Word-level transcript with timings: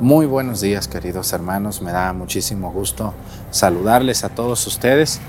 Muy 0.00 0.26
buenos 0.26 0.60
días 0.60 0.88
queridos 0.88 1.32
hermanos, 1.32 1.80
me 1.80 1.90
da 1.90 2.12
muchísimo 2.12 2.70
gusto 2.70 3.14
saludarles 3.50 4.24
a 4.24 4.28
todos 4.28 4.66
ustedes 4.66 5.20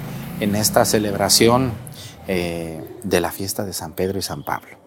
en 0.42 0.55
esta 0.55 0.83
celebración 0.83 1.71
eh, 2.27 2.83
de 3.01 3.22
la 3.22 3.32
fiesta 3.32 3.64
de 3.64 3.72
San 3.72 3.93
Pedro 3.93 4.19
y 4.19 4.22
San 4.22 4.43
Pablo. 4.43 4.77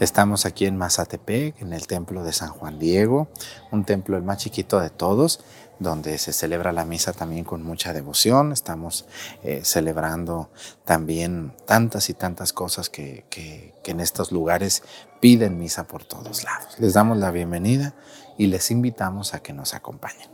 Estamos 0.00 0.46
aquí 0.46 0.66
en 0.66 0.76
Mazatepec, 0.76 1.62
en 1.62 1.72
el 1.72 1.86
templo 1.86 2.24
de 2.24 2.32
San 2.32 2.48
Juan 2.48 2.80
Diego, 2.80 3.28
un 3.70 3.84
templo 3.84 4.16
el 4.16 4.24
más 4.24 4.38
chiquito 4.38 4.80
de 4.80 4.90
todos, 4.90 5.38
donde 5.78 6.18
se 6.18 6.32
celebra 6.32 6.72
la 6.72 6.84
misa 6.84 7.12
también 7.12 7.44
con 7.44 7.62
mucha 7.62 7.92
devoción. 7.92 8.50
Estamos 8.50 9.06
eh, 9.44 9.60
celebrando 9.62 10.50
también 10.84 11.54
tantas 11.66 12.10
y 12.10 12.14
tantas 12.14 12.52
cosas 12.52 12.90
que, 12.90 13.24
que 13.30 13.72
en 13.84 14.00
estos 14.00 14.32
lugares 14.32 14.82
piden 15.20 15.58
misa 15.58 15.84
por 15.84 16.04
todos 16.04 16.44
lados. 16.44 16.78
Les 16.78 16.94
damos 16.94 17.18
la 17.18 17.30
bienvenida 17.30 17.94
y 18.40 18.46
les 18.46 18.70
invitamos 18.70 19.34
a 19.34 19.42
que 19.42 19.52
nos 19.52 19.74
acompañen. 19.74 20.30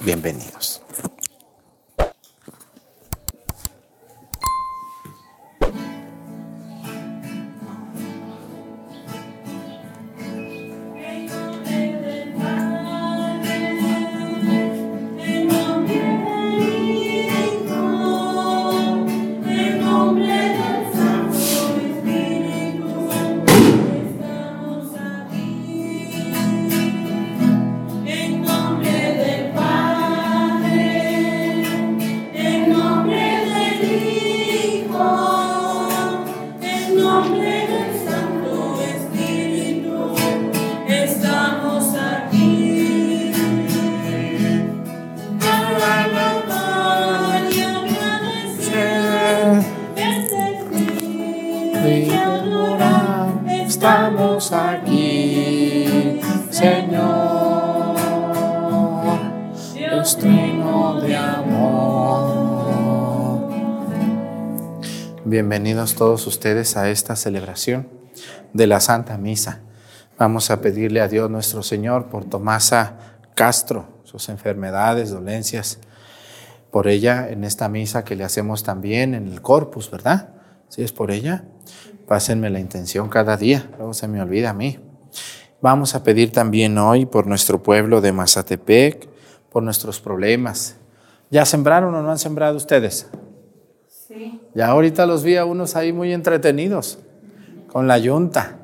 Bienvenidos. 0.00 0.82
Bienvenidos 65.66 65.96
todos 65.96 66.24
ustedes 66.28 66.76
a 66.76 66.90
esta 66.90 67.16
celebración 67.16 67.88
de 68.52 68.68
la 68.68 68.78
Santa 68.78 69.18
Misa. 69.18 69.62
Vamos 70.16 70.52
a 70.52 70.60
pedirle 70.60 71.00
a 71.00 71.08
Dios 71.08 71.28
nuestro 71.28 71.64
Señor 71.64 72.06
por 72.06 72.24
Tomasa 72.24 73.18
Castro, 73.34 73.88
sus 74.04 74.28
enfermedades, 74.28 75.10
dolencias, 75.10 75.80
por 76.70 76.86
ella 76.86 77.28
en 77.28 77.42
esta 77.42 77.68
misa 77.68 78.04
que 78.04 78.14
le 78.14 78.22
hacemos 78.22 78.62
también 78.62 79.12
en 79.12 79.26
el 79.26 79.42
corpus, 79.42 79.90
¿verdad? 79.90 80.34
Si 80.68 80.84
es 80.84 80.92
por 80.92 81.10
ella, 81.10 81.46
pásenme 82.06 82.48
la 82.48 82.60
intención 82.60 83.08
cada 83.08 83.36
día, 83.36 83.68
luego 83.76 83.92
se 83.92 84.06
me 84.06 84.22
olvida 84.22 84.50
a 84.50 84.54
mí. 84.54 84.78
Vamos 85.60 85.96
a 85.96 86.04
pedir 86.04 86.30
también 86.30 86.78
hoy 86.78 87.06
por 87.06 87.26
nuestro 87.26 87.60
pueblo 87.60 88.00
de 88.00 88.12
Mazatepec, 88.12 89.08
por 89.50 89.64
nuestros 89.64 90.00
problemas. 90.00 90.76
¿Ya 91.28 91.44
sembraron 91.44 91.92
o 91.92 92.02
no 92.02 92.12
han 92.12 92.20
sembrado 92.20 92.56
ustedes? 92.56 93.08
Ya 94.54 94.68
ahorita 94.68 95.06
los 95.06 95.22
vi 95.22 95.36
a 95.36 95.44
unos 95.44 95.76
ahí 95.76 95.92
muy 95.92 96.12
entretenidos 96.12 96.98
con 97.68 97.86
la 97.86 97.98
yunta. 97.98 98.58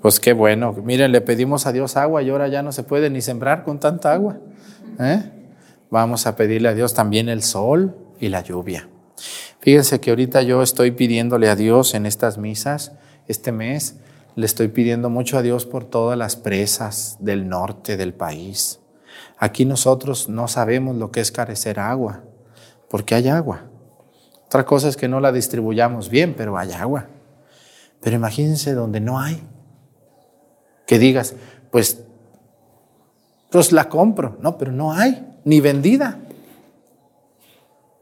Pues 0.00 0.20
qué 0.20 0.32
bueno. 0.32 0.72
Miren, 0.84 1.12
le 1.12 1.20
pedimos 1.20 1.66
a 1.66 1.72
Dios 1.72 1.96
agua 1.96 2.22
y 2.22 2.30
ahora 2.30 2.48
ya 2.48 2.62
no 2.62 2.72
se 2.72 2.82
puede 2.82 3.10
ni 3.10 3.20
sembrar 3.20 3.64
con 3.64 3.78
tanta 3.78 4.12
agua. 4.12 4.38
¿eh? 4.98 5.22
Vamos 5.90 6.26
a 6.26 6.36
pedirle 6.36 6.68
a 6.68 6.74
Dios 6.74 6.94
también 6.94 7.28
el 7.28 7.42
sol 7.42 7.96
y 8.18 8.28
la 8.28 8.42
lluvia. 8.42 8.88
Fíjense 9.60 10.00
que 10.00 10.10
ahorita 10.10 10.42
yo 10.42 10.62
estoy 10.62 10.90
pidiéndole 10.90 11.48
a 11.48 11.56
Dios 11.56 11.94
en 11.94 12.06
estas 12.06 12.38
misas, 12.38 12.92
este 13.28 13.52
mes, 13.52 13.96
le 14.34 14.46
estoy 14.46 14.68
pidiendo 14.68 15.10
mucho 15.10 15.38
a 15.38 15.42
Dios 15.42 15.66
por 15.66 15.84
todas 15.84 16.18
las 16.18 16.36
presas 16.36 17.16
del 17.20 17.48
norte 17.48 17.96
del 17.96 18.14
país. 18.14 18.80
Aquí 19.38 19.64
nosotros 19.64 20.28
no 20.28 20.48
sabemos 20.48 20.96
lo 20.96 21.10
que 21.10 21.20
es 21.20 21.30
carecer 21.30 21.78
agua, 21.78 22.22
porque 22.88 23.14
hay 23.14 23.28
agua. 23.28 23.66
Otra 24.52 24.66
cosa 24.66 24.90
es 24.90 24.98
que 24.98 25.08
no 25.08 25.18
la 25.18 25.32
distribuyamos 25.32 26.10
bien, 26.10 26.34
pero 26.36 26.58
hay 26.58 26.72
agua. 26.72 27.06
Pero 28.02 28.16
imagínense 28.16 28.74
donde 28.74 29.00
no 29.00 29.18
hay. 29.18 29.42
Que 30.86 30.98
digas, 30.98 31.34
pues, 31.70 32.02
pues 33.50 33.72
la 33.72 33.88
compro. 33.88 34.36
No, 34.42 34.58
pero 34.58 34.70
no 34.70 34.92
hay, 34.92 35.38
ni 35.46 35.62
vendida. 35.62 36.18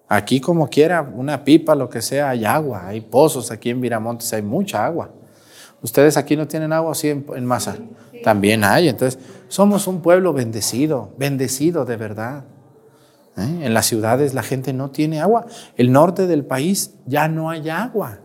Aquí 0.08 0.40
como 0.40 0.68
quiera, 0.68 1.02
una 1.02 1.44
pipa, 1.44 1.76
lo 1.76 1.88
que 1.88 2.02
sea, 2.02 2.30
hay 2.30 2.44
agua, 2.44 2.88
hay 2.88 3.00
pozos 3.00 3.52
aquí 3.52 3.70
en 3.70 3.80
Viramontes, 3.80 4.32
hay 4.32 4.42
mucha 4.42 4.84
agua. 4.84 5.08
¿Ustedes 5.82 6.16
aquí 6.16 6.36
no 6.36 6.48
tienen 6.48 6.72
agua 6.72 6.90
así 6.90 7.10
en, 7.10 7.24
en 7.32 7.46
masa? 7.46 7.76
También 8.24 8.64
hay. 8.64 8.88
Entonces, 8.88 9.20
somos 9.46 9.86
un 9.86 10.02
pueblo 10.02 10.32
bendecido, 10.32 11.14
bendecido 11.16 11.84
de 11.84 11.96
verdad. 11.96 12.42
¿Eh? 13.36 13.60
En 13.62 13.74
las 13.74 13.86
ciudades 13.86 14.34
la 14.34 14.42
gente 14.42 14.72
no 14.72 14.90
tiene 14.90 15.20
agua. 15.20 15.46
El 15.76 15.92
norte 15.92 16.26
del 16.26 16.44
país 16.44 16.94
ya 17.06 17.28
no 17.28 17.50
hay 17.50 17.68
agua. 17.68 18.20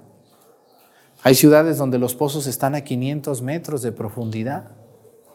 Hay 1.24 1.36
ciudades 1.36 1.78
donde 1.78 1.98
los 1.98 2.16
pozos 2.16 2.48
están 2.48 2.76
a 2.76 2.82
500 2.82 3.42
metros 3.42 3.82
de 3.82 3.92
profundidad 3.92 4.72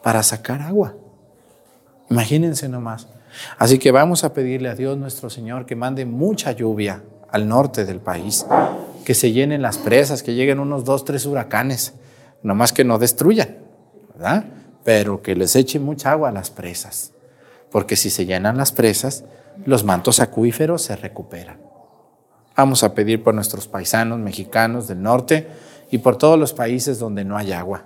para 0.03 0.23
sacar 0.23 0.61
agua. 0.61 0.95
Imagínense 2.09 2.69
nomás. 2.69 3.07
Así 3.57 3.79
que 3.79 3.91
vamos 3.91 4.23
a 4.23 4.33
pedirle 4.33 4.69
a 4.69 4.75
Dios 4.75 4.97
nuestro 4.97 5.29
Señor 5.29 5.65
que 5.65 5.75
mande 5.75 6.05
mucha 6.05 6.51
lluvia 6.51 7.03
al 7.29 7.47
norte 7.47 7.85
del 7.85 7.99
país, 7.99 8.45
que 9.05 9.13
se 9.13 9.31
llenen 9.31 9.61
las 9.61 9.77
presas, 9.77 10.21
que 10.21 10.33
lleguen 10.33 10.59
unos 10.59 10.83
dos, 10.83 11.05
tres 11.05 11.25
huracanes, 11.25 11.93
nomás 12.43 12.73
que 12.73 12.83
no 12.83 12.99
destruyan, 12.99 13.57
¿verdad? 14.13 14.45
Pero 14.83 15.21
que 15.21 15.35
les 15.35 15.55
eche 15.55 15.79
mucha 15.79 16.11
agua 16.11 16.29
a 16.29 16.31
las 16.33 16.49
presas, 16.49 17.13
porque 17.71 17.95
si 17.95 18.09
se 18.09 18.25
llenan 18.25 18.57
las 18.57 18.73
presas, 18.73 19.23
los 19.65 19.83
mantos 19.83 20.19
acuíferos 20.19 20.81
se 20.81 20.95
recuperan. 20.95 21.59
Vamos 22.55 22.83
a 22.83 22.93
pedir 22.93 23.23
por 23.23 23.33
nuestros 23.33 23.67
paisanos 23.67 24.19
mexicanos 24.19 24.87
del 24.87 25.01
norte 25.01 25.47
y 25.89 25.99
por 25.99 26.17
todos 26.17 26.37
los 26.37 26.53
países 26.53 26.99
donde 26.99 27.23
no 27.23 27.37
hay 27.37 27.51
agua. 27.51 27.85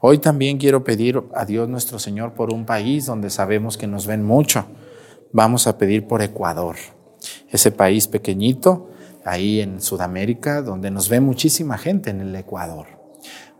Hoy 0.00 0.18
también 0.18 0.58
quiero 0.58 0.84
pedir 0.84 1.22
a 1.34 1.44
Dios 1.44 1.68
nuestro 1.68 1.98
Señor 1.98 2.32
por 2.32 2.52
un 2.52 2.64
país 2.64 3.06
donde 3.06 3.30
sabemos 3.30 3.76
que 3.76 3.86
nos 3.86 4.06
ven 4.06 4.24
mucho. 4.24 4.66
Vamos 5.32 5.66
a 5.66 5.78
pedir 5.78 6.06
por 6.06 6.22
Ecuador, 6.22 6.76
ese 7.50 7.72
país 7.72 8.06
pequeñito 8.06 8.90
ahí 9.24 9.60
en 9.60 9.80
Sudamérica, 9.80 10.62
donde 10.62 10.90
nos 10.90 11.08
ve 11.08 11.20
muchísima 11.20 11.78
gente 11.78 12.10
en 12.10 12.20
el 12.20 12.34
Ecuador. 12.34 12.86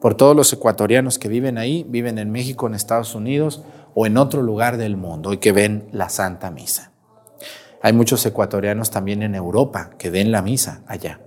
Por 0.01 0.15
todos 0.15 0.37
los 0.37 0.53
ecuatorianos 0.53 1.19
que 1.19 1.29
viven 1.29 1.59
ahí, 1.59 1.85
viven 1.89 2.19
en 2.19 2.31
México, 2.31 2.67
en 2.67 2.75
Estados 2.75 3.15
Unidos 3.15 3.63
o 3.95 4.07
en 4.07 4.17
otro 4.17 4.43
lugar 4.43 4.77
del 4.77 4.97
mundo 4.97 5.33
y 5.33 5.39
que 5.39 5.53
ven 5.53 5.89
la 5.93 6.09
Santa 6.09 6.51
Misa. 6.51 6.93
Hay 7.83 7.93
muchos 7.93 8.25
ecuatorianos 8.27 8.91
también 8.91 9.23
en 9.23 9.35
Europa 9.35 9.91
que 9.99 10.11
ven 10.11 10.33
la 10.33 10.43
misa 10.43 10.83
allá. 10.87 11.21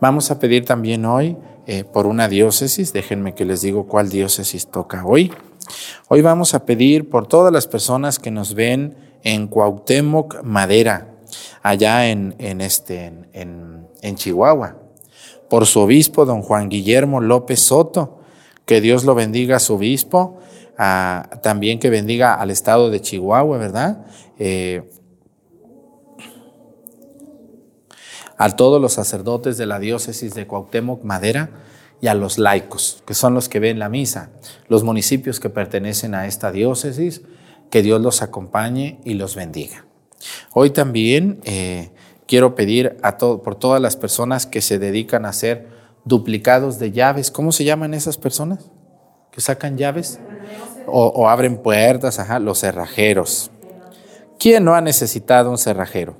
Vamos 0.00 0.30
a 0.30 0.38
pedir 0.38 0.64
también 0.64 1.04
hoy 1.04 1.36
eh, 1.66 1.84
por 1.84 2.06
una 2.06 2.28
diócesis. 2.28 2.92
Déjenme 2.94 3.34
que 3.34 3.44
les 3.44 3.60
digo 3.60 3.86
cuál 3.86 4.08
diócesis 4.08 4.68
toca 4.68 5.04
hoy. 5.04 5.30
Hoy 6.08 6.22
vamos 6.22 6.54
a 6.54 6.64
pedir 6.64 7.10
por 7.10 7.26
todas 7.26 7.52
las 7.52 7.66
personas 7.66 8.18
que 8.18 8.30
nos 8.30 8.54
ven 8.54 8.96
en 9.22 9.46
Cuauhtémoc, 9.48 10.42
Madera, 10.42 11.14
allá 11.62 12.08
en, 12.08 12.34
este, 12.60 13.12
en, 13.32 14.16
Chihuahua. 14.16 14.78
Por 15.50 15.66
su 15.66 15.80
obispo, 15.80 16.24
don 16.24 16.40
Juan 16.40 16.70
Guillermo 16.70 17.20
López 17.20 17.60
Soto. 17.60 18.20
Que 18.64 18.80
Dios 18.80 19.04
lo 19.04 19.14
bendiga 19.14 19.56
a 19.56 19.60
su 19.60 19.74
obispo. 19.74 20.38
también 21.42 21.78
que 21.78 21.90
bendiga 21.90 22.34
al 22.34 22.50
estado 22.50 22.88
de 22.88 23.00
Chihuahua, 23.00 23.58
¿verdad? 23.58 24.06
Eh, 24.38 24.88
a 28.40 28.48
todos 28.56 28.80
los 28.80 28.94
sacerdotes 28.94 29.58
de 29.58 29.66
la 29.66 29.78
diócesis 29.78 30.32
de 30.32 30.46
Cuauhtémoc 30.46 31.04
Madera 31.04 31.50
y 32.00 32.06
a 32.06 32.14
los 32.14 32.38
laicos, 32.38 33.02
que 33.06 33.12
son 33.12 33.34
los 33.34 33.50
que 33.50 33.60
ven 33.60 33.78
la 33.78 33.90
misa, 33.90 34.30
los 34.66 34.82
municipios 34.82 35.40
que 35.40 35.50
pertenecen 35.50 36.14
a 36.14 36.26
esta 36.26 36.50
diócesis, 36.50 37.20
que 37.68 37.82
Dios 37.82 38.00
los 38.00 38.22
acompañe 38.22 38.98
y 39.04 39.12
los 39.12 39.36
bendiga. 39.36 39.84
Hoy 40.54 40.70
también 40.70 41.40
eh, 41.44 41.90
quiero 42.26 42.54
pedir 42.54 42.96
a 43.02 43.18
por 43.18 43.56
todas 43.56 43.82
las 43.82 43.96
personas 43.96 44.46
que 44.46 44.62
se 44.62 44.78
dedican 44.78 45.26
a 45.26 45.28
hacer 45.28 45.68
duplicados 46.06 46.78
de 46.78 46.92
llaves. 46.92 47.30
¿Cómo 47.30 47.52
se 47.52 47.64
llaman 47.64 47.92
esas 47.92 48.16
personas? 48.16 48.70
¿Que 49.32 49.42
sacan 49.42 49.76
llaves? 49.76 50.18
O, 50.86 51.08
o 51.08 51.28
abren 51.28 51.58
puertas, 51.58 52.18
ajá, 52.18 52.38
los 52.38 52.60
cerrajeros. 52.60 53.50
¿Quién 54.38 54.64
no 54.64 54.74
ha 54.74 54.80
necesitado 54.80 55.50
un 55.50 55.58
cerrajero? 55.58 56.16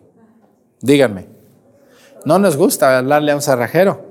Díganme. 0.82 1.39
No 2.24 2.38
nos 2.38 2.56
gusta 2.56 2.98
hablarle 2.98 3.32
a 3.32 3.34
un 3.34 3.42
cerrajero, 3.42 4.04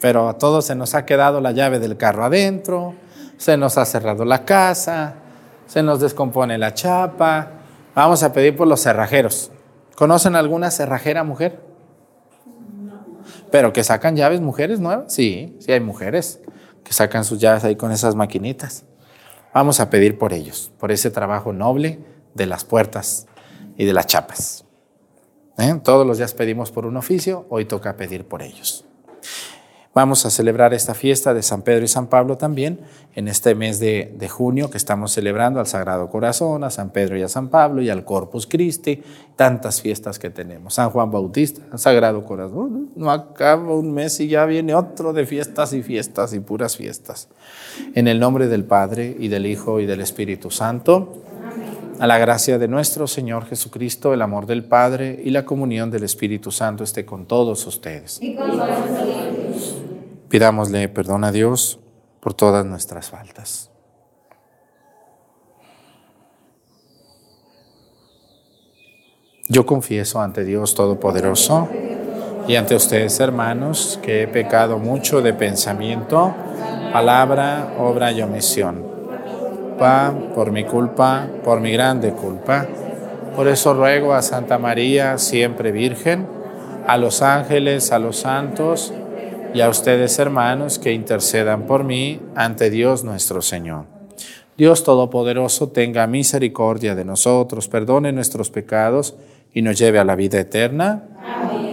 pero 0.00 0.28
a 0.28 0.38
todos 0.38 0.66
se 0.66 0.74
nos 0.74 0.94
ha 0.94 1.04
quedado 1.04 1.40
la 1.40 1.52
llave 1.52 1.78
del 1.78 1.96
carro 1.96 2.24
adentro, 2.24 2.94
se 3.36 3.56
nos 3.56 3.78
ha 3.78 3.84
cerrado 3.84 4.24
la 4.24 4.44
casa, 4.44 5.14
se 5.66 5.82
nos 5.82 6.00
descompone 6.00 6.58
la 6.58 6.74
chapa. 6.74 7.50
Vamos 7.94 8.22
a 8.22 8.32
pedir 8.32 8.56
por 8.56 8.66
los 8.66 8.80
cerrajeros. 8.80 9.50
¿Conocen 9.96 10.34
alguna 10.34 10.70
cerrajera 10.70 11.24
mujer? 11.24 11.60
Pero 13.50 13.72
que 13.72 13.84
sacan 13.84 14.16
llaves 14.16 14.40
mujeres 14.40 14.80
nuevas. 14.80 15.12
Sí, 15.12 15.56
sí 15.60 15.72
hay 15.72 15.80
mujeres 15.80 16.40
que 16.82 16.92
sacan 16.92 17.24
sus 17.24 17.38
llaves 17.38 17.64
ahí 17.64 17.76
con 17.76 17.92
esas 17.92 18.14
maquinitas. 18.14 18.84
Vamos 19.54 19.80
a 19.80 19.90
pedir 19.90 20.18
por 20.18 20.32
ellos, 20.32 20.72
por 20.78 20.90
ese 20.90 21.10
trabajo 21.10 21.52
noble 21.52 22.00
de 22.34 22.46
las 22.46 22.64
puertas 22.64 23.26
y 23.76 23.84
de 23.84 23.92
las 23.92 24.06
chapas. 24.06 24.61
¿Eh? 25.58 25.80
Todos 25.82 26.06
los 26.06 26.18
días 26.18 26.34
pedimos 26.34 26.70
por 26.70 26.86
un 26.86 26.96
oficio, 26.96 27.46
hoy 27.48 27.64
toca 27.66 27.96
pedir 27.96 28.26
por 28.26 28.42
ellos. 28.42 28.84
Vamos 29.94 30.24
a 30.24 30.30
celebrar 30.30 30.72
esta 30.72 30.94
fiesta 30.94 31.34
de 31.34 31.42
San 31.42 31.60
Pedro 31.60 31.84
y 31.84 31.88
San 31.88 32.06
Pablo 32.06 32.38
también 32.38 32.80
en 33.14 33.28
este 33.28 33.54
mes 33.54 33.78
de, 33.78 34.26
junio 34.30 34.70
que 34.70 34.78
estamos 34.78 35.12
celebrando 35.12 35.60
al 35.60 35.66
Sagrado 35.66 36.08
Corazón, 36.08 36.64
a 36.64 36.70
San 36.70 36.88
Pedro 36.88 37.18
y 37.18 37.22
a 37.22 37.28
San 37.28 37.48
Pablo 37.48 37.82
y 37.82 37.90
al 37.90 38.06
Corpus 38.06 38.46
Christi, 38.46 39.02
tantas 39.36 39.82
fiestas 39.82 40.18
que 40.18 40.30
tenemos. 40.30 40.72
San 40.72 40.88
Juan 40.88 41.10
Bautista, 41.10 41.76
Sagrado 41.76 42.24
Corazón. 42.24 42.88
No 42.96 43.10
acaba 43.10 43.74
un 43.74 43.92
mes 43.92 44.18
y 44.20 44.28
ya 44.28 44.46
viene 44.46 44.74
otro 44.74 45.12
de 45.12 45.26
fiestas 45.26 45.74
y 45.74 45.82
fiestas 45.82 46.32
y 46.32 46.40
puras 46.40 46.78
fiestas. 46.78 47.28
En 47.94 48.08
el 48.08 48.18
nombre 48.18 48.48
del 48.48 48.64
Padre 48.64 49.14
y 49.18 49.28
del 49.28 49.44
Hijo 49.44 49.78
y 49.78 49.84
del 49.84 50.00
Espíritu 50.00 50.50
Santo. 50.50 51.22
A 51.98 52.06
la 52.06 52.18
gracia 52.18 52.58
de 52.58 52.68
nuestro 52.68 53.06
Señor 53.06 53.46
Jesucristo, 53.46 54.14
el 54.14 54.22
amor 54.22 54.46
del 54.46 54.64
Padre 54.64 55.20
y 55.22 55.30
la 55.30 55.44
comunión 55.44 55.90
del 55.90 56.04
Espíritu 56.04 56.50
Santo 56.50 56.84
esté 56.84 57.04
con 57.04 57.26
todos 57.26 57.66
ustedes. 57.66 58.20
Pidámosle 60.28 60.88
perdón 60.88 61.24
a 61.24 61.32
Dios 61.32 61.78
por 62.20 62.34
todas 62.34 62.64
nuestras 62.64 63.10
faltas. 63.10 63.70
Yo 69.48 69.66
confieso 69.66 70.20
ante 70.20 70.44
Dios 70.44 70.74
Todopoderoso 70.74 71.68
y 72.48 72.56
ante 72.56 72.74
ustedes, 72.74 73.20
hermanos, 73.20 74.00
que 74.02 74.22
he 74.22 74.28
pecado 74.28 74.78
mucho 74.78 75.20
de 75.20 75.34
pensamiento, 75.34 76.34
palabra, 76.92 77.74
obra 77.78 78.10
y 78.12 78.22
omisión 78.22 78.91
por 80.34 80.52
mi 80.52 80.64
culpa, 80.64 81.26
por 81.44 81.60
mi 81.60 81.72
grande 81.72 82.12
culpa. 82.12 82.66
Por 83.34 83.48
eso 83.48 83.74
ruego 83.74 84.14
a 84.14 84.22
Santa 84.22 84.58
María, 84.58 85.18
siempre 85.18 85.72
Virgen, 85.72 86.26
a 86.86 86.96
los 86.98 87.22
ángeles, 87.22 87.92
a 87.92 87.98
los 87.98 88.18
santos 88.18 88.92
y 89.54 89.60
a 89.60 89.68
ustedes 89.68 90.18
hermanos 90.18 90.78
que 90.78 90.92
intercedan 90.92 91.62
por 91.62 91.84
mí 91.84 92.20
ante 92.34 92.70
Dios 92.70 93.04
nuestro 93.04 93.42
Señor. 93.42 93.86
Dios 94.56 94.84
Todopoderoso 94.84 95.68
tenga 95.68 96.06
misericordia 96.06 96.94
de 96.94 97.04
nosotros, 97.04 97.68
perdone 97.68 98.12
nuestros 98.12 98.50
pecados 98.50 99.16
y 99.54 99.62
nos 99.62 99.78
lleve 99.78 99.98
a 99.98 100.04
la 100.04 100.14
vida 100.14 100.40
eterna. 100.40 101.04
Amén. 101.24 101.71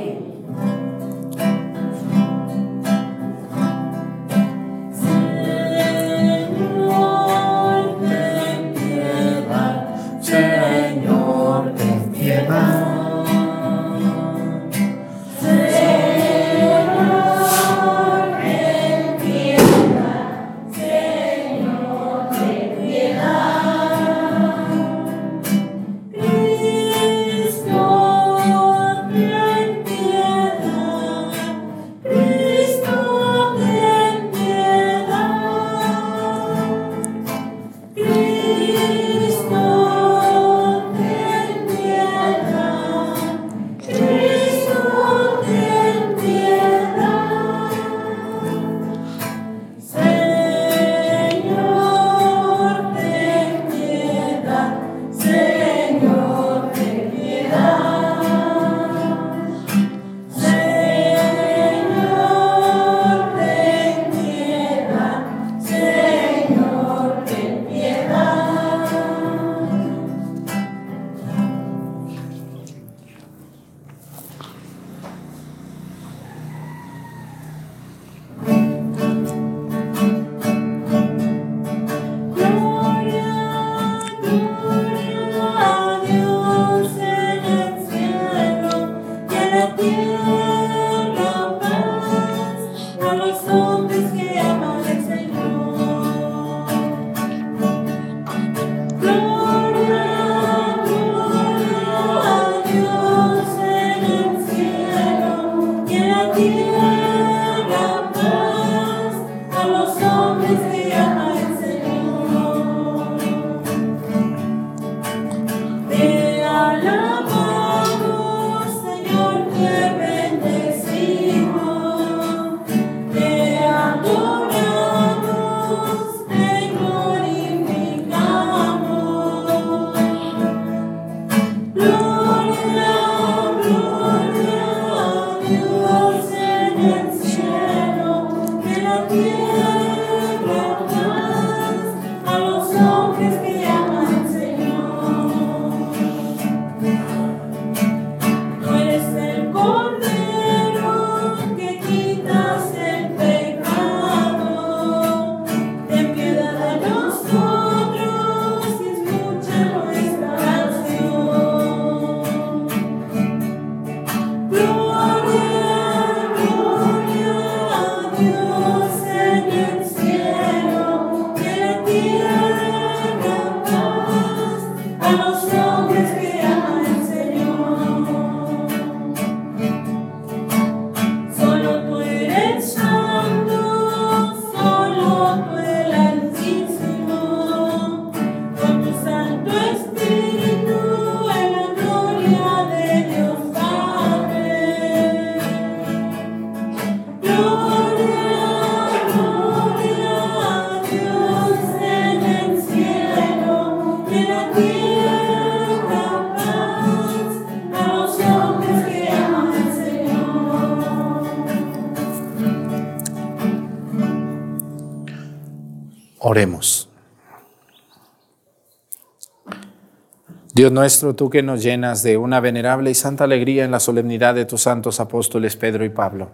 Dios 220.59 220.73
nuestro, 220.73 221.15
tú 221.15 221.29
que 221.29 221.41
nos 221.41 221.63
llenas 221.63 222.03
de 222.03 222.17
una 222.17 222.41
venerable 222.41 222.91
y 222.91 222.93
santa 222.93 223.23
alegría 223.23 223.63
en 223.63 223.71
la 223.71 223.79
solemnidad 223.79 224.35
de 224.35 224.43
tus 224.43 224.63
santos 224.63 224.99
apóstoles 224.99 225.55
Pedro 225.55 225.85
y 225.85 225.89
Pablo, 225.89 226.31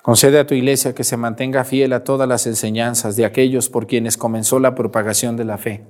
concede 0.00 0.38
a 0.38 0.46
tu 0.46 0.54
iglesia 0.54 0.94
que 0.94 1.04
se 1.04 1.18
mantenga 1.18 1.64
fiel 1.64 1.92
a 1.92 2.02
todas 2.02 2.26
las 2.26 2.46
enseñanzas 2.46 3.14
de 3.14 3.26
aquellos 3.26 3.68
por 3.68 3.86
quienes 3.86 4.16
comenzó 4.16 4.58
la 4.58 4.74
propagación 4.74 5.36
de 5.36 5.44
la 5.44 5.58
fe. 5.58 5.82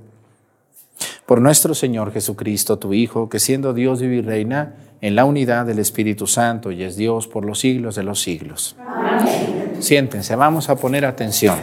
Por 1.24 1.40
nuestro 1.40 1.72
Señor 1.76 2.12
Jesucristo, 2.12 2.80
tu 2.80 2.92
Hijo, 2.92 3.28
que 3.28 3.38
siendo 3.38 3.74
Dios 3.74 4.00
vive 4.00 4.16
y 4.16 4.22
reina 4.22 4.74
en 5.00 5.14
la 5.14 5.24
unidad 5.24 5.66
del 5.66 5.78
Espíritu 5.78 6.26
Santo 6.26 6.72
y 6.72 6.82
es 6.82 6.96
Dios 6.96 7.28
por 7.28 7.44
los 7.44 7.60
siglos 7.60 7.94
de 7.94 8.02
los 8.02 8.20
siglos. 8.20 8.74
Amén. 8.84 9.76
Siéntense, 9.78 10.34
vamos 10.34 10.68
a 10.68 10.74
poner 10.74 11.06
atención. 11.06 11.60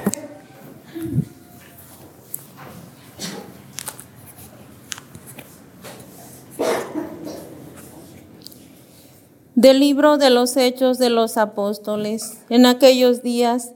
Del 9.63 9.79
libro 9.79 10.17
de 10.17 10.29
los 10.29 10.57
Hechos 10.57 10.97
de 10.97 11.09
los 11.09 11.37
Apóstoles. 11.37 12.43
En 12.49 12.65
aquellos 12.65 13.23
días, 13.23 13.71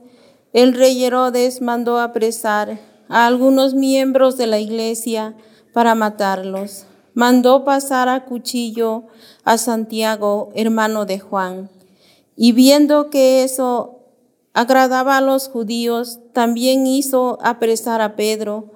el 0.52 0.74
rey 0.74 1.02
Herodes 1.02 1.62
mandó 1.62 1.98
apresar 1.98 2.78
a 3.08 3.26
algunos 3.26 3.72
miembros 3.72 4.36
de 4.36 4.46
la 4.46 4.58
iglesia 4.58 5.34
para 5.72 5.94
matarlos. 5.94 6.84
Mandó 7.14 7.64
pasar 7.64 8.10
a 8.10 8.26
cuchillo 8.26 9.04
a 9.44 9.56
Santiago, 9.56 10.50
hermano 10.54 11.06
de 11.06 11.20
Juan. 11.20 11.70
Y 12.36 12.52
viendo 12.52 13.08
que 13.08 13.42
eso 13.42 14.00
agradaba 14.52 15.16
a 15.16 15.22
los 15.22 15.48
judíos, 15.48 16.18
también 16.34 16.86
hizo 16.86 17.38
apresar 17.40 18.02
a 18.02 18.14
Pedro. 18.14 18.72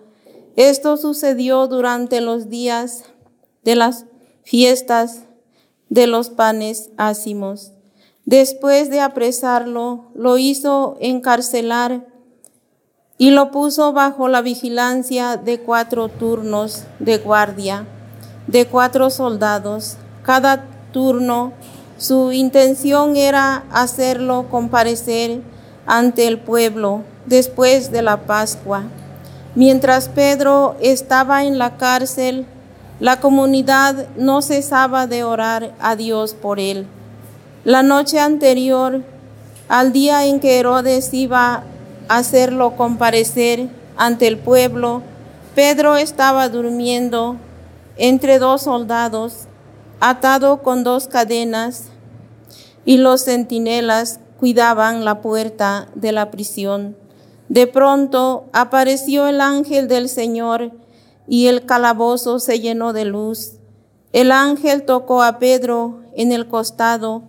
Esto 0.56 0.96
sucedió 0.96 1.66
durante 1.66 2.22
los 2.22 2.48
días 2.48 3.04
de 3.64 3.74
las 3.74 4.06
fiestas 4.44 5.26
de 5.92 6.06
los 6.06 6.30
panes 6.30 6.88
ácimos. 6.96 7.72
Después 8.24 8.88
de 8.88 9.00
apresarlo, 9.00 10.06
lo 10.14 10.38
hizo 10.38 10.96
encarcelar 11.00 12.06
y 13.18 13.30
lo 13.30 13.50
puso 13.50 13.92
bajo 13.92 14.26
la 14.28 14.40
vigilancia 14.40 15.36
de 15.36 15.60
cuatro 15.60 16.08
turnos 16.08 16.84
de 16.98 17.18
guardia, 17.18 17.86
de 18.46 18.64
cuatro 18.66 19.10
soldados. 19.10 19.98
Cada 20.22 20.64
turno, 20.92 21.52
su 21.98 22.32
intención 22.32 23.14
era 23.14 23.66
hacerlo 23.70 24.46
comparecer 24.50 25.42
ante 25.84 26.26
el 26.26 26.40
pueblo 26.40 27.02
después 27.26 27.90
de 27.90 28.00
la 28.00 28.24
Pascua. 28.24 28.84
Mientras 29.54 30.08
Pedro 30.08 30.74
estaba 30.80 31.44
en 31.44 31.58
la 31.58 31.76
cárcel, 31.76 32.46
la 33.02 33.18
comunidad 33.18 34.06
no 34.16 34.42
cesaba 34.42 35.08
de 35.08 35.24
orar 35.24 35.74
a 35.80 35.96
Dios 35.96 36.34
por 36.34 36.60
él. 36.60 36.86
La 37.64 37.82
noche 37.82 38.20
anterior, 38.20 39.02
al 39.68 39.92
día 39.92 40.24
en 40.26 40.38
que 40.38 40.60
Herodes 40.60 41.12
iba 41.12 41.64
a 42.06 42.16
hacerlo 42.18 42.76
comparecer 42.76 43.68
ante 43.96 44.28
el 44.28 44.38
pueblo, 44.38 45.02
Pedro 45.56 45.96
estaba 45.96 46.48
durmiendo 46.48 47.38
entre 47.96 48.38
dos 48.38 48.62
soldados, 48.62 49.48
atado 49.98 50.62
con 50.62 50.84
dos 50.84 51.08
cadenas, 51.08 51.86
y 52.84 52.98
los 52.98 53.24
centinelas 53.24 54.20
cuidaban 54.38 55.04
la 55.04 55.22
puerta 55.22 55.88
de 55.96 56.12
la 56.12 56.30
prisión. 56.30 56.96
De 57.48 57.66
pronto 57.66 58.44
apareció 58.52 59.26
el 59.26 59.40
ángel 59.40 59.88
del 59.88 60.08
Señor 60.08 60.70
y 61.26 61.46
el 61.46 61.66
calabozo 61.66 62.38
se 62.38 62.60
llenó 62.60 62.92
de 62.92 63.04
luz. 63.04 63.54
El 64.12 64.32
ángel 64.32 64.84
tocó 64.84 65.22
a 65.22 65.38
Pedro 65.38 66.02
en 66.14 66.32
el 66.32 66.48
costado, 66.48 67.22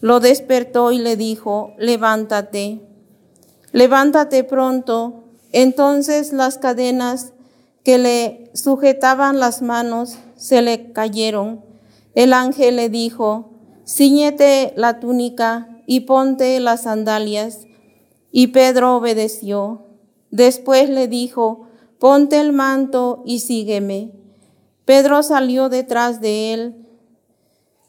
lo 0.00 0.20
despertó 0.20 0.92
y 0.92 0.98
le 0.98 1.16
dijo, 1.16 1.74
levántate, 1.78 2.80
levántate 3.72 4.44
pronto. 4.44 5.24
Entonces 5.52 6.32
las 6.32 6.58
cadenas 6.58 7.32
que 7.84 7.98
le 7.98 8.50
sujetaban 8.54 9.40
las 9.40 9.62
manos 9.62 10.16
se 10.36 10.62
le 10.62 10.92
cayeron. 10.92 11.64
El 12.14 12.32
ángel 12.32 12.76
le 12.76 12.88
dijo, 12.88 13.50
ciñete 13.86 14.72
la 14.76 15.00
túnica 15.00 15.68
y 15.86 16.00
ponte 16.00 16.60
las 16.60 16.82
sandalias. 16.82 17.66
Y 18.30 18.48
Pedro 18.48 18.96
obedeció. 18.96 19.86
Después 20.30 20.88
le 20.88 21.08
dijo, 21.08 21.66
ponte 22.00 22.40
el 22.40 22.52
manto 22.52 23.22
y 23.24 23.40
sígueme. 23.40 24.10
Pedro 24.86 25.22
salió 25.22 25.68
detrás 25.68 26.20
de 26.20 26.52
él 26.52 26.74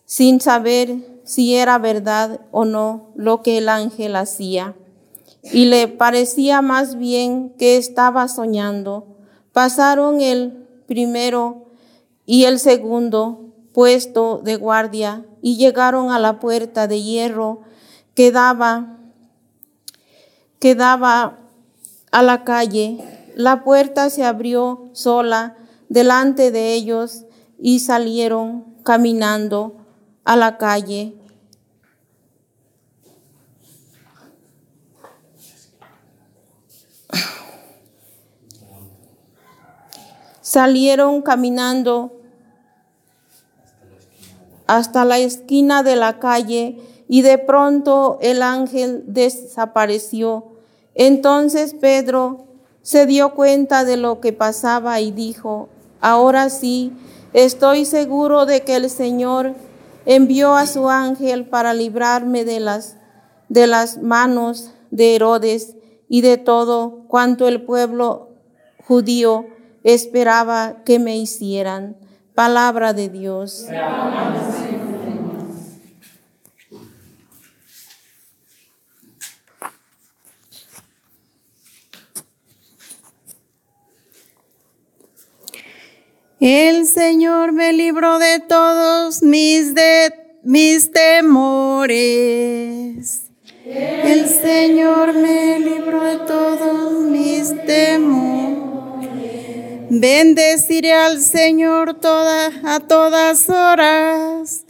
sin 0.05 0.41
saber 0.41 1.21
si 1.23 1.55
era 1.55 1.79
verdad 1.79 2.41
o 2.51 2.65
no 2.65 3.13
lo 3.15 3.41
que 3.41 3.57
el 3.57 3.69
ángel 3.69 4.17
hacía, 4.17 4.75
y 5.41 5.65
le 5.65 5.87
parecía 5.87 6.61
más 6.61 6.97
bien 6.97 7.51
que 7.57 7.77
estaba 7.77 8.27
soñando. 8.27 9.07
Pasaron 9.53 10.19
el 10.19 10.67
primero 10.87 11.67
y 12.25 12.43
el 12.43 12.59
segundo 12.59 13.53
puesto 13.73 14.41
de 14.43 14.57
guardia 14.57 15.25
y 15.41 15.55
llegaron 15.55 16.11
a 16.11 16.19
la 16.19 16.39
puerta 16.41 16.87
de 16.87 17.01
hierro 17.01 17.61
que 18.13 18.31
daba, 18.31 18.97
que 20.59 20.75
daba 20.75 21.39
a 22.11 22.21
la 22.21 22.43
calle 22.43 23.20
la 23.43 23.63
puerta 23.63 24.09
se 24.09 24.23
abrió 24.23 24.89
sola 24.93 25.55
delante 25.89 26.51
de 26.51 26.73
ellos 26.73 27.25
y 27.59 27.79
salieron 27.79 28.65
caminando 28.83 29.75
a 30.23 30.35
la 30.35 30.57
calle. 30.57 31.15
Salieron 40.41 41.21
caminando 41.21 42.21
hasta 44.67 45.05
la 45.05 45.17
esquina 45.17 45.83
de 45.83 45.95
la 45.95 46.19
calle 46.19 46.77
y 47.07 47.21
de 47.21 47.37
pronto 47.37 48.17
el 48.21 48.41
ángel 48.41 49.03
desapareció. 49.07 50.53
Entonces 50.93 51.73
Pedro 51.73 52.50
se 52.81 53.05
dio 53.05 53.33
cuenta 53.35 53.85
de 53.85 53.97
lo 53.97 54.19
que 54.19 54.33
pasaba 54.33 54.99
y 54.99 55.11
dijo, 55.11 55.69
ahora 55.99 56.49
sí, 56.49 56.93
estoy 57.33 57.85
seguro 57.85 58.45
de 58.45 58.61
que 58.61 58.75
el 58.75 58.89
Señor 58.89 59.53
envió 60.05 60.55
a 60.55 60.65
su 60.65 60.89
ángel 60.89 61.45
para 61.45 61.73
librarme 61.73 62.43
de 62.43 62.59
las, 62.59 62.97
de 63.49 63.67
las 63.67 64.01
manos 64.01 64.71
de 64.89 65.15
Herodes 65.15 65.75
y 66.09 66.21
de 66.21 66.37
todo 66.37 67.05
cuanto 67.07 67.47
el 67.47 67.63
pueblo 67.63 68.29
judío 68.85 69.45
esperaba 69.83 70.83
que 70.83 70.99
me 70.99 71.17
hicieran. 71.17 71.97
Palabra 72.35 72.93
de 72.93 73.09
Dios. 73.09 73.65
El 86.41 86.87
Señor 86.87 87.51
me 87.51 87.71
libró 87.71 88.17
de 88.17 88.39
todos 88.39 89.21
mis, 89.21 89.75
mis 90.41 90.91
temores. 90.91 92.01
El 93.63 94.27
Señor 94.27 95.13
me 95.13 95.59
libró 95.59 96.03
de 96.03 96.17
todos 96.25 96.93
mis 97.03 97.49
temores. 97.67 99.07
Bendeciré 99.91 100.93
al 100.93 101.21
Señor 101.21 101.99
toda, 101.99 102.51
a 102.63 102.79
todas 102.79 103.47
horas. 103.47 104.65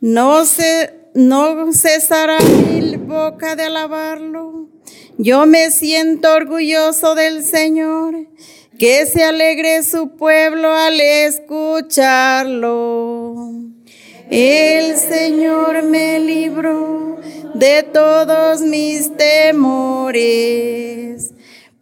No, 0.00 0.44
se, 0.44 0.94
no 1.14 1.72
cesará 1.72 2.38
mi 2.38 2.94
boca 2.94 3.56
de 3.56 3.64
alabarlo. 3.64 4.68
Yo 5.16 5.46
me 5.46 5.72
siento 5.72 6.32
orgulloso 6.32 7.16
del 7.16 7.44
Señor 7.44 8.28
que 8.78 9.04
se 9.06 9.24
alegre 9.24 9.82
su 9.82 10.10
pueblo 10.10 10.72
al 10.72 11.00
escucharlo. 11.00 12.78
El 14.30 14.96
Señor 14.96 15.82
me 15.82 16.20
libró 16.20 17.18
de 17.54 17.82
todos 17.82 18.60
mis 18.60 19.16
temores. 19.16 21.32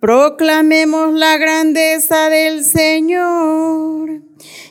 Proclamemos 0.00 1.12
la 1.12 1.36
grandeza 1.36 2.30
del 2.30 2.64
Señor 2.64 4.22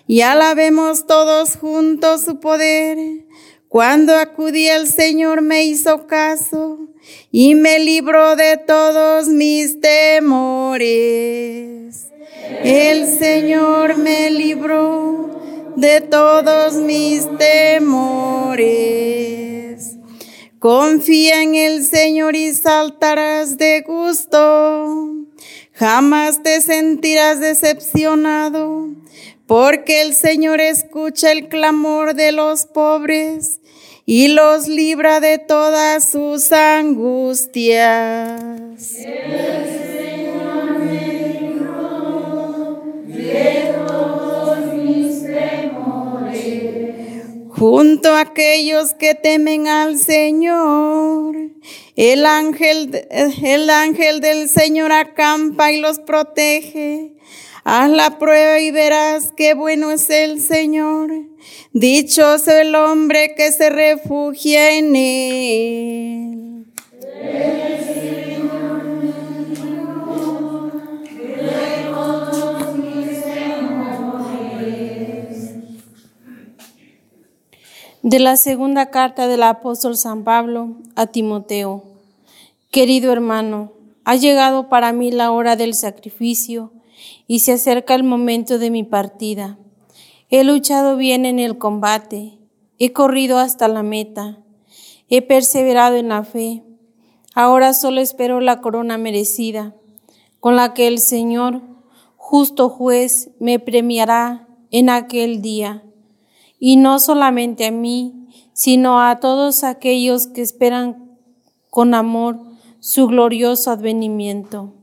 y 0.07 0.21
alabemos 0.21 1.05
todos 1.05 1.57
juntos 1.57 2.21
su 2.21 2.39
poder. 2.39 2.97
Cuando 3.67 4.15
acudí 4.15 4.67
al 4.69 4.87
Señor 4.87 5.43
me 5.43 5.65
hizo 5.65 6.07
caso 6.07 6.79
y 7.31 7.53
me 7.53 7.77
libró 7.79 8.35
de 8.35 8.57
todos 8.57 9.27
mis 9.27 9.79
temores. 9.79 12.04
El 12.63 13.07
Señor 13.07 13.97
me 13.97 14.29
libró 14.29 15.73
de 15.75 16.01
todos 16.01 16.75
mis 16.75 17.27
temores. 17.37 18.35
Confía 20.59 21.41
en 21.41 21.55
el 21.55 21.83
Señor 21.85 22.35
y 22.35 22.53
saltarás 22.53 23.57
de 23.57 23.81
gusto. 23.81 25.25
Jamás 25.73 26.43
te 26.43 26.61
sentirás 26.61 27.39
decepcionado, 27.39 28.89
porque 29.47 30.01
el 30.01 30.13
Señor 30.13 30.61
escucha 30.61 31.31
el 31.31 31.47
clamor 31.49 32.13
de 32.13 32.31
los 32.31 32.65
pobres 32.67 33.59
y 34.05 34.27
los 34.29 34.67
libra 34.67 35.19
de 35.19 35.39
todas 35.39 36.11
sus 36.11 36.51
angustias. 36.51 37.85
Junto 47.57 48.09
a 48.09 48.21
aquellos 48.21 48.93
que 48.93 49.15
temen 49.15 49.67
al 49.67 49.97
Señor. 49.97 51.35
El 51.95 52.25
ángel, 52.25 53.07
el 53.09 53.69
ángel 53.69 54.19
del 54.19 54.49
Señor 54.49 54.91
acampa 54.91 55.71
y 55.71 55.79
los 55.79 55.99
protege. 55.99 57.13
Haz 57.63 57.89
la 57.89 58.19
prueba 58.19 58.59
y 58.59 58.71
verás 58.71 59.33
qué 59.35 59.53
bueno 59.53 59.91
es 59.91 60.09
el 60.09 60.41
Señor. 60.41 61.09
Dichoso 61.71 62.51
el 62.51 62.75
hombre 62.75 63.33
que 63.35 63.51
se 63.51 63.69
refugia 63.69 64.77
en 64.77 64.95
él. 64.95 66.24
De 78.05 78.19
la 78.19 78.37
segunda 78.37 78.91
carta 78.91 79.27
del 79.27 79.41
apóstol 79.41 79.97
San 79.97 80.23
Pablo 80.23 80.75
a 80.95 81.07
Timoteo. 81.07 81.85
Querido 82.69 83.11
hermano, 83.11 83.71
ha 84.03 84.15
llegado 84.15 84.69
para 84.69 84.93
mí 84.93 85.09
la 85.09 85.31
hora 85.31 85.55
del 85.55 85.73
sacrificio 85.73 86.71
y 87.25 87.39
se 87.39 87.53
acerca 87.53 87.95
el 87.95 88.03
momento 88.03 88.59
de 88.59 88.69
mi 88.69 88.83
partida. 88.83 89.57
He 90.29 90.43
luchado 90.43 90.97
bien 90.97 91.25
en 91.25 91.39
el 91.39 91.57
combate, 91.57 92.37
he 92.77 92.93
corrido 92.93 93.39
hasta 93.39 93.67
la 93.67 93.81
meta, 93.81 94.37
he 95.09 95.23
perseverado 95.23 95.95
en 95.95 96.09
la 96.09 96.23
fe. 96.23 96.61
Ahora 97.33 97.73
solo 97.73 98.01
espero 98.01 98.39
la 98.39 98.61
corona 98.61 98.99
merecida, 98.99 99.73
con 100.39 100.55
la 100.55 100.75
que 100.75 100.85
el 100.85 100.99
Señor, 100.99 101.63
justo 102.17 102.69
juez, 102.69 103.31
me 103.39 103.57
premiará 103.57 104.47
en 104.69 104.91
aquel 104.91 105.41
día 105.41 105.81
y 106.67 106.77
no 106.77 106.97
solamente 106.97 107.67
a 107.67 107.71
mí, 107.71 108.27
sino 108.53 108.99
a 108.99 109.19
todos 109.19 109.63
aquellos 109.63 110.25
que 110.25 110.41
esperan 110.41 111.15
con 111.69 111.93
amor 111.93 112.39
su 112.79 113.05
glorioso 113.05 113.69
advenimiento. 113.69 114.73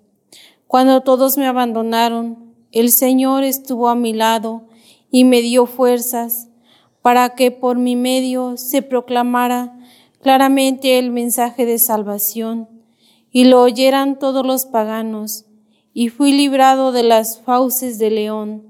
Cuando 0.69 1.01
todos 1.01 1.37
me 1.39 1.49
abandonaron, 1.49 2.55
el 2.71 2.93
Señor 2.93 3.43
estuvo 3.43 3.89
a 3.89 3.97
mi 3.97 4.13
lado 4.13 4.63
y 5.11 5.25
me 5.25 5.43
dio 5.43 5.67
fuerzas 5.67 6.47
para 7.03 7.31
que 7.31 7.51
por 7.51 7.79
mi 7.79 7.97
medio 7.97 8.57
se 8.59 8.83
proclamara 8.83 9.77
claramente 10.21 11.01
el 11.01 11.11
mensaje 11.11 11.67
de 11.67 11.81
salvación 11.81 12.69
y 13.33 13.47
lo 13.47 13.61
oyeran 13.61 14.21
todos 14.21 14.47
los 14.47 14.67
paganos, 14.67 15.47
y 15.93 16.11
fui 16.11 16.31
librado 16.31 16.93
de 16.93 17.03
las 17.03 17.41
fauces 17.41 17.99
de 17.99 18.13
león. 18.13 18.69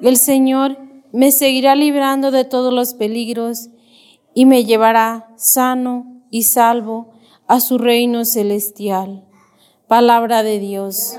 El 0.00 0.16
Señor 0.16 0.91
me 1.12 1.30
seguirá 1.30 1.74
librando 1.74 2.30
de 2.30 2.44
todos 2.44 2.72
los 2.72 2.94
peligros 2.94 3.68
y 4.34 4.46
me 4.46 4.64
llevará 4.64 5.28
sano 5.36 6.22
y 6.30 6.44
salvo 6.44 7.12
a 7.46 7.60
su 7.60 7.78
reino 7.78 8.24
celestial. 8.24 9.24
Palabra 9.88 10.42
de 10.42 10.58
Dios. 10.58 11.16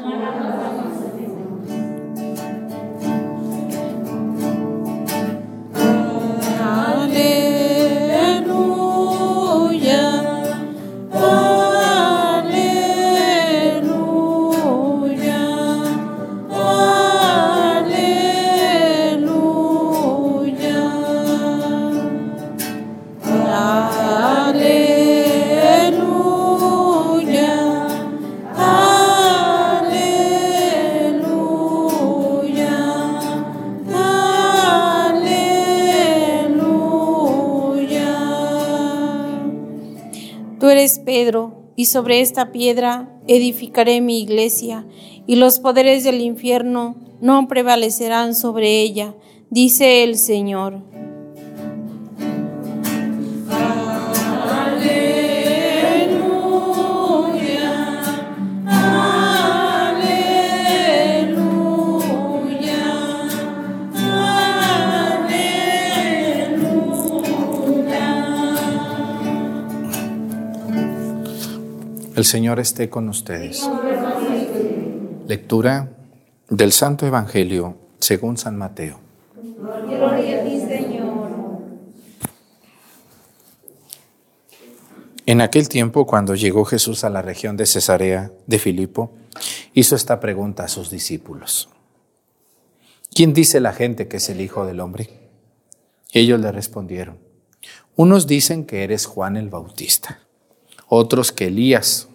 Y 41.84 41.86
sobre 41.86 42.22
esta 42.22 42.54
piedra 42.54 43.10
edificaré 43.28 44.00
mi 44.00 44.22
iglesia, 44.22 44.88
y 45.28 45.36
los 45.36 45.60
poderes 45.60 46.06
del 46.06 46.22
infierno 46.22 46.96
no 47.20 47.50
prevalecerán 47.50 48.36
sobre 48.36 48.80
ella, 48.80 49.18
dice 49.50 50.06
el 50.06 50.18
Señor. 50.18 50.82
El 72.24 72.28
Señor 72.28 72.62
esté 72.62 72.90
con 72.90 73.10
ustedes. 73.10 73.70
Lectura 75.28 75.92
del 76.50 76.72
Santo 76.72 77.06
Evangelio 77.06 77.76
según 78.00 78.38
San 78.38 78.58
Mateo. 78.58 78.98
En 85.26 85.42
aquel 85.42 85.68
tiempo, 85.68 86.08
cuando 86.08 86.36
llegó 86.36 86.64
Jesús 86.64 87.04
a 87.04 87.10
la 87.10 87.22
región 87.22 87.58
de 87.58 87.66
Cesarea 87.66 88.32
de 88.48 88.58
Filipo, 88.58 89.12
hizo 89.74 89.98
esta 89.98 90.22
pregunta 90.22 90.64
a 90.64 90.70
sus 90.70 90.90
discípulos. 90.90 91.68
¿Quién 93.14 93.34
dice 93.34 93.60
la 93.60 93.74
gente 93.74 94.08
que 94.08 94.16
es 94.16 94.30
el 94.30 94.40
Hijo 94.40 94.66
del 94.66 94.80
Hombre? 94.80 95.10
Ellos 96.14 96.40
le 96.40 96.54
respondieron, 96.54 97.18
unos 97.98 98.28
dicen 98.28 98.64
que 98.64 98.86
eres 98.86 99.08
Juan 99.08 99.36
el 99.36 99.50
Bautista, 99.50 100.22
otros 100.88 101.34
que 101.34 101.48
Elías 101.48 102.08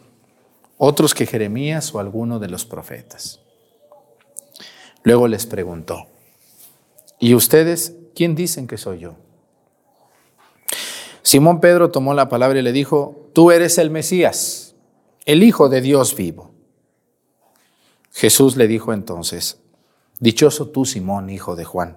otros 0.79 1.12
que 1.12 1.27
Jeremías 1.27 1.93
o 1.95 1.99
alguno 1.99 2.38
de 2.38 2.49
los 2.49 2.64
profetas. 2.64 3.41
Luego 5.03 5.29
les 5.29 5.45
preguntó, 5.45 6.07
¿y 7.19 7.35
ustedes 7.35 7.95
quién 8.14 8.35
dicen 8.35 8.67
que 8.67 8.79
soy 8.79 9.01
yo? 9.01 9.17
Simón 11.23 11.61
Pedro 11.61 11.91
tomó 11.91 12.14
la 12.14 12.29
palabra 12.29 12.61
y 12.61 12.62
le 12.62 12.73
dijo, 12.73 13.29
tú 13.35 13.51
eres 13.51 13.77
el 13.77 13.91
Mesías, 13.91 14.77
el 15.27 15.43
Hijo 15.43 15.69
de 15.69 15.81
Dios 15.81 16.17
vivo. 16.17 16.53
Jesús 18.12 18.57
le 18.57 18.67
dijo 18.67 18.93
entonces, 18.93 19.61
Dichoso 20.21 20.69
tú, 20.69 20.85
Simón, 20.85 21.31
hijo 21.31 21.55
de 21.55 21.64
Juan, 21.64 21.97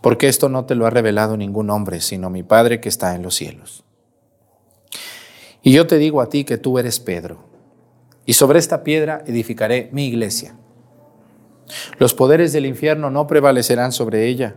porque 0.00 0.26
esto 0.26 0.48
no 0.48 0.64
te 0.64 0.74
lo 0.74 0.86
ha 0.86 0.90
revelado 0.90 1.36
ningún 1.36 1.70
hombre, 1.70 2.00
sino 2.00 2.28
mi 2.28 2.42
Padre 2.42 2.80
que 2.80 2.88
está 2.88 3.14
en 3.14 3.22
los 3.22 3.36
cielos. 3.36 3.84
Y 5.62 5.72
yo 5.72 5.86
te 5.86 5.98
digo 5.98 6.20
a 6.20 6.28
ti 6.28 6.44
que 6.44 6.58
tú 6.58 6.78
eres 6.78 6.98
Pedro 6.98 7.53
y 8.26 8.34
sobre 8.34 8.58
esta 8.58 8.82
piedra 8.84 9.22
edificaré 9.26 9.88
mi 9.92 10.06
iglesia. 10.06 10.56
Los 11.98 12.14
poderes 12.14 12.52
del 12.52 12.66
infierno 12.66 13.10
no 13.10 13.26
prevalecerán 13.26 13.92
sobre 13.92 14.26
ella. 14.26 14.54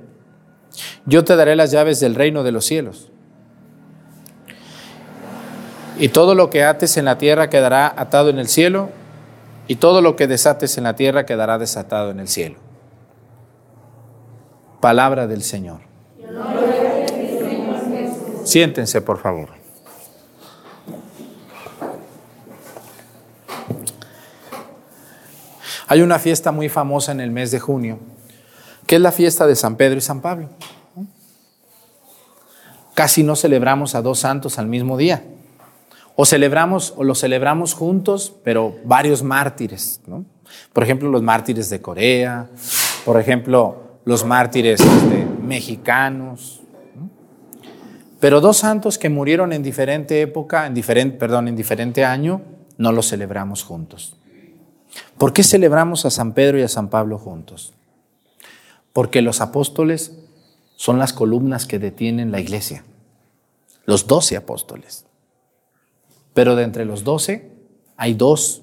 Yo 1.06 1.24
te 1.24 1.36
daré 1.36 1.56
las 1.56 1.72
llaves 1.72 2.00
del 2.00 2.16
reino 2.16 2.44
de 2.44 2.52
los 2.52 2.66
cielos. 2.66 3.12
Y 6.00 6.10
todo 6.10 6.36
lo 6.36 6.50
que 6.50 6.64
ates 6.64 6.98
en 6.98 7.06
la 7.06 7.18
tierra 7.18 7.50
quedará 7.50 7.88
atado 7.98 8.30
en 8.30 8.38
el 8.38 8.48
cielo, 8.48 8.90
y 9.68 9.76
todo 9.76 10.02
lo 10.02 10.16
que 10.16 10.28
desates 10.28 10.78
en 10.78 10.86
la 10.86 10.96
tierra 10.96 11.26
quedará 11.26 11.58
desatado 11.58 12.12
en 12.12 12.20
el 12.20 12.28
cielo. 12.28 12.56
Palabra 14.80 15.28
del 15.28 15.44
Señor. 15.44 15.82
Siéntense, 18.46 19.02
por 19.02 19.18
favor. 19.18 19.50
Hay 25.88 26.02
una 26.02 26.20
fiesta 26.20 26.52
muy 26.52 26.68
famosa 26.68 27.14
en 27.14 27.22
el 27.22 27.32
mes 27.32 27.50
de 27.52 27.60
junio, 27.60 28.00
que 28.86 28.96
es 28.96 29.02
la 29.02 29.14
fiesta 29.14 29.48
de 29.48 29.56
San 29.56 29.78
Pedro 29.78 29.98
y 29.98 30.02
San 30.02 30.22
Pablo. 30.22 30.50
Casi 32.94 33.24
no 33.24 33.36
celebramos 33.36 33.96
a 33.96 34.02
dos 34.02 34.20
santos 34.20 34.60
al 34.60 34.68
mismo 34.68 34.98
día. 34.98 35.24
O 36.16 36.26
celebramos 36.26 36.94
o 36.98 37.04
lo 37.04 37.16
celebramos 37.16 37.74
juntos, 37.74 38.34
pero 38.44 38.76
varios 38.84 39.24
mártires. 39.24 40.02
Por 40.74 40.84
ejemplo, 40.84 41.10
los 41.10 41.22
mártires 41.22 41.70
de 41.70 41.80
Corea, 41.80 42.50
por 43.06 43.20
ejemplo, 43.20 44.00
los 44.04 44.26
mártires 44.26 44.82
este, 44.82 45.26
mexicanos. 45.42 46.62
Pero 48.20 48.42
dos 48.42 48.58
santos 48.58 48.98
que 48.98 49.10
murieron 49.10 49.54
en 49.54 49.64
diferente 49.64 50.22
época, 50.22 50.66
en 50.66 50.74
diferente, 50.74 51.18
perdón, 51.18 51.48
en 51.48 51.56
diferente 51.56 52.04
año, 52.04 52.42
no 52.78 52.92
los 52.92 53.08
celebramos 53.08 53.64
juntos. 53.64 54.18
¿Por 55.18 55.34
qué 55.34 55.44
celebramos 55.44 56.06
a 56.06 56.12
San 56.12 56.34
Pedro 56.34 56.60
y 56.60 56.64
a 56.64 56.68
San 56.68 56.90
Pablo 56.90 57.18
juntos? 57.18 57.74
Porque 58.94 59.22
los 59.22 59.42
apóstoles 59.42 60.14
son 60.76 61.00
las 61.00 61.14
columnas 61.14 61.66
que 61.66 61.80
detienen 61.80 62.32
la 62.32 62.40
iglesia, 62.40 62.84
los 63.86 64.08
doce 64.08 64.38
apóstoles. 64.38 65.06
Pero 66.34 66.56
de 66.56 66.64
entre 66.64 66.86
los 66.86 67.04
doce 67.04 67.52
hay 67.98 68.14
dos 68.14 68.62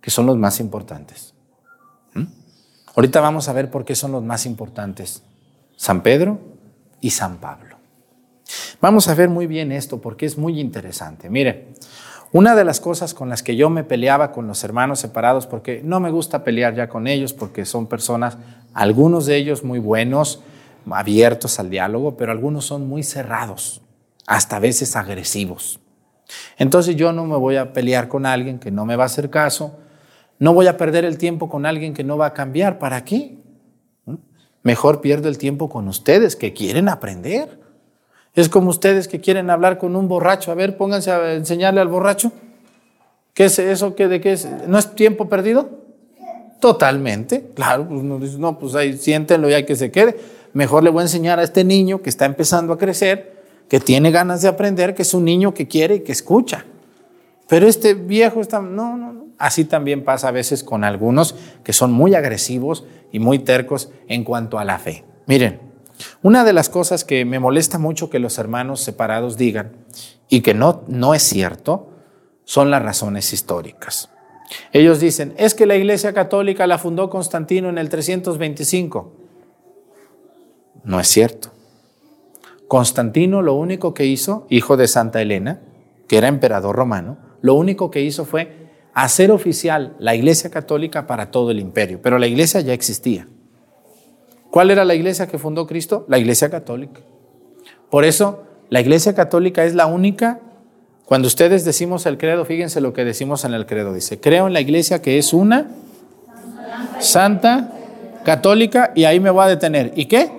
que 0.00 0.10
son 0.10 0.26
los 0.26 0.36
más 0.36 0.60
importantes. 0.60 1.34
¿Mm? 2.14 2.26
Ahorita 2.94 3.20
vamos 3.20 3.48
a 3.48 3.52
ver 3.52 3.70
por 3.70 3.84
qué 3.84 3.96
son 3.96 4.12
los 4.12 4.22
más 4.22 4.46
importantes, 4.46 5.22
San 5.76 6.02
Pedro 6.02 6.38
y 7.00 7.10
San 7.10 7.38
Pablo. 7.38 7.76
Vamos 8.80 9.08
a 9.08 9.14
ver 9.14 9.28
muy 9.28 9.46
bien 9.46 9.72
esto 9.72 10.00
porque 10.00 10.26
es 10.26 10.38
muy 10.38 10.60
interesante. 10.60 11.28
Mire, 11.28 11.74
una 12.36 12.54
de 12.54 12.64
las 12.64 12.80
cosas 12.80 13.14
con 13.14 13.30
las 13.30 13.42
que 13.42 13.56
yo 13.56 13.70
me 13.70 13.82
peleaba 13.82 14.30
con 14.30 14.46
los 14.46 14.62
hermanos 14.62 15.00
separados, 15.00 15.46
porque 15.46 15.80
no 15.82 16.00
me 16.00 16.10
gusta 16.10 16.44
pelear 16.44 16.74
ya 16.74 16.86
con 16.86 17.06
ellos, 17.06 17.32
porque 17.32 17.64
son 17.64 17.86
personas, 17.86 18.36
algunos 18.74 19.24
de 19.24 19.36
ellos 19.36 19.64
muy 19.64 19.78
buenos, 19.78 20.42
abiertos 20.90 21.58
al 21.58 21.70
diálogo, 21.70 22.18
pero 22.18 22.32
algunos 22.32 22.66
son 22.66 22.86
muy 22.86 23.02
cerrados, 23.04 23.80
hasta 24.26 24.56
a 24.56 24.60
veces 24.60 24.96
agresivos. 24.96 25.80
Entonces 26.58 26.96
yo 26.96 27.10
no 27.10 27.24
me 27.24 27.38
voy 27.38 27.56
a 27.56 27.72
pelear 27.72 28.06
con 28.06 28.26
alguien 28.26 28.58
que 28.58 28.70
no 28.70 28.84
me 28.84 28.96
va 28.96 29.04
a 29.04 29.06
hacer 29.06 29.30
caso, 29.30 29.78
no 30.38 30.52
voy 30.52 30.66
a 30.66 30.76
perder 30.76 31.06
el 31.06 31.16
tiempo 31.16 31.48
con 31.48 31.64
alguien 31.64 31.94
que 31.94 32.04
no 32.04 32.18
va 32.18 32.26
a 32.26 32.34
cambiar. 32.34 32.78
¿Para 32.78 33.02
qué? 33.02 33.38
Mejor 34.62 35.00
pierdo 35.00 35.30
el 35.30 35.38
tiempo 35.38 35.70
con 35.70 35.88
ustedes 35.88 36.36
que 36.36 36.52
quieren 36.52 36.90
aprender. 36.90 37.65
Es 38.36 38.50
como 38.50 38.68
ustedes 38.68 39.08
que 39.08 39.18
quieren 39.18 39.48
hablar 39.48 39.78
con 39.78 39.96
un 39.96 40.08
borracho. 40.08 40.52
A 40.52 40.54
ver, 40.54 40.76
pónganse 40.76 41.10
a 41.10 41.32
enseñarle 41.32 41.80
al 41.80 41.88
borracho. 41.88 42.32
¿Qué 43.32 43.46
es 43.46 43.58
eso? 43.58 43.94
¿Qué, 43.94 44.08
¿De 44.08 44.20
qué 44.20 44.32
es? 44.32 44.46
¿No 44.68 44.78
es 44.78 44.94
tiempo 44.94 45.28
perdido? 45.28 45.70
Totalmente. 46.60 47.50
Claro, 47.54 47.88
pues 47.88 48.02
no, 48.02 48.18
no, 48.18 48.58
pues 48.58 48.74
ahí 48.74 48.96
siéntenlo 48.96 49.48
y 49.48 49.54
hay 49.54 49.64
que 49.64 49.74
se 49.74 49.90
quede. 49.90 50.18
Mejor 50.52 50.84
le 50.84 50.90
voy 50.90 51.00
a 51.00 51.02
enseñar 51.04 51.38
a 51.38 51.42
este 51.42 51.64
niño 51.64 52.02
que 52.02 52.10
está 52.10 52.26
empezando 52.26 52.74
a 52.74 52.78
crecer, 52.78 53.42
que 53.68 53.80
tiene 53.80 54.10
ganas 54.10 54.42
de 54.42 54.48
aprender, 54.48 54.94
que 54.94 55.02
es 55.02 55.14
un 55.14 55.24
niño 55.24 55.54
que 55.54 55.66
quiere 55.66 55.96
y 55.96 56.00
que 56.00 56.12
escucha. 56.12 56.66
Pero 57.48 57.66
este 57.66 57.94
viejo 57.94 58.42
está, 58.42 58.60
no, 58.60 58.96
no, 58.96 59.12
no. 59.14 59.26
Así 59.38 59.64
también 59.64 60.04
pasa 60.04 60.28
a 60.28 60.30
veces 60.30 60.62
con 60.62 60.84
algunos 60.84 61.34
que 61.64 61.72
son 61.72 61.92
muy 61.92 62.14
agresivos 62.14 62.84
y 63.12 63.18
muy 63.18 63.38
tercos 63.38 63.90
en 64.08 64.24
cuanto 64.24 64.58
a 64.58 64.64
la 64.64 64.78
fe. 64.78 65.04
Miren, 65.26 65.65
una 66.22 66.44
de 66.44 66.52
las 66.52 66.68
cosas 66.68 67.04
que 67.04 67.24
me 67.24 67.38
molesta 67.38 67.78
mucho 67.78 68.10
que 68.10 68.18
los 68.18 68.38
hermanos 68.38 68.80
separados 68.80 69.36
digan 69.36 69.72
y 70.28 70.40
que 70.40 70.54
no, 70.54 70.82
no 70.88 71.14
es 71.14 71.22
cierto 71.22 71.90
son 72.44 72.70
las 72.70 72.82
razones 72.82 73.32
históricas. 73.32 74.10
Ellos 74.72 75.00
dicen, 75.00 75.34
es 75.36 75.54
que 75.54 75.66
la 75.66 75.76
Iglesia 75.76 76.12
Católica 76.12 76.66
la 76.66 76.78
fundó 76.78 77.10
Constantino 77.10 77.68
en 77.68 77.78
el 77.78 77.88
325. 77.88 79.12
No 80.84 81.00
es 81.00 81.08
cierto. 81.08 81.50
Constantino 82.68 83.42
lo 83.42 83.54
único 83.54 83.94
que 83.94 84.06
hizo, 84.06 84.46
hijo 84.48 84.76
de 84.76 84.88
Santa 84.88 85.20
Elena, 85.20 85.60
que 86.08 86.18
era 86.18 86.28
emperador 86.28 86.76
romano, 86.76 87.18
lo 87.40 87.54
único 87.54 87.90
que 87.90 88.02
hizo 88.02 88.24
fue 88.24 88.66
hacer 88.94 89.30
oficial 89.30 89.96
la 89.98 90.14
Iglesia 90.14 90.50
Católica 90.50 91.06
para 91.06 91.30
todo 91.30 91.50
el 91.50 91.60
imperio, 91.60 92.00
pero 92.00 92.18
la 92.18 92.26
Iglesia 92.26 92.60
ya 92.60 92.72
existía. 92.72 93.28
¿Cuál 94.56 94.70
era 94.70 94.86
la 94.86 94.94
iglesia 94.94 95.26
que 95.26 95.36
fundó 95.36 95.66
Cristo? 95.66 96.06
La 96.08 96.16
iglesia 96.16 96.48
católica. 96.48 97.02
Por 97.90 98.06
eso, 98.06 98.44
la 98.70 98.80
iglesia 98.80 99.14
católica 99.14 99.66
es 99.66 99.74
la 99.74 99.84
única. 99.84 100.40
Cuando 101.04 101.28
ustedes 101.28 101.66
decimos 101.66 102.06
el 102.06 102.16
credo, 102.16 102.46
fíjense 102.46 102.80
lo 102.80 102.94
que 102.94 103.04
decimos 103.04 103.44
en 103.44 103.52
el 103.52 103.66
credo. 103.66 103.92
Dice, 103.92 104.18
creo 104.18 104.46
en 104.46 104.54
la 104.54 104.62
iglesia 104.62 105.02
que 105.02 105.18
es 105.18 105.34
una, 105.34 105.66
santa, 107.00 107.70
católica, 108.24 108.92
y 108.94 109.04
ahí 109.04 109.20
me 109.20 109.28
voy 109.28 109.44
a 109.44 109.48
detener. 109.48 109.92
¿Y 109.94 110.06
qué? 110.06 110.32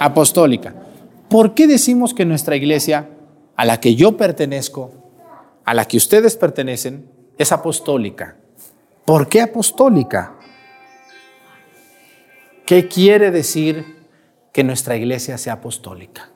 Apostólica. 0.00 0.74
¿Por 1.28 1.54
qué 1.54 1.68
decimos 1.68 2.12
que 2.12 2.24
nuestra 2.24 2.56
iglesia, 2.56 3.08
a 3.54 3.64
la 3.64 3.78
que 3.78 3.94
yo 3.94 4.16
pertenezco, 4.16 4.90
a 5.64 5.74
la 5.74 5.84
que 5.84 5.96
ustedes 5.96 6.34
pertenecen, 6.34 7.08
es 7.38 7.52
apostólica? 7.52 8.34
¿Por 9.04 9.28
qué 9.28 9.42
apostólica? 9.42 10.32
¿Qué 12.66 12.88
quiere 12.88 13.30
decir 13.30 13.96
que 14.52 14.64
nuestra 14.64 14.96
iglesia 14.96 15.38
sea 15.38 15.54
apostólica? 15.54 16.30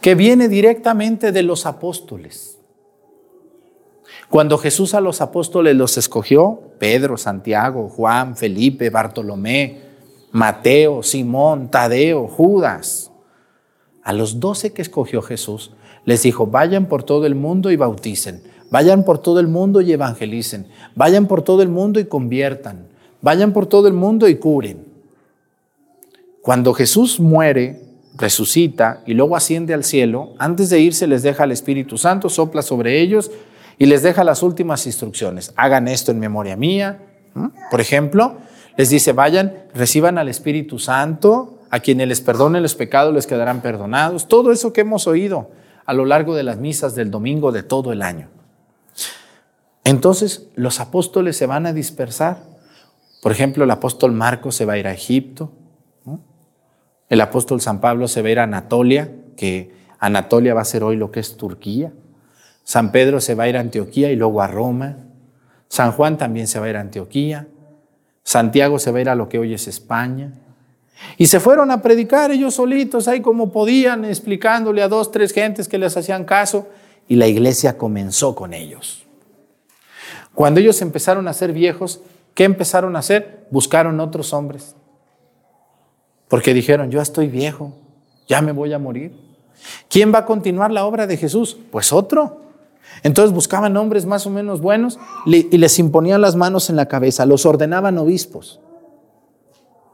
Que 0.00 0.14
viene 0.14 0.48
directamente 0.48 1.32
de 1.32 1.42
los 1.42 1.66
apóstoles. 1.66 2.60
Cuando 4.28 4.58
Jesús 4.58 4.94
a 4.94 5.00
los 5.00 5.20
apóstoles 5.20 5.74
los 5.74 5.98
escogió, 5.98 6.60
Pedro, 6.78 7.16
Santiago, 7.16 7.88
Juan, 7.88 8.36
Felipe, 8.36 8.88
Bartolomé, 8.90 9.82
Mateo, 10.30 11.02
Simón, 11.02 11.68
Tadeo, 11.68 12.28
Judas, 12.28 13.10
a 14.04 14.12
los 14.12 14.38
doce 14.38 14.72
que 14.72 14.82
escogió 14.82 15.20
Jesús, 15.20 15.72
les 16.04 16.22
dijo, 16.22 16.46
vayan 16.46 16.86
por 16.86 17.02
todo 17.02 17.26
el 17.26 17.34
mundo 17.34 17.72
y 17.72 17.76
bauticen, 17.76 18.44
vayan 18.70 19.04
por 19.04 19.18
todo 19.18 19.40
el 19.40 19.48
mundo 19.48 19.80
y 19.80 19.92
evangelicen, 19.92 20.68
vayan 20.94 21.26
por 21.26 21.42
todo 21.42 21.62
el 21.62 21.70
mundo 21.70 21.98
y 21.98 22.04
conviertan, 22.04 22.86
vayan 23.26 23.52
por 23.52 23.66
todo 23.66 23.88
el 23.88 23.92
mundo 23.92 24.28
y 24.28 24.36
curen. 24.36 24.86
Cuando 26.42 26.72
Jesús 26.74 27.18
muere, 27.18 27.82
resucita 28.14 29.02
y 29.04 29.14
luego 29.14 29.34
asciende 29.34 29.74
al 29.74 29.82
cielo, 29.82 30.34
antes 30.38 30.70
de 30.70 30.78
irse 30.78 31.08
les 31.08 31.24
deja 31.24 31.42
el 31.42 31.50
Espíritu 31.50 31.98
Santo, 31.98 32.28
sopla 32.28 32.62
sobre 32.62 33.00
ellos 33.00 33.32
y 33.78 33.86
les 33.86 34.04
deja 34.04 34.22
las 34.22 34.44
últimas 34.44 34.86
instrucciones. 34.86 35.52
Hagan 35.56 35.88
esto 35.88 36.12
en 36.12 36.20
memoria 36.20 36.56
mía. 36.56 37.02
Por 37.68 37.80
ejemplo, 37.80 38.36
les 38.76 38.90
dice, 38.90 39.12
vayan, 39.12 39.64
reciban 39.74 40.18
al 40.18 40.28
Espíritu 40.28 40.78
Santo, 40.78 41.58
a 41.70 41.80
quienes 41.80 42.06
les 42.06 42.20
perdone 42.20 42.60
los 42.60 42.76
pecados 42.76 43.12
les 43.12 43.26
quedarán 43.26 43.60
perdonados. 43.60 44.28
Todo 44.28 44.52
eso 44.52 44.72
que 44.72 44.82
hemos 44.82 45.08
oído 45.08 45.50
a 45.84 45.94
lo 45.94 46.04
largo 46.04 46.36
de 46.36 46.44
las 46.44 46.58
misas 46.58 46.94
del 46.94 47.10
domingo 47.10 47.50
de 47.50 47.64
todo 47.64 47.92
el 47.92 48.02
año. 48.02 48.28
Entonces 49.82 50.46
los 50.54 50.78
apóstoles 50.78 51.36
se 51.36 51.46
van 51.46 51.66
a 51.66 51.72
dispersar 51.72 52.54
por 53.26 53.32
ejemplo, 53.32 53.64
el 53.64 53.70
apóstol 53.72 54.12
Marcos 54.12 54.54
se 54.54 54.64
va 54.66 54.74
a 54.74 54.78
ir 54.78 54.86
a 54.86 54.92
Egipto, 54.92 55.50
el 57.08 57.20
apóstol 57.20 57.60
San 57.60 57.80
Pablo 57.80 58.06
se 58.06 58.22
va 58.22 58.28
a 58.28 58.30
ir 58.30 58.38
a 58.38 58.44
Anatolia, 58.44 59.10
que 59.36 59.74
Anatolia 59.98 60.54
va 60.54 60.60
a 60.60 60.64
ser 60.64 60.84
hoy 60.84 60.94
lo 60.94 61.10
que 61.10 61.18
es 61.18 61.36
Turquía. 61.36 61.92
San 62.62 62.92
Pedro 62.92 63.20
se 63.20 63.34
va 63.34 63.42
a 63.42 63.48
ir 63.48 63.56
a 63.56 63.60
Antioquía 63.62 64.12
y 64.12 64.14
luego 64.14 64.42
a 64.42 64.46
Roma. 64.46 64.98
San 65.66 65.90
Juan 65.90 66.16
también 66.18 66.46
se 66.46 66.60
va 66.60 66.66
a 66.66 66.70
ir 66.70 66.76
a 66.76 66.80
Antioquía. 66.82 67.48
Santiago 68.22 68.78
se 68.78 68.92
va 68.92 68.98
a 68.98 69.00
ir 69.00 69.08
a 69.08 69.16
lo 69.16 69.28
que 69.28 69.40
hoy 69.40 69.54
es 69.54 69.66
España. 69.66 70.30
Y 71.18 71.26
se 71.26 71.40
fueron 71.40 71.72
a 71.72 71.82
predicar 71.82 72.30
ellos 72.30 72.54
solitos, 72.54 73.08
ahí 73.08 73.22
como 73.22 73.50
podían, 73.50 74.04
explicándole 74.04 74.82
a 74.82 74.88
dos, 74.88 75.10
tres 75.10 75.32
gentes 75.32 75.66
que 75.66 75.78
les 75.78 75.96
hacían 75.96 76.24
caso. 76.26 76.68
Y 77.08 77.16
la 77.16 77.26
iglesia 77.26 77.76
comenzó 77.76 78.36
con 78.36 78.54
ellos. 78.54 79.04
Cuando 80.32 80.60
ellos 80.60 80.80
empezaron 80.80 81.26
a 81.26 81.32
ser 81.32 81.52
viejos, 81.52 82.02
¿Qué 82.36 82.44
empezaron 82.44 82.94
a 82.94 82.98
hacer? 82.98 83.46
Buscaron 83.50 83.98
otros 83.98 84.34
hombres. 84.34 84.76
Porque 86.28 86.52
dijeron, 86.52 86.90
yo 86.90 87.00
estoy 87.00 87.28
viejo, 87.28 87.72
ya 88.28 88.42
me 88.42 88.52
voy 88.52 88.74
a 88.74 88.78
morir. 88.78 89.18
¿Quién 89.88 90.12
va 90.12 90.18
a 90.18 90.26
continuar 90.26 90.70
la 90.70 90.84
obra 90.84 91.06
de 91.06 91.16
Jesús? 91.16 91.56
Pues 91.72 91.94
otro. 91.94 92.42
Entonces 93.02 93.34
buscaban 93.34 93.74
hombres 93.78 94.04
más 94.04 94.26
o 94.26 94.30
menos 94.30 94.60
buenos 94.60 94.98
y 95.24 95.56
les 95.56 95.78
imponían 95.78 96.20
las 96.20 96.36
manos 96.36 96.68
en 96.68 96.76
la 96.76 96.86
cabeza, 96.86 97.24
los 97.24 97.46
ordenaban 97.46 97.96
obispos. 97.96 98.60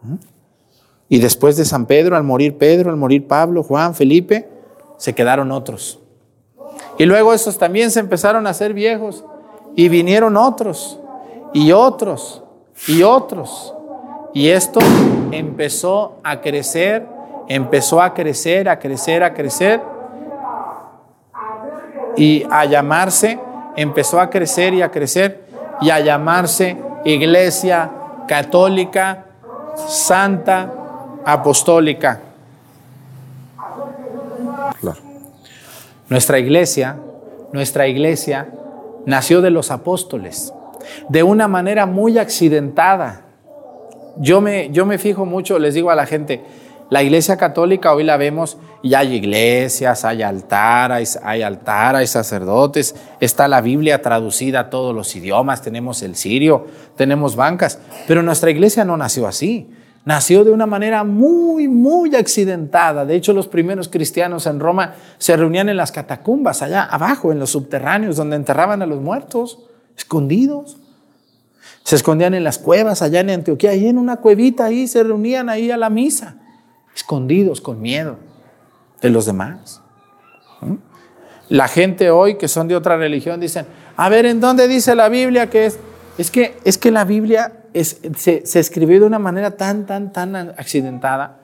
¿Mm? 0.02 0.16
Y 1.08 1.20
después 1.20 1.56
de 1.56 1.64
San 1.64 1.86
Pedro, 1.86 2.16
al 2.16 2.24
morir 2.24 2.58
Pedro, 2.58 2.90
al 2.90 2.96
morir 2.96 3.28
Pablo, 3.28 3.62
Juan, 3.62 3.94
Felipe, 3.94 4.48
se 4.96 5.14
quedaron 5.14 5.52
otros. 5.52 6.00
Y 6.98 7.04
luego 7.04 7.34
esos 7.34 7.56
también 7.56 7.92
se 7.92 8.00
empezaron 8.00 8.48
a 8.48 8.50
hacer 8.50 8.74
viejos 8.74 9.24
y 9.76 9.88
vinieron 9.88 10.36
otros 10.36 10.98
y 11.52 11.72
otros 11.72 12.42
y 12.86 13.02
otros. 13.02 13.74
Y 14.34 14.48
esto 14.48 14.80
empezó 15.30 16.18
a 16.24 16.40
crecer, 16.40 17.06
empezó 17.48 18.00
a 18.00 18.14
crecer, 18.14 18.68
a 18.68 18.78
crecer, 18.78 19.22
a 19.22 19.34
crecer 19.34 19.80
y 22.16 22.44
a 22.50 22.64
llamarse, 22.64 23.38
empezó 23.76 24.20
a 24.20 24.30
crecer 24.30 24.74
y 24.74 24.82
a 24.82 24.90
crecer 24.90 25.44
y 25.80 25.90
a 25.90 26.00
llamarse 26.00 26.76
iglesia 27.04 27.90
católica, 28.26 29.26
santa, 29.88 30.70
apostólica. 31.24 32.20
Nuestra 36.08 36.38
iglesia, 36.38 36.96
nuestra 37.52 37.86
iglesia 37.88 38.48
nació 39.06 39.40
de 39.40 39.50
los 39.50 39.70
apóstoles, 39.70 40.52
de 41.08 41.22
una 41.22 41.48
manera 41.48 41.86
muy 41.86 42.18
accidentada. 42.18 43.26
Yo 44.18 44.40
me, 44.40 44.70
yo 44.70 44.86
me 44.86 44.98
fijo 44.98 45.24
mucho, 45.24 45.58
les 45.58 45.74
digo 45.74 45.90
a 45.90 45.94
la 45.94 46.06
gente, 46.06 46.42
la 46.92 47.02
iglesia 47.02 47.38
católica 47.38 47.94
hoy 47.94 48.04
la 48.04 48.18
vemos 48.18 48.58
y 48.82 48.92
hay 48.92 49.14
iglesias, 49.14 50.04
hay 50.04 50.22
altar, 50.22 50.92
hay, 50.92 51.04
hay 51.22 51.40
altar, 51.40 51.96
hay 51.96 52.06
sacerdotes, 52.06 52.94
está 53.18 53.48
la 53.48 53.62
Biblia 53.62 54.02
traducida 54.02 54.60
a 54.60 54.68
todos 54.68 54.94
los 54.94 55.16
idiomas, 55.16 55.62
tenemos 55.62 56.02
el 56.02 56.16
sirio, 56.16 56.66
tenemos 56.94 57.34
bancas, 57.34 57.78
pero 58.06 58.22
nuestra 58.22 58.50
iglesia 58.50 58.84
no 58.84 58.98
nació 58.98 59.26
así. 59.26 59.70
Nació 60.04 60.42
de 60.44 60.50
una 60.50 60.66
manera 60.66 61.04
muy, 61.04 61.68
muy 61.68 62.14
accidentada. 62.16 63.06
De 63.06 63.14
hecho, 63.14 63.32
los 63.32 63.46
primeros 63.46 63.88
cristianos 63.88 64.46
en 64.46 64.58
Roma 64.58 64.94
se 65.18 65.36
reunían 65.36 65.68
en 65.68 65.76
las 65.76 65.92
catacumbas, 65.92 66.60
allá 66.60 66.82
abajo, 66.82 67.30
en 67.30 67.38
los 67.38 67.50
subterráneos, 67.50 68.16
donde 68.16 68.34
enterraban 68.36 68.82
a 68.82 68.86
los 68.86 69.00
muertos, 69.00 69.60
escondidos. 69.96 70.78
Se 71.84 71.96
escondían 71.96 72.34
en 72.34 72.44
las 72.44 72.58
cuevas 72.58 73.02
allá 73.02 73.20
en 73.20 73.30
Antioquía, 73.30 73.70
ahí 73.70 73.88
en 73.88 73.98
una 73.98 74.16
cuevita, 74.16 74.66
ahí 74.66 74.86
se 74.86 75.02
reunían 75.02 75.48
ahí 75.48 75.70
a 75.70 75.76
la 75.76 75.90
misa 75.90 76.36
escondidos 76.94 77.60
con 77.60 77.80
miedo 77.80 78.16
de 79.00 79.10
los 79.10 79.26
demás. 79.26 79.80
La 81.48 81.68
gente 81.68 82.10
hoy 82.10 82.36
que 82.36 82.48
son 82.48 82.68
de 82.68 82.76
otra 82.76 82.96
religión 82.96 83.40
dicen, 83.40 83.66
a 83.96 84.08
ver, 84.08 84.26
¿en 84.26 84.40
dónde 84.40 84.68
dice 84.68 84.94
la 84.94 85.08
Biblia 85.08 85.50
que 85.50 85.66
es? 85.66 85.78
Es 86.18 86.30
que, 86.30 86.58
es 86.64 86.78
que 86.78 86.90
la 86.90 87.04
Biblia 87.04 87.64
se, 87.74 88.46
se 88.46 88.60
escribió 88.60 89.00
de 89.00 89.06
una 89.06 89.18
manera 89.18 89.52
tan, 89.52 89.86
tan, 89.86 90.12
tan 90.12 90.36
accidentada. 90.36 91.38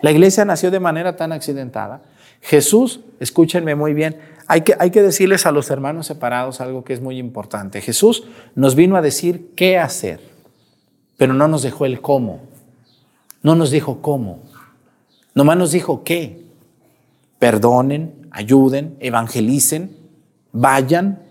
La 0.00 0.10
iglesia 0.10 0.44
nació 0.44 0.70
de 0.70 0.80
manera 0.80 1.16
tan 1.16 1.32
accidentada. 1.32 2.02
Jesús, 2.40 3.00
escúchenme 3.20 3.74
muy 3.74 3.94
bien, 3.94 4.16
hay 4.46 4.62
que, 4.62 4.74
hay 4.78 4.90
que 4.90 5.02
decirles 5.02 5.46
a 5.46 5.52
los 5.52 5.70
hermanos 5.70 6.06
separados 6.06 6.60
algo 6.60 6.84
que 6.84 6.92
es 6.92 7.00
muy 7.00 7.18
importante. 7.18 7.80
Jesús 7.80 8.24
nos 8.54 8.74
vino 8.74 8.96
a 8.96 9.02
decir 9.02 9.52
qué 9.54 9.78
hacer, 9.78 10.20
pero 11.16 11.34
no 11.34 11.48
nos 11.48 11.62
dejó 11.62 11.86
el 11.86 12.00
cómo. 12.00 12.40
No 13.42 13.54
nos 13.54 13.70
dijo 13.70 14.00
cómo. 14.02 14.40
Nomás 15.34 15.56
nos 15.56 15.72
dijo 15.72 16.04
que 16.04 16.44
perdonen, 17.38 18.28
ayuden, 18.30 18.96
evangelicen, 19.00 19.96
vayan, 20.52 21.22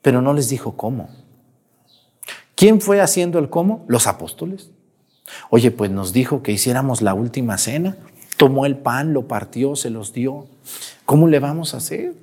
pero 0.00 0.22
no 0.22 0.32
les 0.32 0.48
dijo 0.48 0.76
cómo. 0.76 1.08
¿Quién 2.54 2.80
fue 2.80 3.00
haciendo 3.00 3.38
el 3.38 3.50
cómo? 3.50 3.84
Los 3.88 4.06
apóstoles. 4.06 4.70
Oye, 5.50 5.70
pues 5.70 5.90
nos 5.90 6.12
dijo 6.12 6.42
que 6.42 6.52
hiciéramos 6.52 7.02
la 7.02 7.14
última 7.14 7.58
cena, 7.58 7.96
tomó 8.36 8.66
el 8.66 8.76
pan, 8.76 9.12
lo 9.12 9.28
partió, 9.28 9.76
se 9.76 9.90
los 9.90 10.12
dio. 10.12 10.46
¿Cómo 11.04 11.28
le 11.28 11.38
vamos 11.38 11.74
a 11.74 11.78
hacer? 11.78 12.14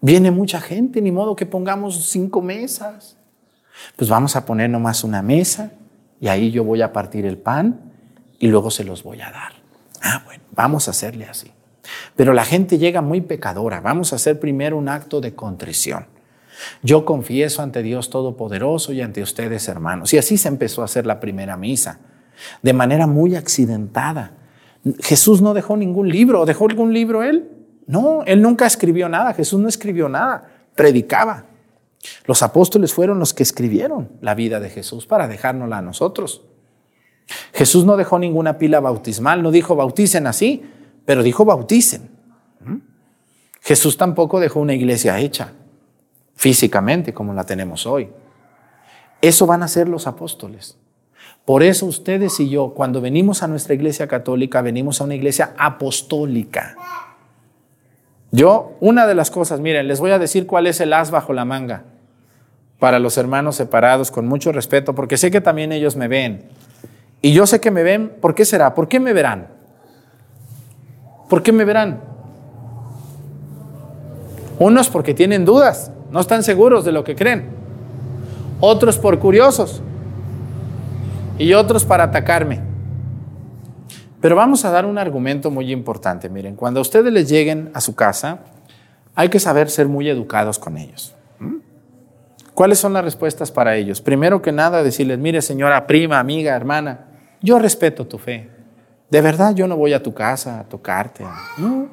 Viene 0.00 0.30
mucha 0.30 0.60
gente, 0.60 1.00
ni 1.00 1.10
modo 1.10 1.34
que 1.34 1.46
pongamos 1.46 2.08
cinco 2.08 2.40
mesas. 2.40 3.16
Pues 3.96 4.08
vamos 4.08 4.36
a 4.36 4.44
poner 4.44 4.70
nomás 4.70 5.04
una 5.04 5.22
mesa 5.22 5.72
y 6.20 6.28
ahí 6.28 6.50
yo 6.50 6.64
voy 6.64 6.82
a 6.82 6.92
partir 6.92 7.26
el 7.26 7.38
pan 7.38 7.92
y 8.38 8.48
luego 8.48 8.70
se 8.70 8.84
los 8.84 9.02
voy 9.02 9.20
a 9.20 9.30
dar. 9.30 9.52
Ah, 10.02 10.22
bueno, 10.24 10.42
vamos 10.52 10.88
a 10.88 10.92
hacerle 10.92 11.26
así. 11.26 11.52
Pero 12.16 12.32
la 12.32 12.44
gente 12.44 12.78
llega 12.78 13.00
muy 13.02 13.20
pecadora. 13.20 13.80
Vamos 13.80 14.12
a 14.12 14.16
hacer 14.16 14.38
primero 14.38 14.76
un 14.76 14.88
acto 14.88 15.20
de 15.20 15.34
contrición. 15.34 16.06
Yo 16.82 17.04
confieso 17.04 17.62
ante 17.62 17.82
Dios 17.82 18.10
Todopoderoso 18.10 18.92
y 18.92 19.00
ante 19.00 19.22
ustedes, 19.22 19.68
hermanos. 19.68 20.12
Y 20.12 20.18
así 20.18 20.36
se 20.36 20.48
empezó 20.48 20.82
a 20.82 20.86
hacer 20.86 21.06
la 21.06 21.20
primera 21.20 21.56
misa, 21.56 22.00
de 22.62 22.72
manera 22.72 23.06
muy 23.06 23.36
accidentada. 23.36 24.32
Jesús 25.00 25.42
no 25.42 25.54
dejó 25.54 25.76
ningún 25.76 26.08
libro. 26.08 26.46
¿Dejó 26.46 26.66
algún 26.66 26.92
libro 26.92 27.22
él? 27.22 27.50
No, 27.86 28.22
él 28.24 28.42
nunca 28.42 28.66
escribió 28.66 29.08
nada. 29.08 29.34
Jesús 29.34 29.60
no 29.60 29.68
escribió 29.68 30.08
nada. 30.08 30.50
Predicaba. 30.74 31.44
Los 32.26 32.42
apóstoles 32.42 32.92
fueron 32.92 33.18
los 33.18 33.34
que 33.34 33.42
escribieron 33.42 34.10
la 34.20 34.34
vida 34.34 34.60
de 34.60 34.70
Jesús 34.70 35.06
para 35.06 35.26
dejárnosla 35.26 35.78
a 35.78 35.82
nosotros. 35.82 36.42
Jesús 37.52 37.84
no 37.84 37.96
dejó 37.96 38.18
ninguna 38.18 38.58
pila 38.58 38.80
bautismal, 38.80 39.42
no 39.42 39.50
dijo 39.50 39.74
bauticen 39.76 40.26
así, 40.26 40.62
pero 41.04 41.22
dijo 41.22 41.44
bauticen. 41.44 42.10
¿Mm? 42.60 42.76
Jesús 43.60 43.96
tampoco 43.96 44.40
dejó 44.40 44.60
una 44.60 44.74
iglesia 44.74 45.18
hecha 45.18 45.52
físicamente 46.34 47.12
como 47.12 47.34
la 47.34 47.44
tenemos 47.44 47.84
hoy. 47.84 48.10
Eso 49.20 49.46
van 49.46 49.62
a 49.62 49.68
ser 49.68 49.88
los 49.88 50.06
apóstoles. 50.06 50.78
Por 51.48 51.62
eso 51.62 51.86
ustedes 51.86 52.38
y 52.40 52.50
yo, 52.50 52.74
cuando 52.74 53.00
venimos 53.00 53.42
a 53.42 53.48
nuestra 53.48 53.72
iglesia 53.72 54.06
católica, 54.06 54.60
venimos 54.60 55.00
a 55.00 55.04
una 55.04 55.14
iglesia 55.14 55.54
apostólica. 55.56 56.76
Yo, 58.30 58.76
una 58.80 59.06
de 59.06 59.14
las 59.14 59.30
cosas, 59.30 59.58
miren, 59.58 59.88
les 59.88 59.98
voy 59.98 60.10
a 60.10 60.18
decir 60.18 60.46
cuál 60.46 60.66
es 60.66 60.78
el 60.82 60.92
as 60.92 61.10
bajo 61.10 61.32
la 61.32 61.46
manga 61.46 61.84
para 62.78 62.98
los 62.98 63.16
hermanos 63.16 63.56
separados, 63.56 64.10
con 64.10 64.28
mucho 64.28 64.52
respeto, 64.52 64.94
porque 64.94 65.16
sé 65.16 65.30
que 65.30 65.40
también 65.40 65.72
ellos 65.72 65.96
me 65.96 66.06
ven. 66.06 66.50
Y 67.22 67.32
yo 67.32 67.46
sé 67.46 67.62
que 67.62 67.70
me 67.70 67.82
ven, 67.82 68.12
¿por 68.20 68.34
qué 68.34 68.44
será? 68.44 68.74
¿Por 68.74 68.86
qué 68.86 69.00
me 69.00 69.14
verán? 69.14 69.48
¿Por 71.30 71.42
qué 71.42 71.52
me 71.52 71.64
verán? 71.64 72.02
Unos 74.58 74.90
porque 74.90 75.14
tienen 75.14 75.46
dudas, 75.46 75.92
no 76.10 76.20
están 76.20 76.42
seguros 76.42 76.84
de 76.84 76.92
lo 76.92 77.04
que 77.04 77.16
creen. 77.16 77.48
Otros 78.60 78.98
por 78.98 79.18
curiosos. 79.18 79.82
Y 81.38 81.54
otros 81.54 81.84
para 81.84 82.04
atacarme. 82.04 82.60
Pero 84.20 84.34
vamos 84.34 84.64
a 84.64 84.70
dar 84.70 84.84
un 84.84 84.98
argumento 84.98 85.50
muy 85.50 85.70
importante. 85.72 86.28
Miren, 86.28 86.56
cuando 86.56 86.80
ustedes 86.80 87.12
les 87.12 87.28
lleguen 87.28 87.70
a 87.74 87.80
su 87.80 87.94
casa, 87.94 88.40
hay 89.14 89.28
que 89.28 89.38
saber 89.38 89.70
ser 89.70 89.88
muy 89.88 90.08
educados 90.08 90.58
con 90.58 90.76
ellos. 90.76 91.14
¿Cuáles 92.54 92.80
son 92.80 92.92
las 92.92 93.04
respuestas 93.04 93.52
para 93.52 93.76
ellos? 93.76 94.00
Primero 94.00 94.42
que 94.42 94.50
nada, 94.50 94.82
decirles, 94.82 95.18
mire 95.18 95.40
señora, 95.42 95.86
prima, 95.86 96.18
amiga, 96.18 96.56
hermana, 96.56 97.06
yo 97.40 97.60
respeto 97.60 98.08
tu 98.08 98.18
fe. 98.18 98.50
De 99.10 99.20
verdad, 99.20 99.54
yo 99.54 99.68
no 99.68 99.76
voy 99.76 99.92
a 99.92 100.02
tu 100.02 100.12
casa 100.12 100.58
a 100.58 100.64
tocarte. 100.64 101.24
No, 101.56 101.88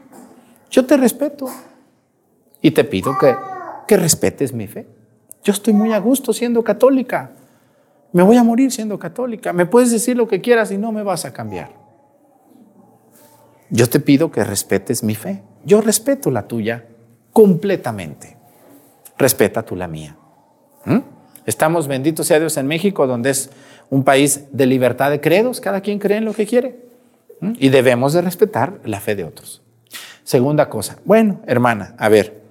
yo 0.71 0.85
te 0.85 0.97
respeto. 0.97 1.47
Y 2.61 2.71
te 2.71 2.83
pido 2.83 3.15
que, 3.19 3.35
que 3.87 3.95
respetes 3.95 4.53
mi 4.53 4.65
fe. 4.65 4.87
Yo 5.43 5.53
estoy 5.53 5.73
muy 5.73 5.93
a 5.93 5.99
gusto 5.99 6.33
siendo 6.33 6.63
católica. 6.63 7.29
Me 8.15 8.23
voy 8.23 8.37
a 8.37 8.43
morir 8.45 8.71
siendo 8.71 8.97
católica. 8.97 9.51
Me 9.51 9.65
puedes 9.65 9.91
decir 9.91 10.15
lo 10.15 10.25
que 10.25 10.39
quieras 10.39 10.71
y 10.71 10.77
no 10.77 10.93
me 10.93 11.03
vas 11.03 11.25
a 11.25 11.33
cambiar. 11.33 11.71
Yo 13.69 13.89
te 13.89 13.99
pido 13.99 14.31
que 14.31 14.41
respetes 14.45 15.03
mi 15.03 15.15
fe. 15.15 15.43
Yo 15.65 15.81
respeto 15.81 16.31
la 16.31 16.47
tuya 16.47 16.85
completamente. 17.33 18.37
Respeta 19.17 19.63
tú 19.63 19.75
la 19.75 19.89
mía. 19.89 20.15
¿Mm? 20.85 20.99
Estamos, 21.45 21.89
bendito 21.89 22.23
sea 22.23 22.39
Dios, 22.39 22.55
en 22.55 22.67
México, 22.67 23.05
donde 23.05 23.31
es 23.31 23.49
un 23.89 24.05
país 24.05 24.45
de 24.53 24.65
libertad 24.65 25.11
de 25.11 25.19
credos, 25.19 25.59
cada 25.59 25.81
quien 25.81 25.99
cree 25.99 26.19
en 26.19 26.23
lo 26.23 26.33
que 26.33 26.45
quiere. 26.45 26.85
Y 27.59 27.67
debemos 27.67 28.13
de 28.13 28.21
respetar 28.21 28.79
la 28.85 29.01
fe 29.01 29.17
de 29.17 29.25
otros. 29.25 29.61
Segunda 30.23 30.69
cosa, 30.69 30.99
bueno, 31.03 31.41
hermana, 31.47 31.95
a 31.97 32.07
ver, 32.07 32.44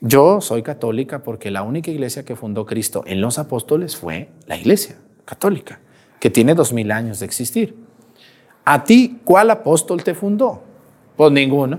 yo 0.00 0.40
soy 0.40 0.62
católica 0.62 1.22
porque 1.22 1.50
la 1.50 1.62
única 1.62 1.90
iglesia 1.90 2.24
que 2.24 2.36
fundó 2.36 2.66
Cristo 2.66 3.02
en 3.06 3.20
los 3.20 3.38
apóstoles 3.38 3.96
fue 3.96 4.28
la 4.46 4.56
iglesia 4.56 4.96
católica, 5.24 5.80
que 6.20 6.30
tiene 6.30 6.54
dos 6.54 6.72
mil 6.72 6.92
años 6.92 7.20
de 7.20 7.26
existir. 7.26 7.76
¿A 8.64 8.84
ti 8.84 9.20
cuál 9.24 9.50
apóstol 9.50 10.02
te 10.02 10.14
fundó? 10.14 10.62
Pues 11.16 11.32
ninguno. 11.32 11.78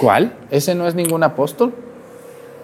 ¿Cuál? 0.00 0.36
¿Ese 0.50 0.74
no 0.74 0.86
es 0.86 0.94
ningún 0.94 1.22
apóstol? 1.22 1.74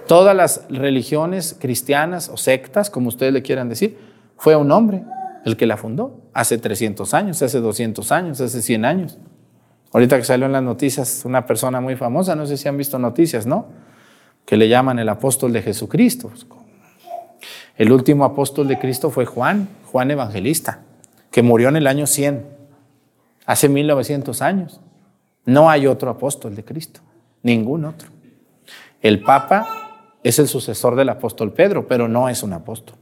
Todas 0.07 0.37
las 0.37 0.67
religiones 0.69 1.57
cristianas 1.59 2.29
o 2.29 2.37
sectas, 2.37 2.91
como 2.91 3.09
ustedes 3.09 3.33
le 3.33 3.43
quieran 3.43 3.69
decir, 3.69 3.99
fue 4.37 4.55
un 4.57 4.71
hombre 4.71 5.05
el 5.45 5.57
que 5.57 5.67
la 5.67 5.77
fundó, 5.77 6.21
hace 6.33 6.59
300 6.59 7.15
años, 7.15 7.43
hace 7.43 7.61
200 7.61 8.13
años, 8.13 8.41
hace 8.41 8.61
100 8.61 8.85
años. 8.85 9.19
Ahorita 9.95 10.19
que 10.19 10.25
salió 10.25 10.47
en 10.47 10.53
las 10.53 10.63
noticias 10.63 11.23
una 11.25 11.47
persona 11.47 11.81
muy 11.81 11.95
famosa, 11.95 12.35
no 12.35 12.47
sé 12.47 12.57
si 12.57 12.67
han 12.67 12.77
visto 12.77 12.99
noticias, 12.99 13.47
¿no? 13.47 13.67
Que 14.45 14.57
le 14.57 14.69
llaman 14.69 14.99
el 14.99 15.09
apóstol 15.09 15.53
de 15.53 15.63
Jesucristo. 15.63 16.33
El 17.77 17.93
último 17.93 18.25
apóstol 18.25 18.67
de 18.67 18.77
Cristo 18.81 19.11
fue 19.11 19.25
Juan, 19.25 19.69
Juan 19.93 20.11
Evangelista, 20.11 20.81
que 21.31 21.45
murió 21.45 21.69
en 21.69 21.77
el 21.77 21.87
año 21.87 22.09
100, 22.09 22.45
hace 23.47 23.69
1900 23.69 24.43
años. 24.43 24.81
No 25.45 25.71
hay 25.71 25.87
otro 25.87 26.11
apóstol 26.11 26.57
de 26.57 26.65
Cristo, 26.65 26.99
ningún 27.45 27.85
otro. 27.85 28.09
El 29.01 29.23
Papa 29.23 29.69
es 30.25 30.41
el 30.41 30.49
sucesor 30.49 30.97
del 30.97 31.11
apóstol 31.11 31.53
Pedro, 31.53 31.87
pero 31.87 32.09
no 32.09 32.29
es 32.29 32.43
un 32.43 32.53
apóstol. 32.53 32.97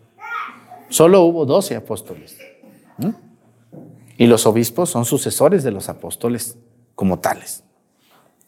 Solo 0.90 1.22
hubo 1.22 1.46
doce 1.46 1.74
apóstoles. 1.74 2.36
Y 4.18 4.26
los 4.26 4.44
obispos 4.44 4.90
son 4.90 5.06
sucesores 5.06 5.64
de 5.64 5.70
los 5.70 5.88
apóstoles 5.88 6.58
como 6.94 7.18
tales. 7.18 7.64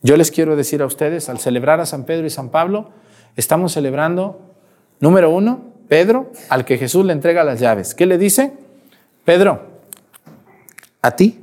Yo 0.02 0.16
les 0.16 0.30
quiero 0.30 0.54
decir 0.56 0.82
a 0.82 0.86
ustedes, 0.86 1.28
al 1.28 1.38
celebrar 1.38 1.80
a 1.80 1.86
San 1.86 2.04
Pedro 2.04 2.26
y 2.26 2.30
San 2.30 2.50
Pablo, 2.50 2.90
estamos 3.36 3.72
celebrando, 3.72 4.38
número 5.00 5.30
uno, 5.30 5.62
Pedro, 5.88 6.30
al 6.50 6.64
que 6.64 6.76
Jesús 6.76 7.04
le 7.06 7.12
entrega 7.12 7.44
las 7.44 7.60
llaves. 7.60 7.94
¿Qué 7.94 8.06
le 8.06 8.18
dice? 8.18 8.52
Pedro, 9.24 9.62
a 11.00 11.12
ti 11.12 11.40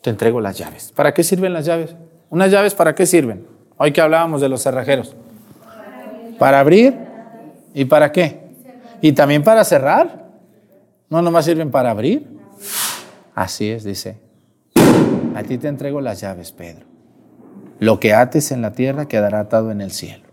te 0.00 0.10
entrego 0.10 0.40
las 0.40 0.58
llaves. 0.58 0.92
¿Para 0.94 1.14
qué 1.14 1.22
sirven 1.22 1.52
las 1.52 1.64
llaves? 1.64 1.94
¿Unas 2.30 2.50
llaves 2.50 2.74
para 2.74 2.94
qué 2.94 3.06
sirven? 3.06 3.46
Hoy 3.76 3.92
que 3.92 4.00
hablábamos 4.00 4.40
de 4.40 4.48
los 4.48 4.62
cerrajeros. 4.62 5.14
Para 6.38 6.60
abrir 6.60 6.98
y 7.74 7.84
para 7.84 8.10
qué? 8.12 8.40
Y 9.00 9.12
también 9.12 9.42
para 9.42 9.64
cerrar. 9.64 10.30
No 11.08 11.22
nomás 11.22 11.44
sirven 11.44 11.70
para 11.70 11.90
abrir. 11.90 12.26
Así 13.34 13.70
es, 13.70 13.84
dice. 13.84 14.23
A 15.34 15.42
ti 15.42 15.58
te 15.58 15.68
entrego 15.68 16.00
las 16.00 16.20
llaves, 16.20 16.52
Pedro. 16.52 16.86
Lo 17.80 17.98
que 17.98 18.14
ates 18.14 18.52
en 18.52 18.62
la 18.62 18.72
tierra 18.72 19.06
quedará 19.06 19.40
atado 19.40 19.70
en 19.70 19.80
el 19.80 19.90
cielo. 19.90 20.24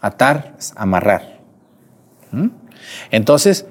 Atar, 0.00 0.56
amarrar. 0.74 1.40
¿Mm? 2.32 2.48
Entonces, 3.12 3.66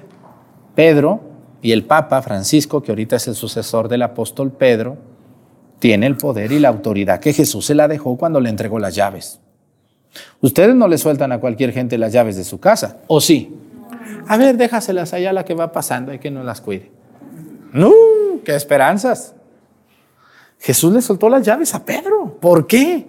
Pedro 0.74 1.20
y 1.60 1.72
el 1.72 1.84
Papa 1.84 2.22
Francisco, 2.22 2.82
que 2.82 2.90
ahorita 2.90 3.16
es 3.16 3.28
el 3.28 3.34
sucesor 3.34 3.88
del 3.88 4.02
apóstol 4.02 4.50
Pedro, 4.50 4.96
tiene 5.78 6.06
el 6.06 6.16
poder 6.16 6.52
y 6.52 6.58
la 6.58 6.68
autoridad 6.68 7.20
que 7.20 7.32
Jesús 7.32 7.66
se 7.66 7.74
la 7.74 7.86
dejó 7.86 8.16
cuando 8.16 8.40
le 8.40 8.48
entregó 8.48 8.78
las 8.78 8.94
llaves. 8.94 9.40
Ustedes 10.40 10.74
no 10.74 10.88
le 10.88 10.96
sueltan 10.96 11.32
a 11.32 11.40
cualquier 11.40 11.72
gente 11.72 11.98
las 11.98 12.12
llaves 12.12 12.36
de 12.36 12.44
su 12.44 12.60
casa, 12.60 12.98
¿o 13.08 13.20
sí? 13.20 13.54
A 14.26 14.36
ver, 14.36 14.56
déjaselas 14.56 15.12
allá 15.12 15.30
a 15.30 15.32
la 15.32 15.44
que 15.44 15.54
va 15.54 15.72
pasando 15.72 16.14
y 16.14 16.18
que 16.18 16.30
no 16.30 16.42
las 16.42 16.60
cuide. 16.60 16.90
No, 17.72 17.92
qué 18.44 18.54
esperanzas. 18.54 19.34
Jesús 20.62 20.92
le 20.92 21.02
soltó 21.02 21.28
las 21.28 21.42
llaves 21.42 21.74
a 21.74 21.84
Pedro. 21.84 22.38
¿Por 22.40 22.68
qué? 22.68 23.04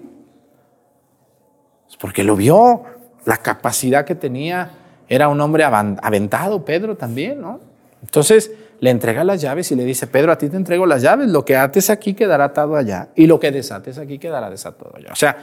Pues 1.86 1.98
porque 1.98 2.24
lo 2.24 2.36
vio, 2.36 2.82
la 3.26 3.38
capacidad 3.38 4.06
que 4.06 4.16
tenía. 4.16 4.72
Era 5.08 5.28
un 5.28 5.40
hombre 5.40 5.64
aventado, 5.64 6.66
Pedro 6.66 6.98
también, 6.98 7.42
¿no? 7.42 7.60
Entonces 8.02 8.52
le 8.80 8.90
entrega 8.90 9.24
las 9.24 9.40
llaves 9.40 9.72
y 9.72 9.76
le 9.76 9.86
dice, 9.86 10.08
Pedro, 10.08 10.32
a 10.32 10.38
ti 10.40 10.50
te 10.50 10.58
entrego 10.58 10.88
las 10.88 11.04
llaves, 11.04 11.30
lo 11.30 11.46
que 11.46 11.56
ates 11.56 11.92
aquí 11.92 12.16
quedará 12.16 12.46
atado 12.46 12.76
allá 12.76 13.10
y 13.16 13.28
lo 13.28 13.40
que 13.40 13.52
desates 13.52 14.00
aquí 14.00 14.18
quedará 14.18 14.50
desatado 14.50 14.92
allá. 14.96 15.10
O 15.12 15.16
sea, 15.16 15.38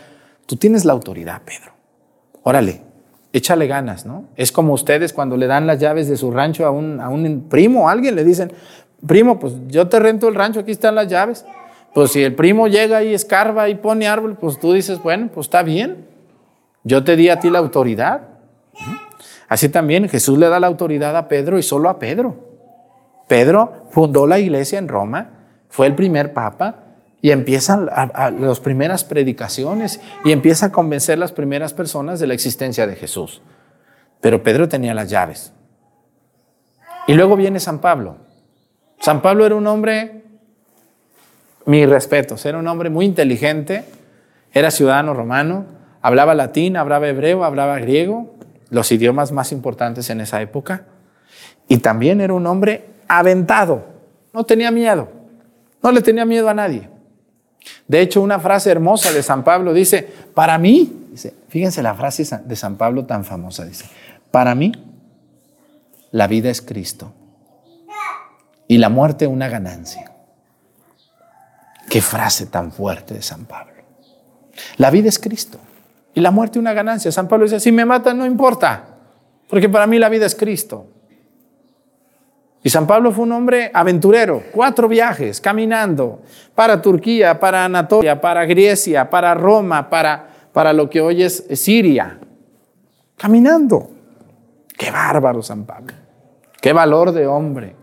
tú 0.46 0.57
tienes 0.57 0.85
la 0.85 0.92
autoridad, 0.92 1.42
Pedro. 1.44 1.73
Órale, 2.42 2.83
échale 3.33 3.68
ganas, 3.68 4.05
¿no? 4.05 4.25
Es 4.35 4.51
como 4.51 4.73
ustedes 4.73 5.12
cuando 5.12 5.37
le 5.37 5.46
dan 5.46 5.68
las 5.68 5.79
llaves 5.79 6.09
de 6.09 6.16
su 6.16 6.33
rancho 6.33 6.66
a 6.66 6.70
un, 6.70 7.46
primo, 7.49 7.88
a 7.88 7.92
alguien 7.92 8.16
le 8.16 8.25
dicen, 8.25 8.53
primo, 9.07 9.38
pues 9.38 9.55
yo 9.68 9.88
te 9.88 10.01
rento 10.01 10.27
el 10.27 10.35
rancho, 10.35 10.59
aquí 10.59 10.73
están 10.73 10.96
las 10.96 11.07
llaves. 11.07 11.46
Pues 11.94 12.12
si 12.12 12.22
el 12.22 12.35
primo 12.35 12.68
llega 12.68 13.03
y 13.03 13.14
escarba 13.14 13.68
y 13.68 13.74
pone 13.74 14.07
árbol, 14.07 14.37
pues 14.37 14.59
tú 14.61 14.72
dices, 14.72 15.03
bueno, 15.03 15.29
pues 15.33 15.46
está 15.46 15.62
bien. 15.62 16.07
Yo 16.85 17.05
te 17.05 17.16
di 17.16 17.29
a 17.29 17.40
ti 17.40 17.50
la 17.50 17.59
autoridad. 17.59 18.29
Así 19.48 19.68
también 19.68 20.09
Jesús 20.09 20.38
le 20.38 20.48
da 20.48 20.61
la 20.61 20.68
autoridad 20.68 21.16
a 21.16 21.26
Pedro 21.26 21.59
y 21.59 21.62
solo 21.62 21.88
a 21.88 21.98
Pedro. 21.98 22.50
Pedro 23.26 23.87
fundó 23.90 24.26
la 24.26 24.38
iglesia 24.38 24.79
en 24.79 24.88
Roma, 24.88 25.31
fue 25.68 25.87
el 25.87 25.94
primer 25.94 26.33
papa 26.33 26.85
y 27.20 27.33
empiezan 27.33 27.87
las 27.87 28.61
primeras 28.61 29.05
predicaciones 29.05 30.00
y 30.24 30.33
empieza 30.33 30.66
a 30.66 30.72
convencer 30.72 31.18
las 31.18 31.33
primeras 31.33 31.74
personas 31.74 32.18
de 32.20 32.26
la 32.26 32.35
existencia 32.35 32.87
de 32.87 32.96
Jesús. 32.96 33.42
Pero 34.20 34.42
Pedro 34.42 34.68
tenía 34.68 34.94
las 34.94 35.11
llaves. 35.11 35.53
Y 37.07 37.14
luego 37.14 37.37
viene 37.37 37.61
San 37.61 37.81
Pablo. 37.81 38.16
San 39.00 39.22
Pablo 39.22 39.46
era 39.46 39.55
un 39.55 39.66
hombre 39.66 40.24
mis 41.66 41.88
respetos, 41.88 42.44
era 42.46 42.59
un 42.59 42.66
hombre 42.66 42.90
muy 42.90 43.05
inteligente, 43.05 43.85
era 44.53 44.70
ciudadano 44.70 45.14
romano, 45.14 45.66
hablaba 46.03 46.35
latín, 46.35 46.77
hablaba 46.77 47.09
hebreo, 47.09 47.44
hablaba 47.44 47.79
griego, 47.79 48.35
los 48.70 48.90
idiomas 48.92 49.33
más 49.33 49.53
importantes 49.53 50.11
en 50.11 50.20
esa 50.20 50.40
época, 50.40 50.85
y 51.68 51.79
también 51.79 52.20
era 52.20 52.35
un 52.35 52.46
hombre 52.46 52.87
aventado, 53.09 53.85
no 54.33 54.44
tenía 54.44 54.70
miedo, 54.70 55.09
no 55.83 55.92
le 55.92 56.01
tenía 56.01 56.25
miedo 56.25 56.49
a 56.49 56.55
nadie. 56.55 56.88
De 57.87 58.01
hecho, 58.01 58.23
una 58.23 58.38
frase 58.38 58.70
hermosa 58.70 59.12
de 59.12 59.23
San 59.23 59.44
Pablo 59.44 59.73
dice, 59.73 60.09
para 60.35 60.59
mí, 60.59 61.09
fíjense 61.49 61.83
la 61.83 61.94
frase 61.94 62.25
de 62.44 62.57
San 62.57 62.77
Pablo 62.77 63.05
tan 63.05 63.25
famosa, 63.25 63.64
dice, 63.64 63.87
para 64.31 64.55
mí 64.55 64.73
la 66.11 66.27
vida 66.27 66.51
es 66.51 66.62
Cristo 66.62 67.12
y 68.66 68.79
la 68.79 68.88
muerte 68.88 69.27
una 69.27 69.49
ganancia. 69.49 70.12
Qué 71.90 72.00
frase 72.00 72.46
tan 72.46 72.70
fuerte 72.70 73.14
de 73.14 73.22
San 73.22 73.46
Pablo. 73.46 73.74
La 74.76 74.90
vida 74.90 75.09
es 75.09 75.18
Cristo 75.18 75.59
y 76.14 76.20
la 76.20 76.31
muerte 76.31 76.61
una 76.61 76.72
ganancia. 76.72 77.11
San 77.11 77.26
Pablo 77.26 77.46
dice, 77.46 77.59
si 77.59 77.72
me 77.72 77.85
matan 77.85 78.16
no 78.16 78.24
importa, 78.24 78.85
porque 79.48 79.68
para 79.68 79.88
mí 79.88 79.98
la 79.98 80.09
vida 80.09 80.24
es 80.24 80.37
Cristo. 80.37 80.87
Y 82.62 82.70
San 82.70 82.87
Pablo 82.87 83.11
fue 83.11 83.24
un 83.24 83.33
hombre 83.33 83.72
aventurero, 83.74 84.40
cuatro 84.53 84.87
viajes, 84.87 85.40
caminando 85.40 86.22
para 86.55 86.81
Turquía, 86.81 87.40
para 87.40 87.64
Anatolia, 87.64 88.20
para 88.20 88.44
Grecia, 88.44 89.11
para 89.11 89.35
Roma, 89.35 89.90
para, 89.90 90.29
para 90.53 90.72
lo 90.72 90.88
que 90.88 91.00
hoy 91.00 91.24
es 91.24 91.44
Siria. 91.55 92.20
Caminando. 93.16 93.90
Qué 94.79 94.92
bárbaro 94.92 95.42
San 95.42 95.64
Pablo. 95.64 95.94
Qué 96.61 96.72
valor 96.72 97.11
de 97.11 97.26
hombre. 97.26 97.80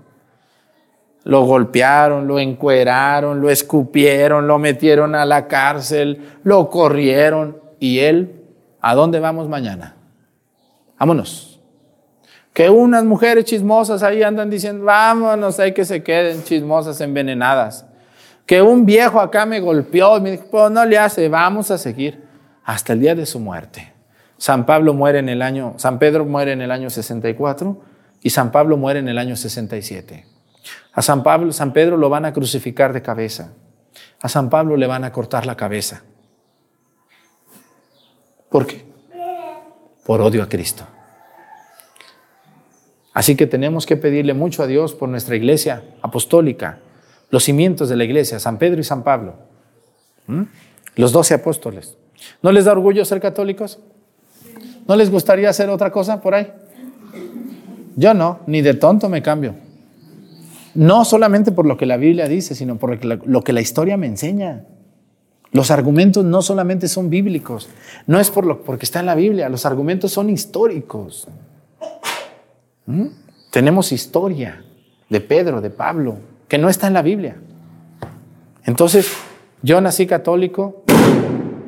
Lo 1.27 1.43
golpearon, 1.43 2.25
lo 2.25 2.39
encueraron, 2.39 3.41
lo 3.41 3.49
escupieron, 3.49 4.47
lo 4.47 4.59
metieron 4.59 5.13
a 5.13 5.25
la 5.25 5.45
cárcel, 5.49 6.25
lo 6.43 6.69
corrieron. 6.69 7.57
¿Y 7.81 7.99
él? 7.99 8.45
¿A 8.79 8.95
dónde 8.95 9.19
vamos 9.19 9.49
mañana? 9.49 9.97
Vámonos. 10.97 11.59
Que 12.53 12.69
unas 12.69 13.03
mujeres 13.03 13.43
chismosas 13.43 14.03
ahí 14.03 14.23
andan 14.23 14.49
diciendo, 14.49 14.85
vámonos, 14.85 15.59
hay 15.59 15.73
que 15.73 15.83
se 15.83 16.01
queden 16.01 16.45
chismosas 16.45 17.01
envenenadas. 17.01 17.85
Que 18.45 18.61
un 18.61 18.85
viejo 18.85 19.19
acá 19.19 19.45
me 19.45 19.59
golpeó 19.59 20.19
y 20.19 20.21
me 20.21 20.31
dijo, 20.31 20.45
pues 20.49 20.71
no 20.71 20.85
le 20.85 20.97
hace, 20.97 21.27
vamos 21.27 21.71
a 21.71 21.77
seguir 21.77 22.23
hasta 22.63 22.93
el 22.93 23.01
día 23.01 23.15
de 23.15 23.25
su 23.25 23.41
muerte. 23.41 23.91
San 24.37 24.65
Pablo 24.65 24.93
muere 24.93 25.19
en 25.19 25.27
el 25.27 25.41
año, 25.41 25.73
San 25.75 25.99
Pedro 25.99 26.23
muere 26.23 26.53
en 26.53 26.61
el 26.61 26.71
año 26.71 26.89
64 26.89 27.81
y 28.21 28.29
San 28.29 28.53
Pablo 28.53 28.77
muere 28.77 28.99
en 28.99 29.09
el 29.09 29.17
año 29.17 29.35
67. 29.35 30.37
A 30.93 31.01
San 31.01 31.23
Pablo, 31.23 31.51
San 31.51 31.73
Pedro 31.73 31.97
lo 31.97 32.10
van 32.10 32.25
a 32.25 32.34
crucificar 32.34 32.93
de 32.93 33.01
cabeza. 33.01 33.53
A 34.21 34.30
San 34.30 34.49
Pablo 34.49 34.77
le 34.77 34.88
van 34.88 35.03
a 35.03 35.12
cortar 35.12 35.45
la 35.45 35.56
cabeza. 35.56 36.03
¿Por 38.49 38.65
qué? 38.65 38.86
Por 40.06 40.21
odio 40.21 40.41
a 40.41 40.49
Cristo. 40.49 40.86
Así 43.13 43.36
que 43.36 43.47
tenemos 43.47 43.86
que 43.86 43.97
pedirle 43.97 44.34
mucho 44.34 44.63
a 44.63 44.67
Dios 44.67 44.93
por 44.93 45.10
nuestra 45.10 45.36
iglesia 45.36 45.84
apostólica, 46.01 46.80
los 47.32 47.43
cimientos 47.43 47.89
de 47.89 47.95
la 47.95 48.03
iglesia, 48.03 48.39
San 48.39 48.58
Pedro 48.58 48.80
y 48.80 48.84
San 48.84 49.03
Pablo, 49.03 49.36
los 50.95 51.12
doce 51.12 51.34
apóstoles. 51.34 51.97
¿No 52.41 52.51
les 52.51 52.65
da 52.65 52.71
orgullo 52.71 53.03
ser 53.06 53.19
católicos? 53.19 53.80
¿No 54.87 54.96
les 54.96 55.10
gustaría 55.10 55.50
hacer 55.50 55.69
otra 55.69 55.91
cosa 55.91 56.21
por 56.21 56.35
ahí? 56.35 56.54
Yo 57.96 58.13
no, 58.13 58.41
ni 58.46 58.62
de 58.62 58.75
tonto 58.75 59.10
me 59.10 59.21
cambio. 59.21 59.56
No 60.78 61.06
solamente 61.06 61.52
por 61.52 61.65
lo 61.65 61.75
que 61.75 61.88
la 61.88 61.98
Biblia 61.98 62.28
dice, 62.28 62.54
sino 62.54 62.78
por 62.78 63.04
lo 63.04 63.44
que 63.44 63.52
la 63.52 63.62
historia 63.62 63.98
me 63.98 64.06
enseña. 64.06 64.63
Los 65.52 65.71
argumentos 65.71 66.23
no 66.23 66.44
solamente 66.44 66.88
son 66.88 67.10
bíblicos, 67.10 67.67
no 68.06 68.19
es 68.19 68.30
por 68.30 68.46
lo, 68.46 68.62
porque 68.62 68.86
está 68.86 69.00
en 69.00 69.08
la 69.08 69.15
Biblia, 69.15 69.50
los 69.50 69.65
argumentos 69.65 70.12
son 70.12 70.30
históricos. 70.30 71.28
¿Mm? 72.86 73.08
Tenemos 73.50 73.92
historia 73.92 74.63
de 75.10 75.19
Pedro, 75.19 75.62
de 75.62 75.71
Pablo, 75.71 76.19
que 76.48 76.60
no 76.60 76.69
está 76.69 76.86
en 76.86 76.94
la 76.94 77.02
Biblia. 77.02 77.38
Entonces, 78.63 79.12
yo 79.63 79.82
nací 79.82 80.06
católico, 80.06 80.84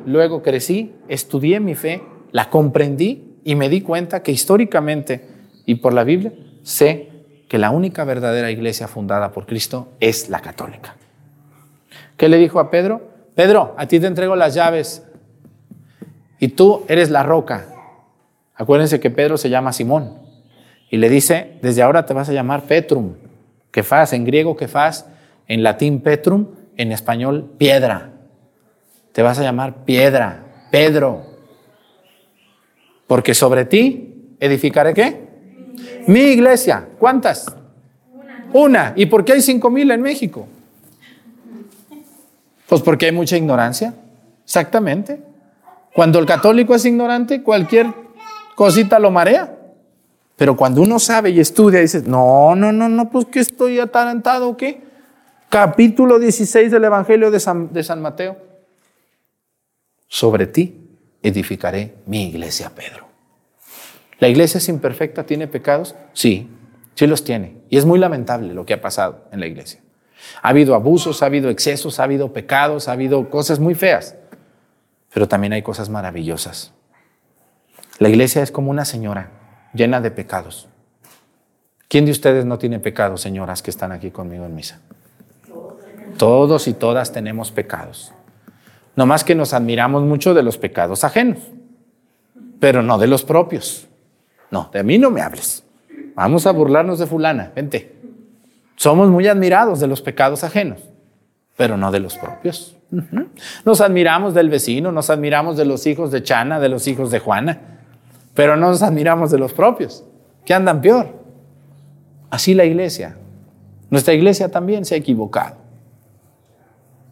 luego 0.06 0.40
crecí, 0.40 0.92
estudié 1.08 1.58
mi 1.58 1.74
fe, 1.74 2.00
la 2.30 2.48
comprendí 2.48 3.40
y 3.42 3.56
me 3.56 3.68
di 3.68 3.80
cuenta 3.80 4.22
que 4.22 4.30
históricamente 4.30 5.26
y 5.66 5.74
por 5.74 5.94
la 5.94 6.04
Biblia 6.04 6.32
sé 6.62 7.09
que 7.50 7.58
la 7.58 7.72
única 7.72 8.04
verdadera 8.04 8.52
iglesia 8.52 8.86
fundada 8.86 9.32
por 9.32 9.44
Cristo 9.44 9.88
es 9.98 10.28
la 10.28 10.38
católica. 10.38 10.94
¿Qué 12.16 12.28
le 12.28 12.36
dijo 12.38 12.60
a 12.60 12.70
Pedro? 12.70 13.10
Pedro, 13.34 13.74
a 13.76 13.88
ti 13.88 13.98
te 13.98 14.06
entrego 14.06 14.36
las 14.36 14.54
llaves 14.54 15.04
y 16.38 16.46
tú 16.50 16.84
eres 16.86 17.10
la 17.10 17.24
roca. 17.24 17.66
Acuérdense 18.54 19.00
que 19.00 19.10
Pedro 19.10 19.36
se 19.36 19.50
llama 19.50 19.72
Simón 19.72 20.16
y 20.90 20.98
le 20.98 21.08
dice, 21.08 21.58
desde 21.60 21.82
ahora 21.82 22.06
te 22.06 22.14
vas 22.14 22.28
a 22.28 22.32
llamar 22.32 22.62
Petrum, 22.62 23.14
que 23.72 23.82
faz 23.82 24.12
en 24.12 24.24
griego 24.24 24.56
que 24.56 24.68
faz, 24.68 25.06
en 25.48 25.64
latín 25.64 26.02
Petrum, 26.02 26.50
en 26.76 26.92
español 26.92 27.50
piedra. 27.58 28.12
Te 29.10 29.22
vas 29.22 29.40
a 29.40 29.42
llamar 29.42 29.84
piedra, 29.84 30.44
Pedro, 30.70 31.22
porque 33.08 33.34
sobre 33.34 33.64
ti 33.64 34.36
edificaré 34.38 34.94
qué? 34.94 35.29
Mi 36.06 36.20
iglesia, 36.20 36.88
¿cuántas? 36.98 37.46
Una. 38.52 38.92
¿Y 38.96 39.06
por 39.06 39.24
qué 39.24 39.34
hay 39.34 39.42
cinco 39.42 39.70
mil 39.70 39.90
en 39.90 40.02
México? 40.02 40.46
Pues 42.68 42.82
porque 42.82 43.06
hay 43.06 43.12
mucha 43.12 43.36
ignorancia. 43.36 43.94
Exactamente. 44.44 45.20
Cuando 45.92 46.18
el 46.18 46.26
católico 46.26 46.74
es 46.74 46.84
ignorante, 46.84 47.42
cualquier 47.42 47.92
cosita 48.54 48.98
lo 48.98 49.10
marea. 49.10 49.56
Pero 50.36 50.56
cuando 50.56 50.80
uno 50.80 50.98
sabe 50.98 51.30
y 51.30 51.40
estudia, 51.40 51.80
dice, 51.80 52.02
no, 52.06 52.54
no, 52.54 52.72
no, 52.72 52.88
no, 52.88 53.10
pues 53.10 53.26
que 53.26 53.40
estoy 53.40 53.78
atarantado 53.78 54.48
o 54.48 54.56
qué. 54.56 54.80
Capítulo 55.48 56.18
16 56.18 56.70
del 56.70 56.84
Evangelio 56.84 57.30
de 57.30 57.40
San 57.40 58.00
Mateo. 58.00 58.36
Sobre 60.08 60.46
ti 60.46 60.76
edificaré 61.22 61.94
mi 62.06 62.28
iglesia, 62.28 62.70
Pedro. 62.74 63.09
¿La 64.20 64.28
iglesia 64.28 64.58
es 64.58 64.68
imperfecta? 64.68 65.24
¿Tiene 65.24 65.48
pecados? 65.48 65.96
Sí, 66.12 66.48
sí 66.94 67.06
los 67.06 67.24
tiene. 67.24 67.56
Y 67.70 67.78
es 67.78 67.86
muy 67.86 67.98
lamentable 67.98 68.54
lo 68.54 68.66
que 68.66 68.74
ha 68.74 68.80
pasado 68.80 69.24
en 69.32 69.40
la 69.40 69.46
iglesia. 69.46 69.80
Ha 70.42 70.50
habido 70.50 70.74
abusos, 70.74 71.22
ha 71.22 71.26
habido 71.26 71.48
excesos, 71.48 71.98
ha 71.98 72.04
habido 72.04 72.32
pecados, 72.32 72.88
ha 72.88 72.92
habido 72.92 73.30
cosas 73.30 73.58
muy 73.58 73.74
feas. 73.74 74.16
Pero 75.12 75.26
también 75.26 75.54
hay 75.54 75.62
cosas 75.62 75.88
maravillosas. 75.88 76.72
La 77.98 78.08
iglesia 78.08 78.42
es 78.42 78.52
como 78.52 78.70
una 78.70 78.84
señora 78.84 79.30
llena 79.72 80.00
de 80.00 80.10
pecados. 80.10 80.68
¿Quién 81.88 82.04
de 82.04 82.12
ustedes 82.12 82.44
no 82.44 82.58
tiene 82.58 82.78
pecados, 82.78 83.20
señoras 83.20 83.62
que 83.62 83.70
están 83.70 83.90
aquí 83.90 84.10
conmigo 84.10 84.44
en 84.44 84.54
misa? 84.54 84.80
Todos 86.18 86.68
y 86.68 86.74
todas 86.74 87.12
tenemos 87.12 87.50
pecados. 87.50 88.12
No 88.94 89.06
más 89.06 89.24
que 89.24 89.34
nos 89.34 89.54
admiramos 89.54 90.02
mucho 90.02 90.34
de 90.34 90.42
los 90.42 90.58
pecados 90.58 91.04
ajenos, 91.04 91.38
pero 92.60 92.82
no 92.82 92.98
de 92.98 93.06
los 93.06 93.24
propios. 93.24 93.88
No, 94.50 94.68
de 94.72 94.82
mí 94.82 94.98
no 94.98 95.10
me 95.10 95.20
hables. 95.20 95.64
Vamos 96.14 96.46
a 96.46 96.52
burlarnos 96.52 96.98
de 96.98 97.06
fulana, 97.06 97.52
vente. 97.54 97.96
Somos 98.76 99.08
muy 99.08 99.26
admirados 99.28 99.80
de 99.80 99.86
los 99.86 100.02
pecados 100.02 100.42
ajenos, 100.42 100.80
pero 101.56 101.76
no 101.76 101.90
de 101.90 102.00
los 102.00 102.16
propios. 102.16 102.76
Nos 103.64 103.80
admiramos 103.80 104.34
del 104.34 104.48
vecino, 104.48 104.90
nos 104.90 105.10
admiramos 105.10 105.56
de 105.56 105.64
los 105.64 105.86
hijos 105.86 106.10
de 106.10 106.22
Chana, 106.22 106.58
de 106.58 106.68
los 106.68 106.88
hijos 106.88 107.10
de 107.10 107.20
Juana, 107.20 107.60
pero 108.34 108.56
no 108.56 108.68
nos 108.70 108.82
admiramos 108.82 109.30
de 109.30 109.38
los 109.38 109.52
propios, 109.52 110.04
que 110.44 110.54
andan 110.54 110.80
peor. 110.80 111.08
Así 112.30 112.54
la 112.54 112.64
iglesia. 112.64 113.16
Nuestra 113.90 114.14
iglesia 114.14 114.50
también 114.50 114.84
se 114.84 114.94
ha 114.94 114.98
equivocado, 114.98 115.56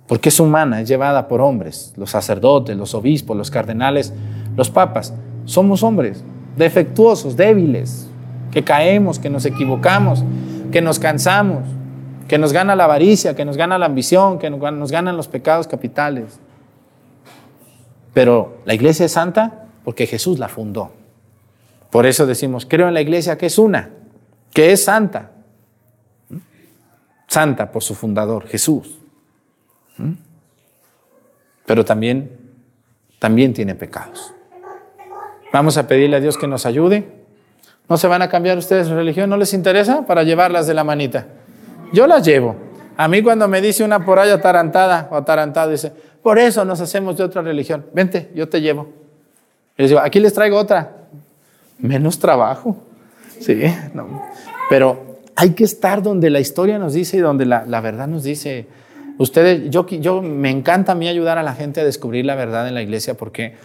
porque 0.06 0.30
es 0.30 0.40
humana, 0.40 0.80
es 0.80 0.88
llevada 0.88 1.28
por 1.28 1.40
hombres, 1.40 1.92
los 1.96 2.10
sacerdotes, 2.10 2.76
los 2.76 2.94
obispos, 2.94 3.36
los 3.36 3.50
cardenales, 3.50 4.12
los 4.56 4.70
papas. 4.70 5.12
Somos 5.44 5.82
hombres, 5.82 6.24
defectuosos, 6.56 7.36
débiles, 7.36 8.08
que 8.50 8.64
caemos, 8.64 9.18
que 9.18 9.30
nos 9.30 9.44
equivocamos, 9.44 10.24
que 10.72 10.80
nos 10.80 10.98
cansamos, 10.98 11.64
que 12.26 12.38
nos 12.38 12.52
gana 12.52 12.76
la 12.76 12.84
avaricia, 12.84 13.34
que 13.34 13.44
nos 13.44 13.56
gana 13.56 13.78
la 13.78 13.86
ambición, 13.86 14.38
que 14.38 14.50
nos 14.50 14.90
ganan 14.90 15.16
los 15.16 15.28
pecados 15.28 15.66
capitales. 15.66 16.40
Pero 18.12 18.58
la 18.64 18.74
iglesia 18.74 19.06
es 19.06 19.12
santa 19.12 19.66
porque 19.84 20.06
Jesús 20.06 20.38
la 20.38 20.48
fundó. 20.48 20.92
Por 21.90 22.06
eso 22.06 22.26
decimos, 22.26 22.66
creo 22.66 22.88
en 22.88 22.94
la 22.94 23.00
iglesia 23.00 23.38
que 23.38 23.46
es 23.46 23.58
una, 23.58 23.90
que 24.52 24.72
es 24.72 24.84
santa. 24.84 25.30
Santa 27.26 27.70
por 27.70 27.82
su 27.82 27.94
fundador, 27.94 28.46
Jesús. 28.46 28.98
Pero 31.64 31.84
también, 31.84 32.30
también 33.18 33.52
tiene 33.52 33.74
pecados. 33.74 34.34
Vamos 35.52 35.76
a 35.78 35.86
pedirle 35.86 36.16
a 36.16 36.20
Dios 36.20 36.36
que 36.36 36.46
nos 36.46 36.66
ayude. 36.66 37.08
¿No 37.88 37.96
se 37.96 38.06
van 38.06 38.20
a 38.22 38.28
cambiar 38.28 38.58
ustedes 38.58 38.86
su 38.86 38.94
religión? 38.94 39.30
¿No 39.30 39.36
les 39.36 39.54
interesa? 39.54 40.04
Para 40.06 40.22
llevarlas 40.22 40.66
de 40.66 40.74
la 40.74 40.84
manita. 40.84 41.26
Yo 41.92 42.06
las 42.06 42.24
llevo. 42.24 42.56
A 42.96 43.08
mí 43.08 43.22
cuando 43.22 43.48
me 43.48 43.60
dice 43.60 43.84
una 43.84 44.04
por 44.04 44.18
ahí 44.18 44.30
atarantada 44.30 45.08
o 45.10 45.16
atarantado, 45.16 45.70
dice, 45.70 45.92
por 46.22 46.38
eso 46.38 46.64
nos 46.64 46.80
hacemos 46.80 47.16
de 47.16 47.24
otra 47.24 47.40
religión. 47.42 47.86
Vente, 47.94 48.30
yo 48.34 48.48
te 48.48 48.60
llevo. 48.60 48.88
Y 49.76 49.82
les 49.82 49.90
digo, 49.90 50.00
aquí 50.00 50.20
les 50.20 50.34
traigo 50.34 50.58
otra. 50.58 50.92
Menos 51.78 52.18
trabajo. 52.18 52.76
Sí, 53.40 53.62
no. 53.94 54.24
Pero 54.68 55.20
hay 55.36 55.50
que 55.50 55.64
estar 55.64 56.02
donde 56.02 56.28
la 56.28 56.40
historia 56.40 56.78
nos 56.78 56.92
dice 56.92 57.18
y 57.18 57.20
donde 57.20 57.46
la, 57.46 57.64
la 57.66 57.80
verdad 57.80 58.08
nos 58.08 58.24
dice. 58.24 58.66
Ustedes, 59.16 59.70
yo, 59.70 59.86
yo 59.86 60.20
me 60.20 60.50
encanta 60.50 60.92
a 60.92 60.94
mí 60.94 61.08
ayudar 61.08 61.38
a 61.38 61.42
la 61.42 61.54
gente 61.54 61.80
a 61.80 61.84
descubrir 61.84 62.26
la 62.26 62.34
verdad 62.34 62.68
en 62.68 62.74
la 62.74 62.82
iglesia 62.82 63.14
porque 63.14 63.56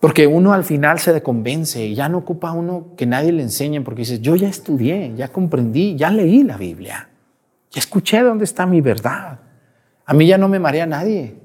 porque 0.00 0.26
uno 0.26 0.54
al 0.54 0.64
final 0.64 0.98
se 0.98 1.22
convence 1.22 1.84
y 1.84 1.94
ya 1.94 2.08
no 2.08 2.18
ocupa 2.18 2.52
uno 2.52 2.94
que 2.96 3.04
nadie 3.04 3.32
le 3.32 3.42
enseñe 3.42 3.82
porque 3.82 4.00
dice, 4.00 4.18
yo 4.20 4.34
ya 4.34 4.48
estudié, 4.48 5.12
ya 5.14 5.28
comprendí, 5.28 5.94
ya 5.94 6.10
leí 6.10 6.42
la 6.42 6.56
Biblia, 6.56 7.10
ya 7.70 7.78
escuché 7.78 8.20
dónde 8.22 8.44
está 8.44 8.64
mi 8.64 8.80
verdad. 8.80 9.40
A 10.06 10.14
mí 10.14 10.26
ya 10.26 10.38
no 10.38 10.48
me 10.48 10.58
marea 10.58 10.86
nadie. 10.86 11.36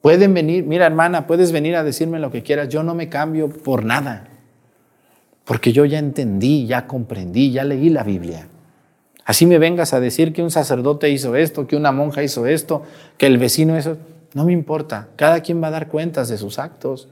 Pueden 0.00 0.34
venir, 0.34 0.64
mira 0.64 0.86
hermana, 0.86 1.26
puedes 1.26 1.50
venir 1.50 1.74
a 1.74 1.82
decirme 1.82 2.20
lo 2.20 2.30
que 2.30 2.42
quieras, 2.42 2.68
yo 2.68 2.82
no 2.84 2.94
me 2.94 3.08
cambio 3.08 3.48
por 3.48 3.84
nada. 3.84 4.28
Porque 5.44 5.72
yo 5.72 5.84
ya 5.84 5.98
entendí, 5.98 6.66
ya 6.66 6.86
comprendí, 6.86 7.50
ya 7.50 7.64
leí 7.64 7.90
la 7.90 8.04
Biblia. 8.04 8.48
Así 9.24 9.46
me 9.46 9.58
vengas 9.58 9.92
a 9.92 10.00
decir 10.00 10.32
que 10.32 10.42
un 10.42 10.50
sacerdote 10.50 11.10
hizo 11.10 11.34
esto, 11.34 11.66
que 11.66 11.76
una 11.76 11.90
monja 11.90 12.22
hizo 12.22 12.46
esto, 12.46 12.82
que 13.18 13.26
el 13.26 13.38
vecino 13.38 13.76
hizo, 13.76 13.96
no 14.34 14.44
me 14.44 14.52
importa. 14.52 15.08
Cada 15.16 15.40
quien 15.40 15.62
va 15.62 15.68
a 15.68 15.72
dar 15.72 15.88
cuentas 15.88 16.28
de 16.28 16.38
sus 16.38 16.58
actos. 16.58 17.08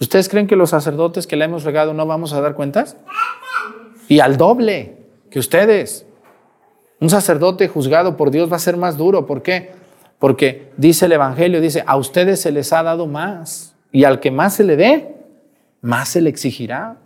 ¿Ustedes 0.00 0.28
creen 0.28 0.46
que 0.46 0.56
los 0.56 0.70
sacerdotes 0.70 1.26
que 1.26 1.36
le 1.36 1.44
hemos 1.46 1.64
regado 1.64 1.94
no 1.94 2.06
vamos 2.06 2.32
a 2.32 2.40
dar 2.40 2.54
cuentas? 2.54 2.96
Y 4.08 4.20
al 4.20 4.36
doble 4.36 4.98
que 5.30 5.38
ustedes. 5.38 6.06
Un 7.00 7.10
sacerdote 7.10 7.68
juzgado 7.68 8.16
por 8.16 8.30
Dios 8.30 8.50
va 8.50 8.56
a 8.56 8.60
ser 8.60 8.76
más 8.76 8.96
duro. 8.96 9.26
¿Por 9.26 9.42
qué? 9.42 9.72
Porque 10.18 10.72
dice 10.76 11.06
el 11.06 11.12
Evangelio, 11.12 11.60
dice, 11.60 11.84
a 11.86 11.96
ustedes 11.96 12.40
se 12.40 12.52
les 12.52 12.72
ha 12.72 12.82
dado 12.82 13.06
más. 13.06 13.74
Y 13.92 14.04
al 14.04 14.20
que 14.20 14.30
más 14.30 14.54
se 14.54 14.64
le 14.64 14.76
dé, 14.76 15.14
más 15.80 16.08
se 16.10 16.20
le 16.20 16.30
exigirá. 16.30 16.96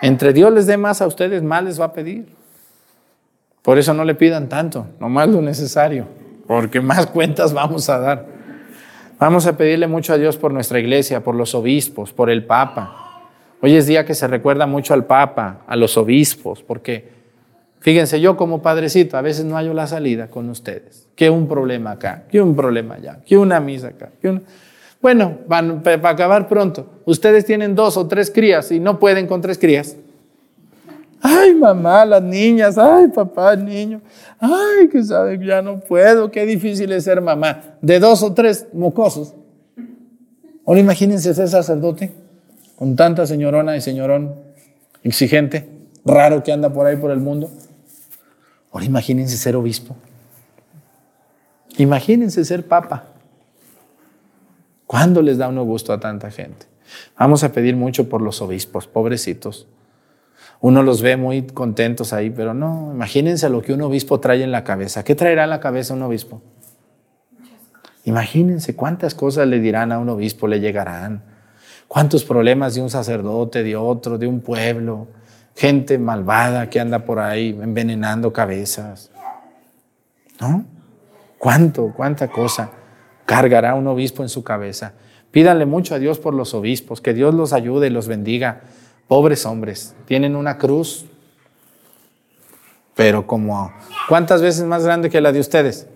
Entre 0.00 0.32
Dios 0.32 0.52
les 0.52 0.66
dé 0.66 0.76
más 0.76 1.02
a 1.02 1.06
ustedes, 1.06 1.42
más 1.42 1.64
les 1.64 1.80
va 1.80 1.86
a 1.86 1.92
pedir. 1.92 2.26
Por 3.62 3.78
eso 3.78 3.92
no 3.94 4.04
le 4.04 4.14
pidan 4.14 4.48
tanto, 4.48 4.86
nomás 5.00 5.28
lo 5.28 5.42
necesario, 5.42 6.06
porque 6.46 6.80
más 6.80 7.06
cuentas 7.06 7.52
vamos 7.52 7.88
a 7.88 7.98
dar. 7.98 8.37
Vamos 9.18 9.46
a 9.46 9.56
pedirle 9.56 9.88
mucho 9.88 10.12
a 10.12 10.16
Dios 10.16 10.36
por 10.36 10.52
nuestra 10.52 10.78
iglesia, 10.78 11.24
por 11.24 11.34
los 11.34 11.52
obispos, 11.56 12.12
por 12.12 12.30
el 12.30 12.44
Papa. 12.44 13.24
Hoy 13.60 13.74
es 13.74 13.88
día 13.88 14.06
que 14.06 14.14
se 14.14 14.28
recuerda 14.28 14.68
mucho 14.68 14.94
al 14.94 15.06
Papa, 15.06 15.62
a 15.66 15.74
los 15.74 15.96
obispos, 15.96 16.62
porque 16.62 17.08
fíjense, 17.80 18.20
yo 18.20 18.36
como 18.36 18.62
padrecito 18.62 19.16
a 19.16 19.20
veces 19.20 19.44
no 19.44 19.56
hallo 19.56 19.74
la 19.74 19.88
salida 19.88 20.28
con 20.28 20.48
ustedes. 20.48 21.08
Que 21.16 21.30
un 21.30 21.48
problema 21.48 21.92
acá, 21.92 22.26
que 22.30 22.40
un 22.40 22.54
problema 22.54 22.94
allá, 22.94 23.18
que 23.26 23.36
una 23.36 23.58
misa 23.58 23.88
acá. 23.88 24.10
Bueno, 25.02 25.38
van, 25.48 25.82
para 25.82 26.10
acabar 26.10 26.46
pronto, 26.46 27.02
ustedes 27.04 27.44
tienen 27.44 27.74
dos 27.74 27.96
o 27.96 28.06
tres 28.06 28.30
crías 28.30 28.70
y 28.70 28.78
no 28.78 29.00
pueden 29.00 29.26
con 29.26 29.40
tres 29.40 29.58
crías. 29.58 29.96
Ay, 31.20 31.54
mamá, 31.54 32.04
las 32.04 32.22
niñas, 32.22 32.78
ay, 32.78 33.08
papá, 33.08 33.56
niño, 33.56 34.00
ay, 34.38 34.88
que 34.88 35.02
sabe, 35.02 35.44
ya 35.44 35.62
no 35.62 35.80
puedo, 35.80 36.30
qué 36.30 36.46
difícil 36.46 36.92
es 36.92 37.04
ser 37.04 37.20
mamá 37.20 37.76
de 37.82 37.98
dos 37.98 38.22
o 38.22 38.32
tres 38.32 38.66
mocosos. 38.72 39.34
Ahora 40.64 40.80
imagínense 40.80 41.34
ser 41.34 41.48
sacerdote 41.48 42.12
con 42.76 42.94
tanta 42.94 43.26
señorona 43.26 43.76
y 43.76 43.80
señorón 43.80 44.34
exigente, 45.02 45.68
raro 46.04 46.42
que 46.42 46.52
anda 46.52 46.72
por 46.72 46.86
ahí 46.86 46.96
por 46.96 47.10
el 47.10 47.20
mundo. 47.20 47.50
Ahora 48.70 48.86
imagínense 48.86 49.36
ser 49.36 49.56
obispo. 49.56 49.96
Imagínense 51.78 52.44
ser 52.44 52.66
papa. 52.66 53.04
¿Cuándo 54.86 55.22
les 55.22 55.38
da 55.38 55.48
uno 55.48 55.64
gusto 55.64 55.92
a 55.92 56.00
tanta 56.00 56.30
gente? 56.30 56.66
Vamos 57.18 57.44
a 57.44 57.52
pedir 57.52 57.76
mucho 57.76 58.08
por 58.08 58.22
los 58.22 58.40
obispos, 58.40 58.86
pobrecitos. 58.86 59.66
Uno 60.60 60.82
los 60.82 61.02
ve 61.02 61.16
muy 61.16 61.42
contentos 61.42 62.12
ahí, 62.12 62.30
pero 62.30 62.52
no, 62.52 62.90
imagínense 62.92 63.48
lo 63.48 63.62
que 63.62 63.72
un 63.72 63.82
obispo 63.82 64.18
trae 64.18 64.42
en 64.42 64.50
la 64.50 64.64
cabeza. 64.64 65.04
¿Qué 65.04 65.14
traerá 65.14 65.44
en 65.44 65.50
la 65.50 65.60
cabeza 65.60 65.94
un 65.94 66.02
obispo? 66.02 66.42
Imagínense 68.04 68.74
cuántas 68.74 69.14
cosas 69.14 69.46
le 69.46 69.60
dirán 69.60 69.92
a 69.92 69.98
un 69.98 70.08
obispo, 70.08 70.48
le 70.48 70.60
llegarán. 70.60 71.22
Cuántos 71.86 72.24
problemas 72.24 72.74
de 72.74 72.82
un 72.82 72.90
sacerdote, 72.90 73.62
de 73.62 73.76
otro, 73.76 74.18
de 74.18 74.26
un 74.26 74.40
pueblo. 74.40 75.08
Gente 75.54 75.98
malvada 75.98 76.68
que 76.70 76.80
anda 76.80 77.00
por 77.04 77.18
ahí 77.18 77.56
envenenando 77.60 78.32
cabezas. 78.32 79.10
¿No? 80.40 80.64
¿Cuánto, 81.38 81.92
cuánta 81.96 82.28
cosa 82.28 82.70
cargará 83.24 83.74
un 83.74 83.86
obispo 83.86 84.22
en 84.22 84.28
su 84.28 84.42
cabeza? 84.42 84.94
Pídanle 85.30 85.66
mucho 85.66 85.94
a 85.94 85.98
Dios 85.98 86.18
por 86.18 86.34
los 86.34 86.54
obispos, 86.54 87.00
que 87.00 87.14
Dios 87.14 87.34
los 87.34 87.52
ayude 87.52 87.88
y 87.88 87.90
los 87.90 88.08
bendiga. 88.08 88.62
Pobres 89.08 89.44
hombres, 89.46 89.94
tienen 90.06 90.36
una 90.36 90.58
cruz, 90.58 91.06
pero 92.94 93.26
como, 93.26 93.72
¿cuántas 94.08 94.42
veces 94.42 94.64
más 94.64 94.84
grande 94.84 95.08
que 95.10 95.20
la 95.20 95.32
de 95.32 95.40
ustedes? 95.40 95.86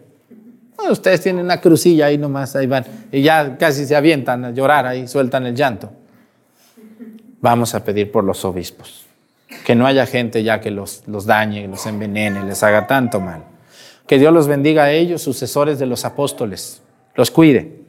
ustedes 0.90 1.20
tienen 1.20 1.44
una 1.44 1.60
crucilla 1.60 2.06
ahí 2.06 2.18
nomás, 2.18 2.56
ahí 2.56 2.66
van, 2.66 2.84
y 3.12 3.22
ya 3.22 3.56
casi 3.56 3.86
se 3.86 3.94
avientan 3.94 4.44
a 4.44 4.50
llorar 4.50 4.86
ahí, 4.86 5.06
sueltan 5.06 5.46
el 5.46 5.54
llanto. 5.54 5.92
Vamos 7.40 7.74
a 7.74 7.84
pedir 7.84 8.10
por 8.10 8.24
los 8.24 8.44
obispos, 8.44 9.06
que 9.64 9.74
no 9.74 9.86
haya 9.86 10.06
gente 10.06 10.42
ya 10.42 10.60
que 10.60 10.70
los, 10.70 11.02
los 11.06 11.26
dañe, 11.26 11.68
los 11.68 11.86
envenene, 11.86 12.44
les 12.44 12.62
haga 12.62 12.86
tanto 12.86 13.20
mal. 13.20 13.44
Que 14.06 14.18
Dios 14.18 14.32
los 14.32 14.46
bendiga 14.46 14.84
a 14.84 14.92
ellos, 14.92 15.22
sucesores 15.22 15.78
de 15.78 15.86
los 15.86 16.04
apóstoles, 16.04 16.82
los 17.14 17.30
cuide 17.30 17.80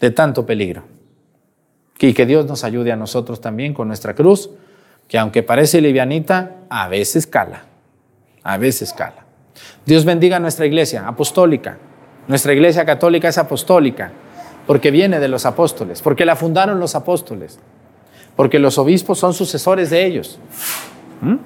de 0.00 0.10
tanto 0.10 0.46
peligro. 0.46 0.93
Y 1.98 2.12
que 2.12 2.26
Dios 2.26 2.46
nos 2.46 2.64
ayude 2.64 2.92
a 2.92 2.96
nosotros 2.96 3.40
también 3.40 3.72
con 3.72 3.88
nuestra 3.88 4.14
cruz 4.14 4.50
que 5.08 5.18
aunque 5.18 5.42
parece 5.42 5.80
livianita, 5.80 6.56
a 6.68 6.88
veces 6.88 7.26
cala, 7.26 7.64
a 8.42 8.56
veces 8.56 8.92
cala. 8.92 9.24
Dios 9.84 10.04
bendiga 10.04 10.38
nuestra 10.40 10.66
iglesia 10.66 11.06
apostólica. 11.06 11.78
Nuestra 12.26 12.52
iglesia 12.54 12.84
católica 12.84 13.28
es 13.28 13.38
apostólica 13.38 14.12
porque 14.66 14.90
viene 14.90 15.20
de 15.20 15.28
los 15.28 15.44
apóstoles, 15.44 16.00
porque 16.00 16.24
la 16.24 16.36
fundaron 16.36 16.80
los 16.80 16.94
apóstoles, 16.94 17.58
porque 18.34 18.58
los 18.58 18.78
obispos 18.78 19.18
son 19.18 19.34
sucesores 19.34 19.90
de 19.90 20.06
ellos. 20.06 20.38
¿Mm? 21.20 21.36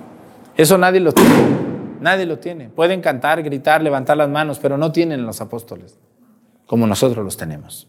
Eso 0.57 0.79
nadie 0.79 1.01
lo 1.01 1.13
tiene, 1.13 1.35
nadie 2.01 2.27
lo 2.27 2.39
tiene. 2.39 2.69
Pueden 2.69 3.01
cantar, 3.01 3.43
gritar, 3.43 3.83
levantar 3.83 4.17
las 4.17 4.29
manos, 4.29 4.61
pero 4.61 4.79
no 4.79 4.93
tienen 4.93 5.27
los 5.27 5.41
apóstoles, 5.41 5.99
como 6.67 6.87
nosotros 6.87 7.25
los 7.25 7.37
tenemos. 7.37 7.89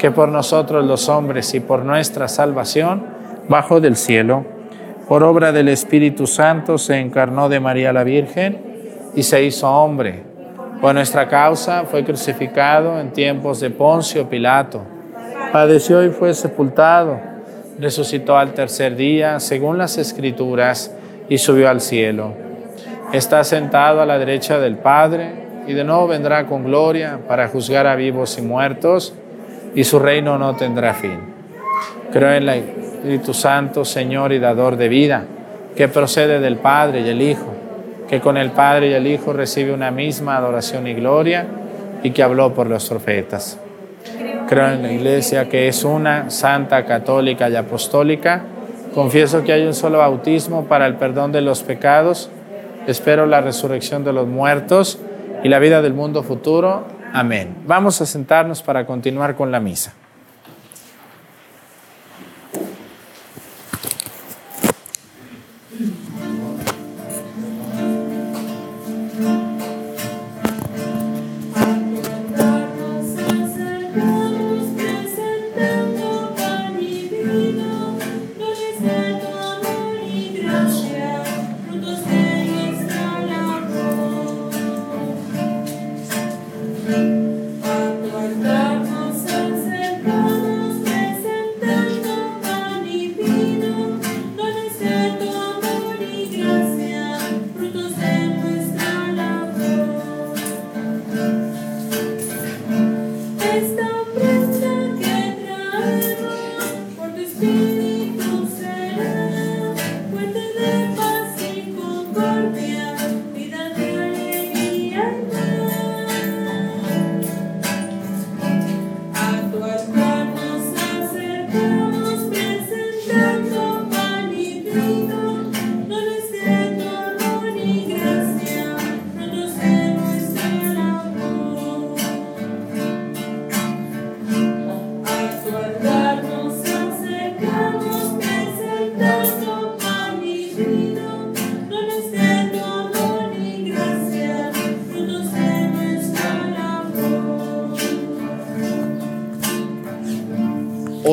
que 0.00 0.10
por 0.10 0.30
nosotros 0.30 0.82
los 0.86 1.10
hombres 1.10 1.52
y 1.52 1.60
por 1.60 1.84
nuestra 1.84 2.26
salvación, 2.26 3.04
bajo 3.48 3.82
del 3.82 3.96
cielo, 3.96 4.46
por 5.06 5.22
obra 5.22 5.52
del 5.52 5.68
Espíritu 5.68 6.26
Santo, 6.26 6.78
se 6.78 6.96
encarnó 6.96 7.50
de 7.50 7.60
María 7.60 7.92
la 7.92 8.02
Virgen 8.02 8.62
y 9.14 9.24
se 9.24 9.44
hizo 9.44 9.68
hombre. 9.68 10.22
Por 10.80 10.94
nuestra 10.94 11.28
causa 11.28 11.84
fue 11.84 12.02
crucificado 12.02 12.98
en 12.98 13.12
tiempos 13.12 13.60
de 13.60 13.68
Poncio 13.68 14.26
Pilato. 14.26 14.80
Padeció 15.52 16.02
y 16.02 16.08
fue 16.08 16.32
sepultado. 16.32 17.20
Resucitó 17.78 18.38
al 18.38 18.54
tercer 18.54 18.96
día, 18.96 19.38
según 19.38 19.76
las 19.76 19.98
Escrituras, 19.98 20.94
y 21.28 21.36
subió 21.36 21.68
al 21.68 21.82
cielo. 21.82 22.32
Está 23.12 23.44
sentado 23.44 24.00
a 24.00 24.06
la 24.06 24.18
derecha 24.18 24.58
del 24.58 24.76
Padre 24.76 25.64
y 25.66 25.74
de 25.74 25.84
nuevo 25.84 26.08
vendrá 26.08 26.46
con 26.46 26.64
gloria 26.64 27.18
para 27.28 27.48
juzgar 27.48 27.86
a 27.86 27.96
vivos 27.96 28.38
y 28.38 28.42
muertos, 28.42 29.14
y 29.74 29.84
su 29.84 29.98
reino 29.98 30.38
no 30.38 30.56
tendrá 30.56 30.94
fin. 30.94 31.18
Creo 32.12 32.32
en 32.32 32.46
la 32.46 32.56
Espíritu 32.56 33.32
Santo, 33.32 33.84
Señor 33.84 34.32
y 34.32 34.38
dador 34.38 34.76
de 34.76 34.88
vida, 34.88 35.24
que 35.76 35.88
procede 35.88 36.40
del 36.40 36.56
Padre 36.56 37.00
y 37.00 37.08
el 37.08 37.22
Hijo, 37.22 37.54
que 38.08 38.20
con 38.20 38.36
el 38.36 38.50
Padre 38.50 38.90
y 38.90 38.92
el 38.92 39.06
Hijo 39.06 39.32
recibe 39.32 39.72
una 39.72 39.90
misma 39.90 40.36
adoración 40.36 40.86
y 40.86 40.94
gloria 40.94 41.46
y 42.02 42.10
que 42.10 42.22
habló 42.22 42.52
por 42.52 42.68
los 42.68 42.88
profetas. 42.88 43.58
Creo 44.48 44.68
en 44.68 44.82
la 44.82 44.92
Iglesia 44.92 45.48
que 45.48 45.68
es 45.68 45.84
una, 45.84 46.28
santa, 46.30 46.84
católica 46.84 47.48
y 47.48 47.54
apostólica. 47.54 48.42
Confieso 48.94 49.44
que 49.44 49.52
hay 49.52 49.64
un 49.64 49.74
solo 49.74 49.98
bautismo 49.98 50.64
para 50.64 50.86
el 50.86 50.96
perdón 50.96 51.30
de 51.30 51.40
los 51.40 51.62
pecados. 51.62 52.30
Espero 52.88 53.26
la 53.26 53.40
resurrección 53.40 54.02
de 54.02 54.12
los 54.12 54.26
muertos 54.26 54.98
y 55.44 55.48
la 55.48 55.60
vida 55.60 55.82
del 55.82 55.94
mundo 55.94 56.24
futuro. 56.24 56.82
Amén. 57.12 57.62
Vamos 57.66 58.00
a 58.00 58.06
sentarnos 58.06 58.62
para 58.62 58.86
continuar 58.86 59.36
con 59.36 59.50
la 59.50 59.60
misa. 59.60 59.92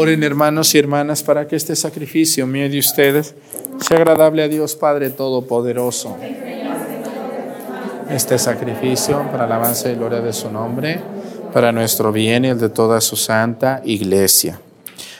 Hermanos 0.08 0.74
y 0.74 0.80
hermanas 0.80 1.22
para 1.22 1.50
que 1.50 1.58
este 1.58 1.76
sacrificio 1.76 2.48
mío 2.48 2.70
de 2.70 2.80
ustedes 2.80 3.36
sea 3.82 3.98
agradable 3.98 4.42
a 4.42 4.48
Dios 4.48 4.78
Padre 4.78 5.10
Todopoderoso. 5.10 6.16
Este 8.10 8.40
sacrificio 8.40 9.30
para 9.30 9.44
alabanza 9.44 9.90
y 9.92 9.96
gloria 9.96 10.22
de 10.22 10.32
su 10.32 10.50
nombre, 10.50 11.02
para 11.52 11.74
nuestro 11.74 12.14
bien 12.14 12.46
y 12.46 12.48
el 12.48 12.58
de 12.60 12.70
toda 12.70 13.02
su 13.02 13.18
santa 13.18 13.82
iglesia. 13.84 14.62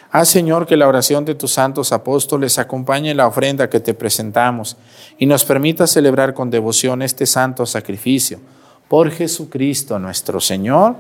Haz 0.10 0.30
Señor 0.30 0.66
que 0.66 0.78
la 0.78 0.88
oración 0.88 1.26
de 1.26 1.36
tus 1.36 1.52
santos 1.52 1.92
apóstoles 1.92 2.58
acompañe 2.58 3.14
la 3.14 3.28
ofrenda 3.28 3.70
que 3.70 3.82
te 3.82 3.94
presentamos 3.94 4.78
y 5.18 5.26
nos 5.26 5.44
permita 5.44 5.86
celebrar 5.86 6.34
con 6.34 6.50
devoción 6.50 7.02
este 7.02 7.26
santo 7.26 7.66
sacrificio. 7.66 8.40
Por 8.88 9.12
Jesucristo 9.12 10.00
nuestro 10.00 10.40
Señor, 10.40 10.96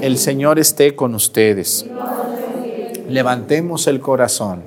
el 0.00 0.16
Señor 0.16 0.60
esté 0.60 0.94
con 0.94 1.16
ustedes. 1.16 1.84
Levantemos 3.10 3.88
el 3.88 3.98
corazón. 3.98 4.62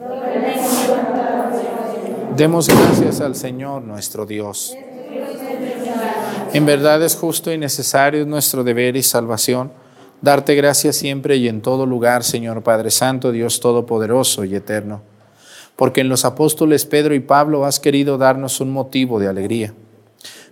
Demos 2.36 2.68
gracias 2.68 3.22
al 3.22 3.38
Señor 3.38 3.84
nuestro 3.84 4.26
Dios. 4.26 4.76
En 6.52 6.66
verdad 6.66 7.02
es 7.04 7.16
justo 7.16 7.54
y 7.54 7.58
necesario 7.58 8.26
nuestro 8.26 8.66
deber 8.66 8.98
y 8.98 9.02
salvación 9.02 9.72
darte 10.22 10.56
gracias 10.56 10.98
siempre 10.98 11.38
y 11.38 11.48
en 11.48 11.62
todo 11.62 11.86
lugar, 11.86 12.26
Señor 12.26 12.64
Padre 12.64 12.92
Santo, 12.92 13.32
Dios 13.32 13.62
Todopoderoso 13.62 14.44
y 14.44 14.56
Eterno, 14.56 15.02
porque 15.78 16.02
en 16.02 16.10
los 16.10 16.26
apóstoles 16.26 16.86
Pedro 16.86 17.16
y 17.16 17.22
Pablo 17.22 17.64
has 17.64 17.80
querido 17.80 18.18
darnos 18.18 18.60
un 18.60 18.74
motivo 18.74 19.22
de 19.22 19.30
alegría. 19.30 19.74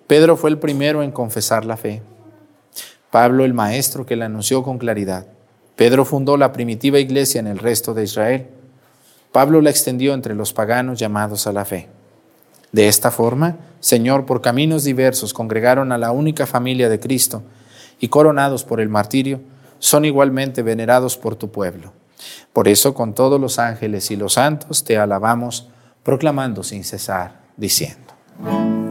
Pedro 0.08 0.38
fue 0.38 0.50
el 0.50 0.60
primero 0.60 1.04
en 1.04 1.12
confesar 1.12 1.66
la 1.66 1.76
fe. 1.76 2.02
Pablo 3.12 3.44
el 3.44 3.54
maestro 3.54 4.06
que 4.06 4.16
la 4.16 4.28
anunció 4.28 4.64
con 4.64 4.78
claridad. 4.78 5.26
Pedro 5.82 6.06
fundó 6.06 6.38
la 6.38 6.54
primitiva 6.54 7.00
iglesia 7.00 7.40
en 7.40 7.48
el 7.48 7.58
resto 7.58 7.96
de 7.96 8.04
Israel. 8.04 8.46
Pablo 9.32 9.62
la 9.62 9.72
extendió 9.72 10.14
entre 10.14 10.36
los 10.36 10.54
paganos 10.54 11.00
llamados 11.00 11.48
a 11.48 11.52
la 11.52 11.66
fe. 11.66 11.90
De 12.72 12.88
esta 12.88 13.10
forma, 13.10 13.58
Señor, 13.80 14.28
por 14.28 14.42
caminos 14.42 14.84
diversos 14.84 15.34
congregaron 15.34 15.92
a 15.92 15.98
la 15.98 16.12
única 16.12 16.46
familia 16.46 16.88
de 16.88 17.00
Cristo 17.00 17.42
y 18.00 18.10
coronados 18.10 18.64
por 18.64 18.80
el 18.80 18.90
martirio, 18.90 19.42
son 19.80 20.06
igualmente 20.06 20.62
venerados 20.62 21.18
por 21.18 21.36
tu 21.36 21.50
pueblo. 21.50 21.94
Por 22.54 22.68
eso, 22.68 22.94
con 22.94 23.16
todos 23.16 23.42
los 23.42 23.58
ángeles 23.58 24.12
y 24.12 24.16
los 24.16 24.34
santos, 24.34 24.84
te 24.84 25.00
alabamos, 25.00 25.68
proclamando 26.04 26.62
sin 26.62 26.84
cesar, 26.84 27.40
diciendo. 27.58 28.91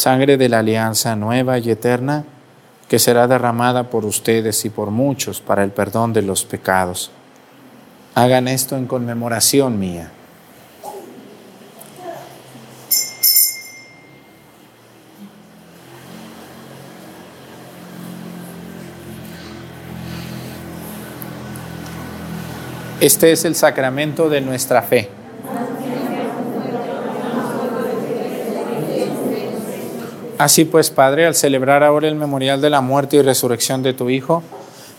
sangre 0.00 0.38
de 0.38 0.48
la 0.48 0.60
alianza 0.60 1.14
nueva 1.14 1.58
y 1.58 1.70
eterna, 1.70 2.24
que 2.88 2.98
será 2.98 3.28
derramada 3.28 3.90
por 3.90 4.06
ustedes 4.06 4.64
y 4.64 4.70
por 4.70 4.90
muchos 4.90 5.42
para 5.42 5.62
el 5.62 5.72
perdón 5.72 6.14
de 6.14 6.22
los 6.22 6.44
pecados. 6.44 7.10
Hagan 8.14 8.48
esto 8.48 8.78
en 8.78 8.86
conmemoración 8.86 9.78
mía. 9.78 10.10
Este 23.00 23.32
es 23.32 23.44
el 23.44 23.54
sacramento 23.54 24.30
de 24.30 24.40
nuestra 24.40 24.80
fe. 24.82 25.19
Así 30.40 30.64
pues, 30.64 30.88
Padre, 30.88 31.26
al 31.26 31.34
celebrar 31.34 31.84
ahora 31.84 32.08
el 32.08 32.14
memorial 32.14 32.62
de 32.62 32.70
la 32.70 32.80
muerte 32.80 33.18
y 33.18 33.20
resurrección 33.20 33.82
de 33.82 33.92
tu 33.92 34.08
Hijo, 34.08 34.42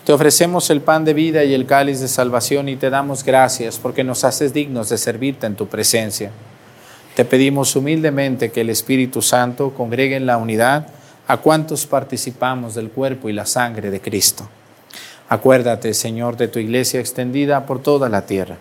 te 0.06 0.14
ofrecemos 0.14 0.70
el 0.70 0.82
pan 0.82 1.04
de 1.04 1.16
vida 1.16 1.44
y 1.44 1.56
el 1.56 1.66
cáliz 1.66 2.00
de 2.00 2.08
salvación 2.10 2.70
y 2.70 2.76
te 2.76 2.92
damos 2.92 3.24
gracias 3.24 3.80
porque 3.80 4.04
nos 4.04 4.24
haces 4.24 4.54
dignos 4.54 4.90
de 4.90 5.00
servirte 5.00 5.48
en 5.48 5.56
tu 5.56 5.66
presencia. 5.66 6.30
Te 7.16 7.26
pedimos 7.26 7.76
humildemente 7.76 8.52
que 8.52 8.62
el 8.62 8.70
Espíritu 8.70 9.24
Santo 9.24 9.74
congregue 9.76 10.16
en 10.16 10.28
la 10.28 10.38
unidad 10.38 10.86
a 11.28 11.38
cuantos 11.38 11.88
participamos 11.88 12.76
del 12.76 12.92
cuerpo 12.92 13.28
y 13.28 13.34
la 13.34 13.48
sangre 13.48 13.90
de 13.90 14.00
Cristo. 14.00 14.48
Acuérdate, 15.28 15.96
Señor, 15.96 16.38
de 16.38 16.50
tu 16.50 16.60
iglesia 16.60 17.00
extendida 17.00 17.66
por 17.66 17.82
toda 17.82 18.10
la 18.10 18.28
tierra, 18.28 18.58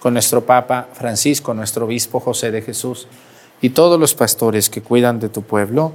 con 0.00 0.14
nuestro 0.14 0.46
Papa 0.46 0.88
Francisco, 0.94 1.52
nuestro 1.52 1.84
Obispo 1.84 2.18
José 2.18 2.50
de 2.50 2.62
Jesús 2.62 3.08
y 3.60 3.68
todos 3.68 4.00
los 4.00 4.14
pastores 4.14 4.70
que 4.70 4.80
cuidan 4.80 5.20
de 5.20 5.28
tu 5.28 5.42
pueblo, 5.42 5.92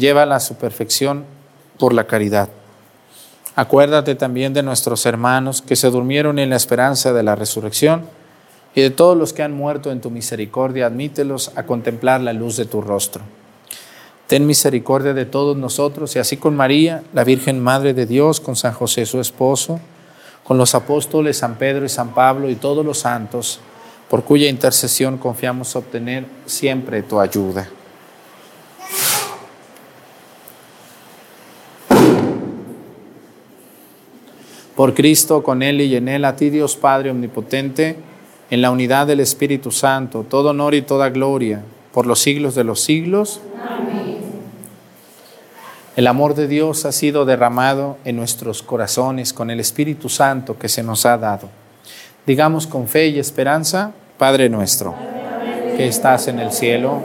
llévala 0.00 0.36
a 0.36 0.40
su 0.40 0.56
perfección 0.56 1.24
por 1.78 1.92
la 1.92 2.08
caridad. 2.08 2.48
Acuérdate 3.54 4.14
también 4.14 4.54
de 4.54 4.62
nuestros 4.62 5.06
hermanos 5.06 5.62
que 5.62 5.76
se 5.76 5.90
durmieron 5.90 6.38
en 6.38 6.50
la 6.50 6.56
esperanza 6.56 7.12
de 7.12 7.22
la 7.22 7.36
resurrección 7.36 8.04
y 8.74 8.80
de 8.80 8.90
todos 8.90 9.16
los 9.16 9.32
que 9.32 9.42
han 9.42 9.52
muerto 9.52 9.92
en 9.92 10.00
tu 10.00 10.10
misericordia, 10.10 10.86
admítelos 10.86 11.52
a 11.56 11.64
contemplar 11.64 12.20
la 12.20 12.32
luz 12.32 12.56
de 12.56 12.64
tu 12.64 12.80
rostro. 12.80 13.22
Ten 14.28 14.46
misericordia 14.46 15.12
de 15.12 15.26
todos 15.26 15.56
nosotros 15.56 16.14
y 16.14 16.20
así 16.20 16.36
con 16.36 16.56
María, 16.56 17.02
la 17.12 17.24
Virgen 17.24 17.60
Madre 17.60 17.94
de 17.94 18.06
Dios, 18.06 18.40
con 18.40 18.54
San 18.56 18.72
José 18.72 19.04
su 19.04 19.20
esposo, 19.20 19.80
con 20.44 20.56
los 20.56 20.74
apóstoles 20.74 21.38
San 21.38 21.56
Pedro 21.56 21.84
y 21.84 21.88
San 21.88 22.14
Pablo 22.14 22.48
y 22.48 22.54
todos 22.54 22.84
los 22.86 22.98
santos, 22.98 23.60
por 24.08 24.24
cuya 24.24 24.48
intercesión 24.48 25.18
confiamos 25.18 25.74
obtener 25.74 26.24
siempre 26.46 27.02
tu 27.02 27.20
ayuda. 27.20 27.68
Por 34.80 34.94
Cristo, 34.94 35.42
con 35.42 35.62
Él 35.62 35.82
y 35.82 35.94
en 35.94 36.08
Él, 36.08 36.24
a 36.24 36.36
ti 36.36 36.48
Dios 36.48 36.74
Padre 36.74 37.10
Omnipotente, 37.10 37.96
en 38.48 38.62
la 38.62 38.70
unidad 38.70 39.06
del 39.06 39.20
Espíritu 39.20 39.70
Santo, 39.72 40.24
todo 40.26 40.48
honor 40.48 40.74
y 40.74 40.80
toda 40.80 41.10
gloria, 41.10 41.60
por 41.92 42.06
los 42.06 42.20
siglos 42.20 42.54
de 42.54 42.64
los 42.64 42.80
siglos. 42.80 43.42
El 45.96 46.06
amor 46.06 46.34
de 46.34 46.48
Dios 46.48 46.86
ha 46.86 46.92
sido 46.92 47.26
derramado 47.26 47.98
en 48.06 48.16
nuestros 48.16 48.62
corazones 48.62 49.34
con 49.34 49.50
el 49.50 49.60
Espíritu 49.60 50.08
Santo 50.08 50.58
que 50.58 50.70
se 50.70 50.82
nos 50.82 51.04
ha 51.04 51.18
dado. 51.18 51.50
Digamos 52.26 52.66
con 52.66 52.88
fe 52.88 53.08
y 53.08 53.18
esperanza, 53.18 53.92
Padre 54.16 54.48
nuestro, 54.48 54.94
que 55.76 55.88
estás 55.88 56.26
en 56.26 56.38
el 56.38 56.52
cielo, 56.52 57.02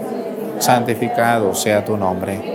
santificado 0.60 1.54
sea 1.54 1.84
tu 1.84 1.98
nombre. 1.98 2.55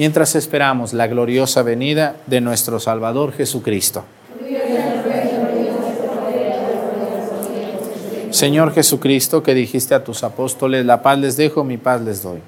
mientras 0.00 0.34
esperamos 0.34 0.94
la 0.94 1.08
gloriosa 1.08 1.62
venida 1.62 2.16
de 2.26 2.40
nuestro 2.40 2.80
Salvador 2.80 3.34
Jesucristo. 3.34 4.02
Señor 8.30 8.72
Jesucristo, 8.72 9.42
que 9.42 9.52
dijiste 9.52 9.94
a 9.94 10.02
tus 10.02 10.24
apóstoles, 10.24 10.86
la 10.86 11.02
paz 11.02 11.18
les 11.18 11.36
dejo, 11.36 11.64
mi 11.64 11.76
paz 11.76 12.00
les 12.00 12.22
doy. 12.22 12.38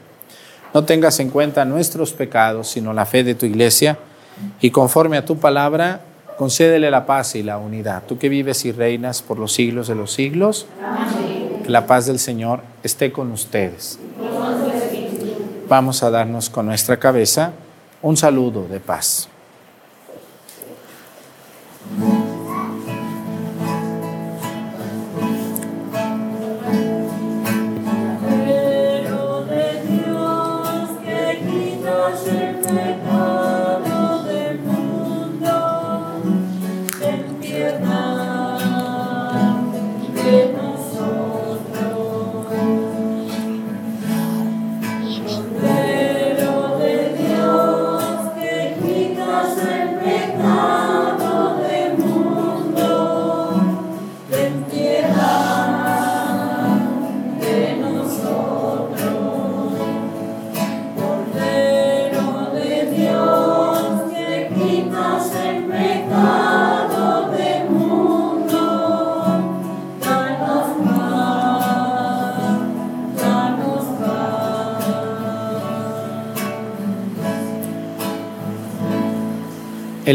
No 0.73 0.85
tengas 0.85 1.21
en 1.21 1.29
cuenta 1.29 1.67
nuestros 1.67 2.15
pecados, 2.15 2.69
sino 2.69 2.95
la 2.95 3.05
fe 3.05 3.23
de 3.23 3.35
tu 3.35 3.45
iglesia, 3.45 3.99
y 4.63 4.71
conforme 4.71 5.19
a 5.19 5.27
tu 5.27 5.37
palabra, 5.37 6.01
concédele 6.39 6.91
la 6.91 7.05
paz 7.05 7.35
y 7.35 7.43
la 7.43 7.59
unidad. 7.59 8.05
Tú 8.09 8.17
que 8.17 8.31
vives 8.31 8.65
y 8.65 8.73
reinas 8.73 9.21
por 9.21 9.39
los 9.39 9.53
siglos 9.53 9.89
de 9.89 9.95
los 9.95 10.11
siglos, 10.11 10.65
que 11.63 11.69
la 11.69 11.87
paz 11.87 12.07
del 12.07 12.19
Señor 12.19 12.61
esté 12.83 13.13
con 13.13 13.31
ustedes. 13.31 13.99
Vamos 15.73 16.03
a 16.03 16.11
darnos 16.11 16.51
con 16.51 16.67
nuestra 16.67 16.99
cabeza 16.99 17.53
un 18.03 18.15
saludo 18.15 18.69
de 18.69 18.79
paz. 18.79 19.27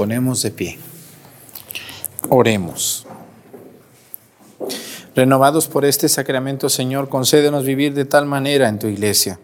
Ponemos 0.00 0.40
de 0.40 0.50
pie. 0.50 0.78
Oremos. 2.30 3.06
Renovados 5.14 5.68
por 5.68 5.84
este 5.84 6.08
sacramento, 6.08 6.70
Señor, 6.70 7.10
concédenos 7.10 7.66
vivir 7.66 7.92
de 7.92 8.06
tal 8.06 8.24
manera 8.24 8.70
en 8.70 8.78
tu 8.78 8.86
iglesia, 8.86 9.38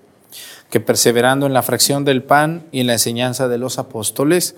que 0.70 0.80
perseverando 0.80 1.44
en 1.44 1.52
la 1.52 1.62
fracción 1.62 2.06
del 2.06 2.22
pan 2.22 2.64
y 2.72 2.80
en 2.80 2.86
la 2.86 2.94
enseñanza 2.94 3.48
de 3.48 3.58
los 3.58 3.78
apóstoles, 3.78 4.56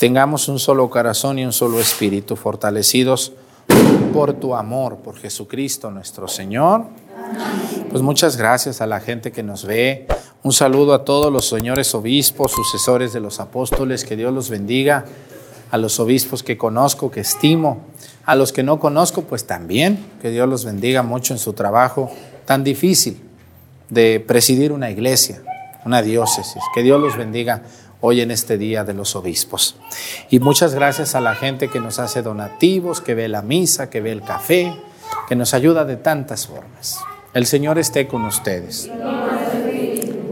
tengamos 0.00 0.48
un 0.48 0.58
solo 0.58 0.88
corazón 0.88 1.38
y 1.38 1.44
un 1.44 1.52
solo 1.52 1.78
espíritu, 1.78 2.34
fortalecidos 2.34 3.34
por 4.14 4.32
tu 4.32 4.54
amor, 4.54 4.96
por 5.04 5.18
Jesucristo 5.18 5.90
nuestro 5.90 6.26
Señor. 6.26 6.86
Pues 7.96 8.04
muchas 8.04 8.36
gracias 8.36 8.82
a 8.82 8.86
la 8.86 9.00
gente 9.00 9.32
que 9.32 9.42
nos 9.42 9.64
ve. 9.64 10.06
Un 10.42 10.52
saludo 10.52 10.92
a 10.92 11.06
todos 11.06 11.32
los 11.32 11.48
señores 11.48 11.94
obispos, 11.94 12.52
sucesores 12.52 13.14
de 13.14 13.20
los 13.20 13.40
apóstoles, 13.40 14.04
que 14.04 14.16
Dios 14.16 14.34
los 14.34 14.50
bendiga. 14.50 15.06
A 15.70 15.78
los 15.78 15.98
obispos 15.98 16.42
que 16.42 16.58
conozco, 16.58 17.10
que 17.10 17.20
estimo. 17.20 17.86
A 18.26 18.34
los 18.34 18.52
que 18.52 18.62
no 18.62 18.78
conozco, 18.78 19.22
pues 19.22 19.46
también, 19.46 20.04
que 20.20 20.28
Dios 20.28 20.46
los 20.46 20.66
bendiga 20.66 21.02
mucho 21.02 21.32
en 21.32 21.38
su 21.38 21.54
trabajo 21.54 22.10
tan 22.44 22.64
difícil 22.64 23.18
de 23.88 24.20
presidir 24.20 24.72
una 24.72 24.90
iglesia, 24.90 25.40
una 25.86 26.02
diócesis. 26.02 26.62
Que 26.74 26.82
Dios 26.82 27.00
los 27.00 27.16
bendiga 27.16 27.62
hoy 28.02 28.20
en 28.20 28.30
este 28.30 28.58
día 28.58 28.84
de 28.84 28.92
los 28.92 29.16
obispos. 29.16 29.76
Y 30.28 30.38
muchas 30.38 30.74
gracias 30.74 31.14
a 31.14 31.22
la 31.22 31.34
gente 31.34 31.70
que 31.70 31.80
nos 31.80 31.98
hace 31.98 32.20
donativos, 32.20 33.00
que 33.00 33.14
ve 33.14 33.28
la 33.28 33.40
misa, 33.40 33.88
que 33.88 34.02
ve 34.02 34.12
el 34.12 34.20
café, 34.20 34.76
que 35.30 35.34
nos 35.34 35.54
ayuda 35.54 35.86
de 35.86 35.96
tantas 35.96 36.46
formas. 36.46 36.98
El 37.36 37.44
Señor 37.44 37.78
esté 37.78 38.06
con 38.06 38.24
ustedes. 38.24 38.90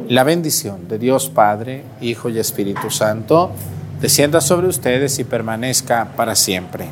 La 0.09 0.25
bendición 0.25 0.89
de 0.89 0.99
Dios 0.99 1.29
Padre, 1.29 1.85
Hijo 2.01 2.31
y 2.31 2.39
Espíritu 2.39 2.89
Santo 2.89 3.51
descienda 4.01 4.41
sobre 4.41 4.69
ustedes 4.69 5.19
y 5.19 5.25
permanezca 5.25 6.13
para 6.17 6.35
siempre. 6.35 6.87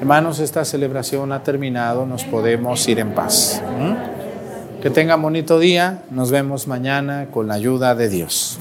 Hermanos, 0.00 0.40
esta 0.40 0.64
celebración 0.64 1.30
ha 1.30 1.44
terminado, 1.44 2.04
nos 2.04 2.24
podemos 2.24 2.88
ir 2.88 2.98
en 2.98 3.14
paz. 3.14 3.62
¿Mm? 3.78 4.80
Que 4.82 4.90
tengan 4.90 5.22
bonito 5.22 5.60
día, 5.60 6.02
nos 6.10 6.32
vemos 6.32 6.66
mañana 6.66 7.28
con 7.30 7.46
la 7.46 7.54
ayuda 7.54 7.94
de 7.94 8.08
Dios. 8.08 8.58